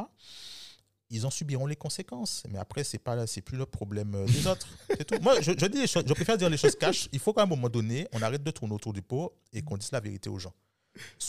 ils 1.10 1.26
en 1.26 1.30
subiront 1.30 1.66
les 1.66 1.76
conséquences. 1.76 2.44
Mais 2.48 2.58
après, 2.58 2.84
c'est 2.84 2.98
pas 2.98 3.26
c'est 3.26 3.42
plus 3.42 3.58
le 3.58 3.66
problème 3.66 4.14
euh, 4.14 4.26
des 4.26 4.46
autres. 4.46 4.68
Moi, 5.22 5.40
je, 5.40 5.52
dis 5.52 5.86
je 5.86 6.12
préfère 6.14 6.38
dire 6.38 6.48
les 6.48 6.56
choses 6.56 6.76
cash. 6.76 7.08
Il 7.12 7.18
faut 7.18 7.32
qu'à 7.32 7.42
un 7.42 7.46
moment 7.46 7.68
donné, 7.68 8.06
on 8.12 8.22
arrête 8.22 8.42
de 8.42 8.50
tourner 8.50 8.74
autour 8.74 8.92
du 8.92 9.02
pot 9.02 9.34
et 9.52 9.62
qu'on 9.62 9.76
dise 9.76 9.92
la 9.92 10.00
vérité 10.00 10.30
aux 10.30 10.38
gens. 10.38 10.54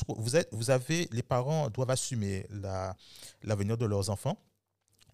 Vous, 0.07 0.35
êtes, 0.35 0.49
vous 0.51 0.69
avez, 0.71 1.07
les 1.11 1.23
parents 1.23 1.69
doivent 1.69 1.91
assumer 1.91 2.47
l'avenir 3.43 3.77
de 3.77 3.85
leurs 3.85 4.09
enfants. 4.09 4.37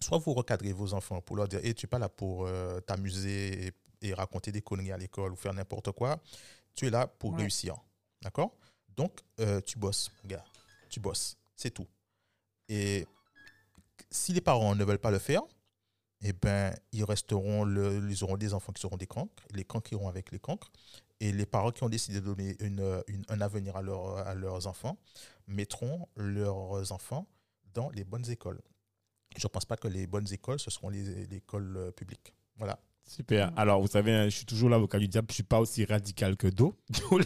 Soit 0.00 0.18
vous 0.18 0.32
recadrez 0.32 0.72
vos 0.72 0.94
enfants 0.94 1.20
pour 1.20 1.36
leur 1.36 1.48
dire 1.48 1.64
hey, 1.64 1.74
tu 1.74 1.86
n'es 1.86 1.88
pas 1.88 1.98
là 1.98 2.08
pour 2.08 2.46
euh, 2.46 2.80
t'amuser 2.80 3.72
et, 4.00 4.14
raconter 4.14 4.52
des 4.52 4.62
conneries 4.62 4.92
à 4.92 4.96
l'école 4.96 5.32
ou 5.32 5.36
faire 5.36 5.52
n'importe 5.52 5.90
quoi. 5.92 6.20
Tu 6.74 6.86
es 6.86 6.90
là 6.90 7.06
pour 7.06 7.36
réussir. 7.36 7.76
D'accord? 8.22 8.56
Donc, 8.96 9.20
euh, 9.40 9.60
tu 9.60 9.78
bosses, 9.78 10.10
gars. 10.24 10.44
Tu 10.88 11.00
bosses. 11.00 11.36
C'est 11.56 11.70
tout. 11.70 11.86
Et 12.68 13.06
si 14.10 14.32
les 14.32 14.40
parents 14.40 14.74
ne 14.74 14.84
veulent 14.84 14.98
pas 14.98 15.10
le 15.10 15.18
faire, 15.18 15.42
eh 16.22 16.32
ben, 16.32 16.74
ils 16.92 17.04
resteront, 17.04 17.64
le, 17.64 18.08
ils 18.10 18.24
auront 18.24 18.36
des 18.36 18.54
enfants 18.54 18.72
qui 18.72 18.82
seront 18.82 18.96
des 18.96 19.06
cancres, 19.06 19.44
les 19.52 19.64
cancres 19.64 19.92
iront 19.92 20.08
avec 20.08 20.32
les 20.32 20.38
cancres, 20.38 20.70
et 21.20 21.32
les 21.32 21.46
parents 21.46 21.70
qui 21.70 21.82
ont 21.82 21.88
décidé 21.88 22.20
de 22.20 22.24
donner 22.24 22.56
une, 22.60 23.02
un 23.28 23.40
avenir 23.40 23.76
à, 23.76 23.82
leur, 23.82 24.18
à 24.18 24.34
leurs 24.34 24.66
enfants 24.66 24.98
mettront 25.46 26.08
leurs 26.16 26.92
enfants 26.92 27.26
dans 27.74 27.90
les 27.90 28.04
bonnes 28.04 28.28
écoles. 28.30 28.60
Je 29.36 29.46
ne 29.46 29.48
pense 29.48 29.64
pas 29.64 29.76
que 29.76 29.88
les 29.88 30.06
bonnes 30.06 30.32
écoles, 30.32 30.58
ce 30.58 30.70
seront 30.70 30.88
les, 30.88 31.34
écoles 31.34 31.76
euh, 31.76 31.90
publiques. 31.90 32.34
Voilà. 32.56 32.78
Super. 33.06 33.52
Alors, 33.56 33.80
vous 33.80 33.88
savez, 33.88 34.24
je 34.24 34.36
suis 34.36 34.44
toujours 34.44 34.68
l'avocat 34.68 34.98
du 34.98 35.08
diable. 35.08 35.28
Je 35.28 35.32
ne 35.32 35.36
suis 35.36 35.42
pas 35.42 35.60
aussi 35.60 35.84
radical 35.84 36.36
que 36.36 36.46
Do. 36.46 36.76
oui, 37.10 37.24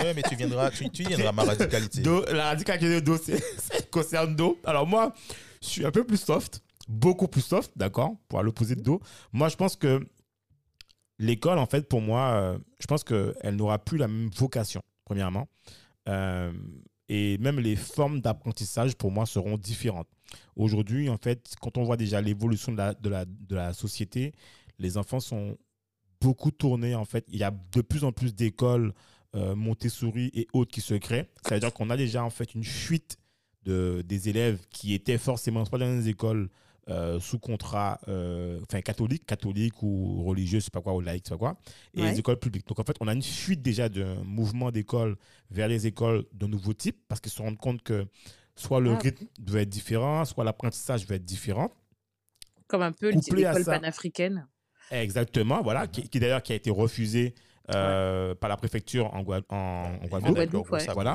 mais 0.00 0.22
tu 0.22 0.36
viendras, 0.36 0.70
tu, 0.70 0.88
tu 0.90 1.02
viendras 1.02 1.30
à 1.30 1.32
ma 1.32 1.42
radicalité. 1.42 2.02
Do, 2.02 2.24
la 2.26 2.44
radicalité 2.46 2.88
de 2.88 3.00
Do, 3.00 3.16
ça 3.16 3.32
concerne 3.90 4.36
Do. 4.36 4.58
Alors, 4.64 4.86
moi, 4.86 5.12
je 5.64 5.70
suis 5.70 5.86
un 5.86 5.90
peu 5.90 6.04
plus 6.04 6.20
soft, 6.20 6.62
beaucoup 6.88 7.28
plus 7.28 7.40
soft, 7.40 7.72
d'accord, 7.76 8.16
pour 8.28 8.42
l'opposé 8.42 8.76
de 8.76 8.82
Do. 8.82 9.00
Moi, 9.32 9.48
je 9.48 9.56
pense 9.56 9.76
que 9.76 10.06
l'école, 11.18 11.58
en 11.58 11.66
fait, 11.66 11.88
pour 11.88 12.00
moi, 12.00 12.32
euh, 12.34 12.58
je 12.80 12.86
pense 12.86 13.04
qu'elle 13.04 13.56
n'aura 13.56 13.78
plus 13.78 13.98
la 13.98 14.08
même 14.08 14.30
vocation, 14.30 14.82
premièrement. 15.04 15.48
Euh, 16.08 16.52
et 17.08 17.38
même 17.38 17.60
les 17.60 17.76
formes 17.76 18.20
d'apprentissage, 18.20 18.96
pour 18.96 19.10
moi, 19.10 19.26
seront 19.26 19.58
différentes. 19.58 20.08
Aujourd'hui, 20.56 21.08
en 21.08 21.18
fait, 21.18 21.54
quand 21.60 21.76
on 21.78 21.84
voit 21.84 21.96
déjà 21.96 22.20
l'évolution 22.20 22.72
de 22.72 23.54
la 23.54 23.72
société, 23.72 24.32
les 24.78 24.96
enfants 24.96 25.20
sont 25.20 25.56
beaucoup 26.20 26.50
tournés, 26.50 26.94
en 26.94 27.04
fait. 27.04 27.24
Il 27.28 27.38
y 27.38 27.44
a 27.44 27.50
de 27.50 27.80
plus 27.82 28.04
en 28.04 28.12
plus 28.12 28.34
d'écoles 28.34 28.94
euh, 29.34 29.54
Montessori 29.54 30.30
et 30.32 30.46
autres 30.52 30.70
qui 30.70 30.80
se 30.80 30.94
créent. 30.94 31.28
Ça 31.46 31.54
veut 31.54 31.60
dire 31.60 31.72
qu'on 31.72 31.90
a 31.90 31.96
déjà, 31.96 32.24
en 32.24 32.30
fait, 32.30 32.54
une 32.54 32.64
fuite 32.64 33.18
de, 33.64 34.02
des 34.06 34.28
élèves 34.28 34.60
qui 34.70 34.94
étaient 34.94 35.18
forcément 35.18 35.64
pas 35.64 35.78
dans 35.78 35.86
les 35.86 36.08
écoles 36.08 36.48
euh, 36.90 37.18
sous 37.18 37.38
contrat 37.38 37.98
euh, 38.08 38.60
enfin 38.62 38.82
catholique, 38.82 39.24
catholique 39.24 39.82
ou 39.82 40.22
religieux, 40.22 40.60
je 40.60 40.66
sais 40.66 40.70
pas 40.70 40.82
quoi, 40.82 40.94
ou 40.94 41.00
laïque, 41.00 41.24
je 41.24 41.30
sais 41.30 41.34
pas 41.34 41.38
quoi, 41.38 41.56
et 41.94 42.02
les 42.02 42.18
écoles 42.18 42.38
publiques. 42.38 42.68
Donc 42.68 42.78
en 42.78 42.84
fait, 42.84 42.96
on 43.00 43.08
a 43.08 43.14
une 43.14 43.22
fuite 43.22 43.62
déjà 43.62 43.88
d'un 43.88 44.16
mouvement 44.24 44.70
d'école 44.70 45.16
vers 45.50 45.66
les 45.66 45.86
écoles 45.86 46.26
de 46.34 46.46
nouveaux 46.46 46.74
types 46.74 46.98
parce 47.08 47.22
qu'ils 47.22 47.32
se 47.32 47.40
rendent 47.40 47.56
compte 47.56 47.82
que 47.82 48.04
soit 48.54 48.80
le 48.80 48.90
ah. 48.92 48.98
rythme 48.98 49.24
doit 49.38 49.62
être 49.62 49.68
différent, 49.70 50.26
soit 50.26 50.44
l'apprentissage 50.44 51.06
va 51.06 51.14
être 51.14 51.24
différent. 51.24 51.70
Comme 52.66 52.82
un 52.82 52.92
peu 52.92 53.10
l'école 53.10 53.64
panafricaine. 53.64 54.46
Exactement, 54.90 55.62
voilà, 55.62 55.86
qui, 55.86 56.20
d'ailleurs 56.20 56.42
qui 56.42 56.52
a 56.52 56.56
été 56.56 56.70
refusée 56.70 57.34
euh, 57.74 58.34
par 58.34 58.50
la 58.50 58.58
préfecture 58.58 59.06
en, 59.14 59.22
Guadeloupe. 59.22 59.50
En, 59.50 60.06
Guadeloupe, 60.06 60.68
voilà. 60.92 61.14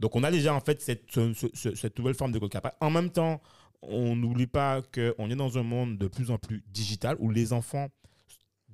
Donc 0.00 0.16
on 0.16 0.24
a 0.24 0.30
déjà 0.30 0.54
en 0.54 0.60
fait 0.60 0.80
cette, 0.80 1.20
cette 1.54 1.98
nouvelle 1.98 2.14
forme 2.14 2.32
d'école 2.32 2.48
capable. 2.48 2.74
En 2.80 2.90
même 2.90 3.10
temps, 3.10 3.40
on 3.82 4.16
n'oublie 4.16 4.46
pas 4.46 4.82
qu'on 4.82 5.30
est 5.30 5.36
dans 5.36 5.58
un 5.58 5.62
monde 5.62 5.98
de 5.98 6.08
plus 6.08 6.30
en 6.30 6.38
plus 6.38 6.64
digital 6.68 7.16
où 7.20 7.30
les 7.30 7.52
enfants, 7.52 7.88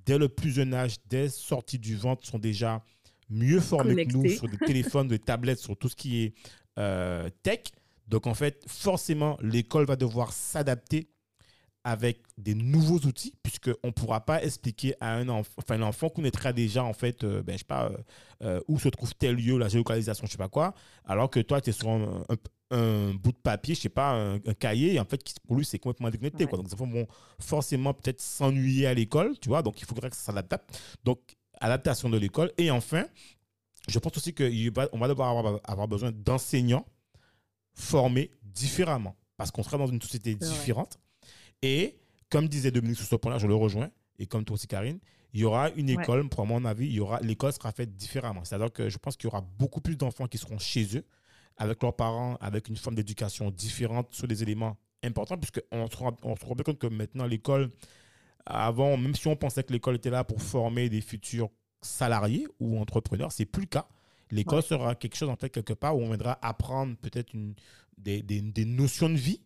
dès 0.06 0.18
le 0.18 0.28
plus 0.28 0.52
jeune 0.52 0.72
âge, 0.72 0.96
dès 1.08 1.28
sortie 1.28 1.78
du 1.78 1.96
ventre, 1.96 2.24
sont 2.24 2.38
déjà 2.38 2.84
mieux 3.28 3.60
formés 3.60 4.06
que 4.06 4.12
nous 4.12 4.28
sur 4.30 4.48
des 4.48 4.56
téléphones, 4.58 5.08
des 5.08 5.18
tablettes, 5.18 5.58
sur 5.58 5.76
tout 5.76 5.88
ce 5.88 5.96
qui 5.96 6.22
est 6.22 6.34
euh, 6.78 7.28
tech. 7.42 7.60
Donc 8.06 8.28
en 8.28 8.34
fait, 8.34 8.64
forcément, 8.68 9.36
l'école 9.42 9.84
va 9.84 9.96
devoir 9.96 10.32
s'adapter 10.32 11.08
avec 11.86 12.18
des 12.36 12.56
nouveaux 12.56 12.98
outils, 13.06 13.32
puisqu'on 13.44 13.86
ne 13.86 13.92
pourra 13.92 14.26
pas 14.26 14.42
expliquer 14.42 14.96
à 15.00 15.14
un 15.14 15.28
enfant, 15.28 15.52
enfin, 15.56 15.76
un 15.76 15.82
enfant 15.82 16.08
connaîtra 16.08 16.52
déjà, 16.52 16.82
en 16.82 16.92
fait, 16.92 17.22
euh, 17.22 17.44
ben, 17.44 17.52
je 17.52 17.58
sais 17.58 17.64
pas, 17.64 17.92
euh, 18.42 18.60
où 18.66 18.76
se 18.80 18.88
trouve 18.88 19.14
tel 19.14 19.36
lieu, 19.36 19.56
la 19.56 19.68
géolocalisation, 19.68 20.26
je 20.26 20.32
sais 20.32 20.36
pas 20.36 20.48
quoi, 20.48 20.74
alors 21.04 21.30
que 21.30 21.38
toi, 21.38 21.60
tu 21.60 21.70
es 21.70 21.72
sur 21.72 21.88
un, 21.88 22.24
un 22.72 23.14
bout 23.14 23.30
de 23.30 23.36
papier, 23.36 23.76
je 23.76 23.82
sais 23.82 23.88
pas, 23.88 24.14
un, 24.14 24.40
cahier, 24.58 24.98
en 24.98 25.04
fait, 25.04 25.22
pour 25.46 25.54
lui, 25.54 25.64
c'est 25.64 25.78
complètement 25.78 26.10
déconnecté. 26.10 26.46
Quoi. 26.46 26.58
Donc, 26.58 26.66
les 26.66 26.74
enfants 26.74 26.88
vont 26.88 27.06
forcément 27.38 27.94
peut-être 27.94 28.20
s'ennuyer 28.20 28.88
à 28.88 28.94
l'école, 28.94 29.38
tu 29.38 29.48
vois, 29.48 29.62
donc 29.62 29.80
il 29.80 29.84
faudrait 29.84 30.10
que 30.10 30.16
ça 30.16 30.32
s'adapte. 30.32 30.80
Donc, 31.04 31.20
adaptation 31.60 32.10
de 32.10 32.18
l'école. 32.18 32.50
Et 32.58 32.72
enfin, 32.72 33.04
je 33.86 33.96
pense 34.00 34.16
aussi 34.16 34.34
qu'on 34.34 34.98
va 34.98 35.06
devoir 35.06 35.38
avoir, 35.38 35.60
avoir 35.62 35.86
besoin 35.86 36.10
d'enseignants 36.10 36.84
formés 37.74 38.32
différemment, 38.42 39.14
parce 39.36 39.52
qu'on 39.52 39.62
sera 39.62 39.78
dans 39.78 39.86
une 39.86 40.02
société 40.02 40.34
différente. 40.34 40.98
Et, 41.62 41.96
comme 42.30 42.48
disait 42.48 42.70
Dominique 42.70 42.96
sur 42.98 43.06
ce 43.06 43.16
point-là, 43.16 43.38
je 43.38 43.46
le 43.46 43.54
rejoins, 43.54 43.88
et 44.18 44.26
comme 44.26 44.44
toi 44.44 44.54
aussi, 44.54 44.66
Karine, 44.66 44.98
il 45.32 45.40
y 45.40 45.44
aura 45.44 45.70
une 45.70 45.90
école, 46.02 46.28
pour 46.28 46.46
mon 46.46 46.64
avis, 46.64 46.86
il 46.86 46.94
y 46.94 47.00
aura 47.00 47.20
l'école 47.20 47.52
sera 47.52 47.70
faite 47.72 47.94
différemment. 47.96 48.44
C'est-à-dire 48.44 48.72
que 48.72 48.88
je 48.88 48.96
pense 48.98 49.16
qu'il 49.16 49.24
y 49.24 49.28
aura 49.28 49.42
beaucoup 49.58 49.80
plus 49.80 49.96
d'enfants 49.96 50.26
qui 50.26 50.38
seront 50.38 50.58
chez 50.58 50.96
eux, 50.96 51.04
avec 51.58 51.82
leurs 51.82 51.94
parents, 51.96 52.36
avec 52.40 52.68
une 52.68 52.76
forme 52.76 52.96
d'éducation 52.96 53.50
différente 53.50 54.12
sur 54.14 54.26
des 54.28 54.42
éléments 54.42 54.76
importants, 55.02 55.36
puisqu'on 55.38 55.88
se, 55.90 55.96
rend- 55.96 56.16
on 56.22 56.36
se 56.36 56.44
rend 56.44 56.54
bien 56.54 56.64
compte 56.64 56.78
que 56.78 56.86
maintenant, 56.86 57.26
l'école, 57.26 57.70
avant, 58.44 58.96
même 58.96 59.14
si 59.14 59.26
on 59.28 59.36
pensait 59.36 59.62
que 59.64 59.72
l'école 59.72 59.96
était 59.96 60.10
là 60.10 60.24
pour 60.24 60.40
former 60.40 60.88
des 60.88 61.00
futurs 61.00 61.48
salariés 61.82 62.46
ou 62.60 62.78
entrepreneurs, 62.78 63.32
c'est 63.32 63.44
plus 63.46 63.62
le 63.62 63.66
cas. 63.68 63.88
L'école 64.30 64.62
sera 64.62 64.94
quelque 64.94 65.16
chose, 65.16 65.28
en 65.28 65.36
fait, 65.36 65.50
quelque 65.50 65.72
part 65.72 65.96
où 65.96 66.02
on 66.02 66.08
viendra 66.08 66.38
apprendre 66.42 66.96
peut-être 66.96 67.32
une- 67.34 67.54
des, 67.98 68.22
des- 68.22 68.40
des 68.40 68.64
notions 68.64 69.08
de 69.08 69.14
vie 69.16 69.40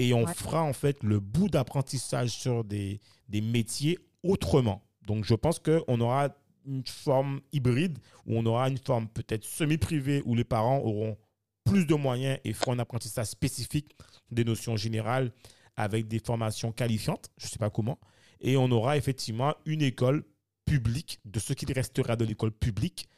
et 0.00 0.14
on 0.14 0.24
Ouais. 0.24 0.32
fera, 0.34 0.62
en 0.62 0.72
fait, 0.72 1.02
le 1.02 1.18
bout 1.18 1.48
d'apprentissage 1.48 2.30
sur 2.30 2.62
des, 2.62 3.00
des 3.28 3.40
métiers 3.40 3.98
autrement. 4.22 4.82
Donc, 5.02 5.24
je 5.24 5.34
pense 5.34 5.58
qu'on 5.58 6.00
aura 6.00 6.28
une 6.64 6.86
forme 6.86 7.40
hybride 7.52 7.98
où 8.24 8.36
on 8.38 8.46
aura 8.46 8.68
une 8.68 8.78
forme 8.78 9.08
peut-être 9.08 9.44
semi-privée 9.44 10.22
où 10.24 10.34
les 10.36 10.44
parents 10.44 10.78
auront 10.78 11.16
plus 11.64 11.84
de 11.84 11.94
moyens 11.96 12.38
et 12.44 12.52
feront 12.52 12.72
un 12.72 12.78
apprentissage 12.78 13.26
spécifique 13.26 13.96
des 14.30 14.44
notions 14.44 14.76
générales 14.76 15.32
avec 15.76 16.06
des 16.06 16.20
formations 16.20 16.70
qualifiantes, 16.72 17.30
je 17.36 17.46
ne 17.46 17.50
sais 17.50 17.58
pas 17.58 17.70
comment. 17.70 17.98
Et 18.40 18.56
on 18.56 18.70
aura 18.70 18.96
effectivement 18.96 19.54
une 19.66 19.82
école 19.82 20.24
publique, 20.64 21.18
de 21.24 21.40
ce 21.40 21.54
qu'il 21.54 21.72
restera 21.72 22.14
de 22.14 22.24
l'école 22.24 22.52
publique, 22.52 23.08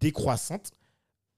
décroissante, 0.00 0.72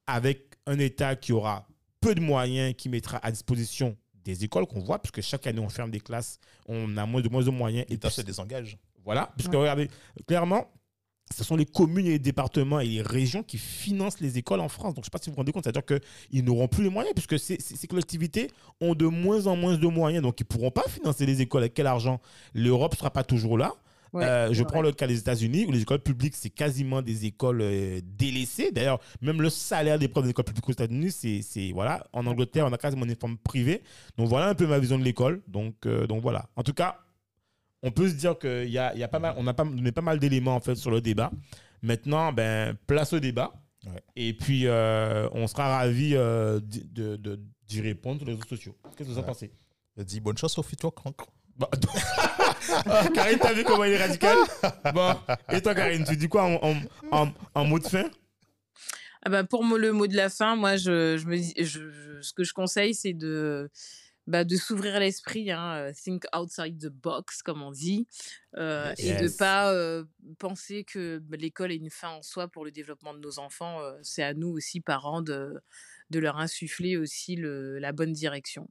avec 0.07 0.55
un 0.67 0.79
État 0.79 1.17
qui 1.17 1.33
aura 1.33 1.67
peu 2.01 2.15
de 2.15 2.21
moyens, 2.21 2.75
qui 2.77 2.89
mettra 2.89 3.19
à 3.19 3.31
disposition 3.31 3.97
des 4.27 4.45
écoles 4.45 4.67
qu'on 4.67 4.81
voit, 4.81 4.99
puisque 5.01 5.21
chaque 5.21 5.47
année 5.47 5.61
on 5.61 5.69
ferme 5.69 5.91
des 5.91 6.01
classes, 6.01 6.39
on 6.67 6.97
a 6.97 7.07
moins 7.07 7.21
de 7.23 7.29
moins 7.29 7.43
de 7.45 7.51
moyens. 7.51 7.85
Et 7.89 7.93
L'État 7.93 8.11
se 8.11 8.21
désengage. 8.23 8.77
voilà, 9.05 9.33
puisque 9.37 9.53
Ouais. 9.53 9.59
regardez, 9.59 9.89
clairement, 10.27 10.71
ce 11.35 11.43
sont 11.43 11.57
les 11.57 11.65
communes 11.67 12.07
et 12.07 12.11
les 12.11 12.19
départements 12.21 12.79
et 12.81 12.87
les 12.87 13.03
régions 13.03 13.43
qui 13.43 13.59
financent 13.59 14.21
les 14.21 14.39
écoles 14.39 14.61
en 14.61 14.69
France. 14.69 14.95
Donc, 14.95 14.97
je 14.97 15.01
ne 15.01 15.05
sais 15.07 15.11
pas 15.11 15.19
si 15.19 15.29
vous 15.31 15.35
vous 15.35 15.39
rendez 15.39 15.51
compte, 15.53 15.65
c'est-à-dire 15.65 15.85
qu'ils 15.85 16.45
n'auront 16.45 16.69
plus 16.69 16.85
les 16.85 16.91
moyens, 16.91 17.15
puisque 17.15 17.39
ces, 17.39 17.57
ces- 17.61 17.75
ces 17.77 17.87
collectivités 17.89 18.49
ont 18.81 18.95
de 18.95 19.07
moins 19.07 19.47
en 19.49 19.57
moins 19.57 19.77
de 19.77 19.87
moyens, 19.89 20.23
donc 20.23 20.39
ils 20.41 20.45
ne 20.45 20.49
pourront 20.49 20.71
pas 20.71 20.85
financer 20.89 21.27
les 21.27 21.41
écoles. 21.41 21.63
Avec 21.63 21.75
quel 21.75 21.87
argent 21.89 22.21
L'Europe 22.55 22.93
ne 22.93 22.99
sera 22.99 23.11
pas 23.11 23.25
toujours 23.25 23.59
là. 23.59 23.73
Ouais, 24.13 24.25
Euh, 24.25 24.53
je 24.53 24.63
prends 24.63 24.81
vrai. 24.81 24.89
le 24.91 24.93
cas 24.95 25.07
des 25.07 25.19
États-Unis, 25.19 25.67
où 25.67 25.73
les 25.73 25.83
écoles 25.83 26.01
publiques, 26.01 26.35
c'est 26.37 26.51
quasiment 26.51 27.03
des 27.03 27.27
écoles 27.27 27.61
euh, 27.61 28.01
délaissées. 28.05 28.71
D'ailleurs, 28.71 29.01
même 29.21 29.43
le 29.43 29.51
salaire 29.51 29.99
des 29.99 30.09
profs 30.09 30.25
des 30.25 30.31
écoles 30.31 30.45
publiques 30.45 30.69
aux 30.69 30.73
États-Unis, 30.73 31.11
c'est, 31.13 31.73
voilà. 31.73 32.07
En 32.13 32.27
Angleterre, 32.27 32.67
on 32.67 32.73
a 32.73 32.79
quasiment 32.79 33.05
des 33.07 33.17
formes 33.17 33.37
privées. 33.39 33.83
Donc 34.17 34.29
voilà 34.29 34.49
un 34.49 34.55
peu 34.55 34.67
ma 34.67 34.79
vision 34.79 34.99
de 34.99 35.05
l'école. 35.05 35.43
Donc, 35.49 35.75
euh, 35.87 36.07
donc 36.07 36.23
voilà. 36.23 36.49
En 36.57 36.63
tout 36.63 36.73
cas, 36.75 36.99
on 37.83 37.91
peut 37.91 38.09
se 38.09 38.15
dire 38.15 38.39
qu'il 38.39 38.69
y 38.71 38.79
a, 38.79 38.95
y 38.97 39.03
a 39.03 39.09
pas 39.09 39.19
mal, 39.19 39.35
on 39.39 39.47
a 39.47 39.55
pas, 39.55 39.65
donné 39.65 39.93
pas 39.93 40.01
mal 40.03 40.19
d'éléments 40.19 40.57
en 40.57 40.61
fait 40.61 40.77
sur 40.77 40.91
le 40.91 41.01
débat. 41.01 41.31
Maintenant, 41.83 42.33
ben, 42.33 42.75
place 42.87 43.13
au 43.13 43.21
débat. 43.21 43.53
Ouais. 43.87 44.03
Et 44.17 44.33
puis, 44.33 44.63
euh, 44.67 45.29
on 45.33 45.47
sera 45.47 45.69
ravis 45.79 46.15
euh, 46.17 46.59
d'y- 46.59 46.89
de, 46.91 47.17
de- 47.17 47.39
d'y 47.69 47.81
répondre 47.81 48.19
sur 48.21 48.27
les 48.27 48.33
réseaux 48.35 48.47
sociaux. 48.49 48.75
Qu'est-ce 48.97 49.09
que 49.09 49.13
vous 49.15 49.19
en 49.19 49.23
pensez? 49.23 49.53
Je 49.97 50.03
dis 50.03 50.21
bonne 50.21 50.37
chance 50.39 50.59
au 50.59 50.63
futur 50.63 50.93
cancre. 50.95 51.27
Bah, 51.59 51.69
Ah, 52.19 52.46
Karine, 53.15 53.39
t'as 53.41 53.53
vu 53.53 53.65
comment 53.65 53.85
il 53.85 53.93
est 53.93 53.97
radical 54.05 54.37
Bon, 54.95 55.15
et 55.51 55.61
toi, 55.61 55.75
Karine, 55.75 56.05
tu 56.05 56.17
dis 56.17 56.29
quoi 56.29 56.45
en, 56.45 56.55
en, 56.63 56.77
en- 57.13 57.33
en 57.55 57.65
mot 57.65 57.79
de 57.79 57.87
fin 57.87 58.11
Ah 59.23 59.31
bah, 59.31 59.45
pour 59.45 59.65
le 59.65 59.93
mot 59.93 60.07
de 60.07 60.17
la 60.17 60.29
fin, 60.29 60.57
moi, 60.57 60.77
je, 60.77 61.17
je 61.19 61.27
me 61.27 61.37
dis, 61.37 61.53
je- 61.59 61.91
je- 61.91 62.21
ce 62.21 62.33
que 62.33 62.45
je 62.45 62.53
conseille, 62.53 62.95
c'est 62.95 63.13
de, 63.13 63.71
bah, 64.27 64.45
de 64.45 64.57
s'ouvrir 64.57 64.99
l'esprit, 65.01 65.51
hein, 65.51 65.75
euh, 65.77 65.93
think 65.93 66.25
outside 66.37 66.79
the 66.79 66.89
box, 66.89 67.43
comme 67.43 67.63
on 67.63 67.71
dit, 67.71 68.07
euh, 68.57 68.93
et 68.99 69.15
de 69.17 69.23
Yes. 69.23 69.37
pas 69.37 69.73
euh, 69.73 70.05
penser 70.39 70.85
que 70.85 71.19
bah, 71.19 71.37
l'école 71.39 71.73
est 71.73 71.77
une 71.77 71.91
fin 71.91 72.09
en 72.11 72.23
soi 72.23 72.49
pour 72.49 72.65
le 72.65 72.71
développement 72.71 73.15
de 73.15 73.19
nos 73.21 73.39
enfants. 73.39 73.79
c'est 74.03 74.23
à 74.23 74.35
nous 74.35 74.49
aussi, 74.49 74.81
parents, 74.81 75.23
de, 75.23 75.55
de 76.11 76.19
leur 76.19 76.39
insuffler 76.39 76.97
aussi 76.97 77.37
le, 77.37 77.79
la 77.79 77.93
bonne 77.93 78.13
direction. 78.13 78.69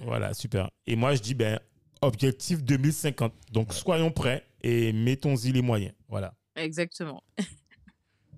Voilà, 0.00 0.34
super. 0.34 0.70
Et 0.86 0.96
moi, 0.96 1.14
je 1.14 1.20
dis, 1.22 1.34
ben, 1.34 1.60
objectif 2.06 2.62
2050. 2.62 3.32
Donc, 3.52 3.72
soyons 3.74 4.10
prêts 4.10 4.44
et 4.62 4.92
mettons-y 4.92 5.52
les 5.52 5.62
moyens. 5.62 5.94
Voilà. 6.08 6.34
Exactement. 6.56 7.22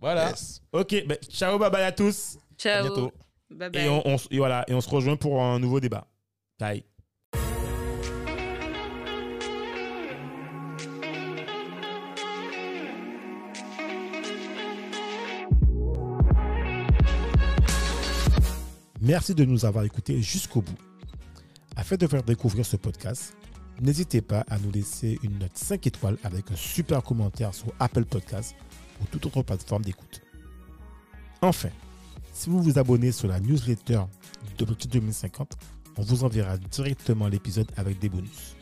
Voilà. 0.00 0.28
Yes. 0.28 0.60
Ok, 0.72 0.94
ben, 1.06 1.16
ciao, 1.30 1.58
bye 1.58 1.70
bye 1.70 1.82
à 1.82 1.90
tous. 1.90 2.36
À 2.36 2.40
Ciao. 2.58 2.82
bientôt. 2.84 3.12
Bye 3.50 3.70
bye. 3.70 3.82
Et 3.82 3.88
on, 3.88 4.06
on 4.06 4.14
s- 4.16 4.28
et 4.30 4.36
voilà, 4.36 4.62
et 4.68 4.74
on 4.74 4.80
se 4.82 4.90
rejoint 4.90 5.16
pour 5.16 5.42
un 5.42 5.58
nouveau 5.58 5.80
débat. 5.80 6.06
Bye. 6.60 6.84
Merci 19.00 19.34
de 19.34 19.44
nous 19.44 19.64
avoir 19.64 19.84
écoutés 19.84 20.20
jusqu'au 20.22 20.62
bout. 20.62 20.76
Afin 21.76 21.96
de 21.96 22.06
faire 22.06 22.22
découvrir 22.22 22.64
ce 22.64 22.76
podcast, 22.76 23.36
n'hésitez 23.80 24.20
pas 24.20 24.44
à 24.48 24.58
nous 24.58 24.70
laisser 24.70 25.18
une 25.22 25.38
note 25.38 25.56
5 25.56 25.86
étoiles 25.86 26.18
avec 26.24 26.50
un 26.50 26.56
super 26.56 27.02
commentaire 27.02 27.54
sur 27.54 27.72
Apple 27.78 28.04
Podcasts 28.04 28.54
ou 29.00 29.06
toute 29.06 29.26
autre 29.26 29.42
plateforme 29.42 29.82
d'écoute. 29.82 30.22
Enfin, 31.42 31.70
si 32.32 32.50
vous 32.50 32.62
vous 32.62 32.78
abonnez 32.78 33.12
sur 33.12 33.28
la 33.28 33.40
newsletter 33.40 34.02
d'Objectif 34.58 34.90
2050, 34.90 35.56
on 35.98 36.02
vous 36.02 36.24
enverra 36.24 36.56
directement 36.58 37.28
l'épisode 37.28 37.70
avec 37.76 37.98
des 37.98 38.08
bonus. 38.08 38.56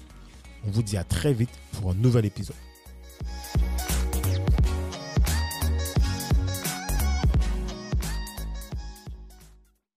On 0.66 0.70
vous 0.70 0.83
dit 0.83 0.96
à 0.96 1.05
très 1.05 1.33
vite 1.33 1.50
pour 1.72 1.90
un 1.90 1.94
nouvel 1.94 2.24
épisode. 2.24 2.57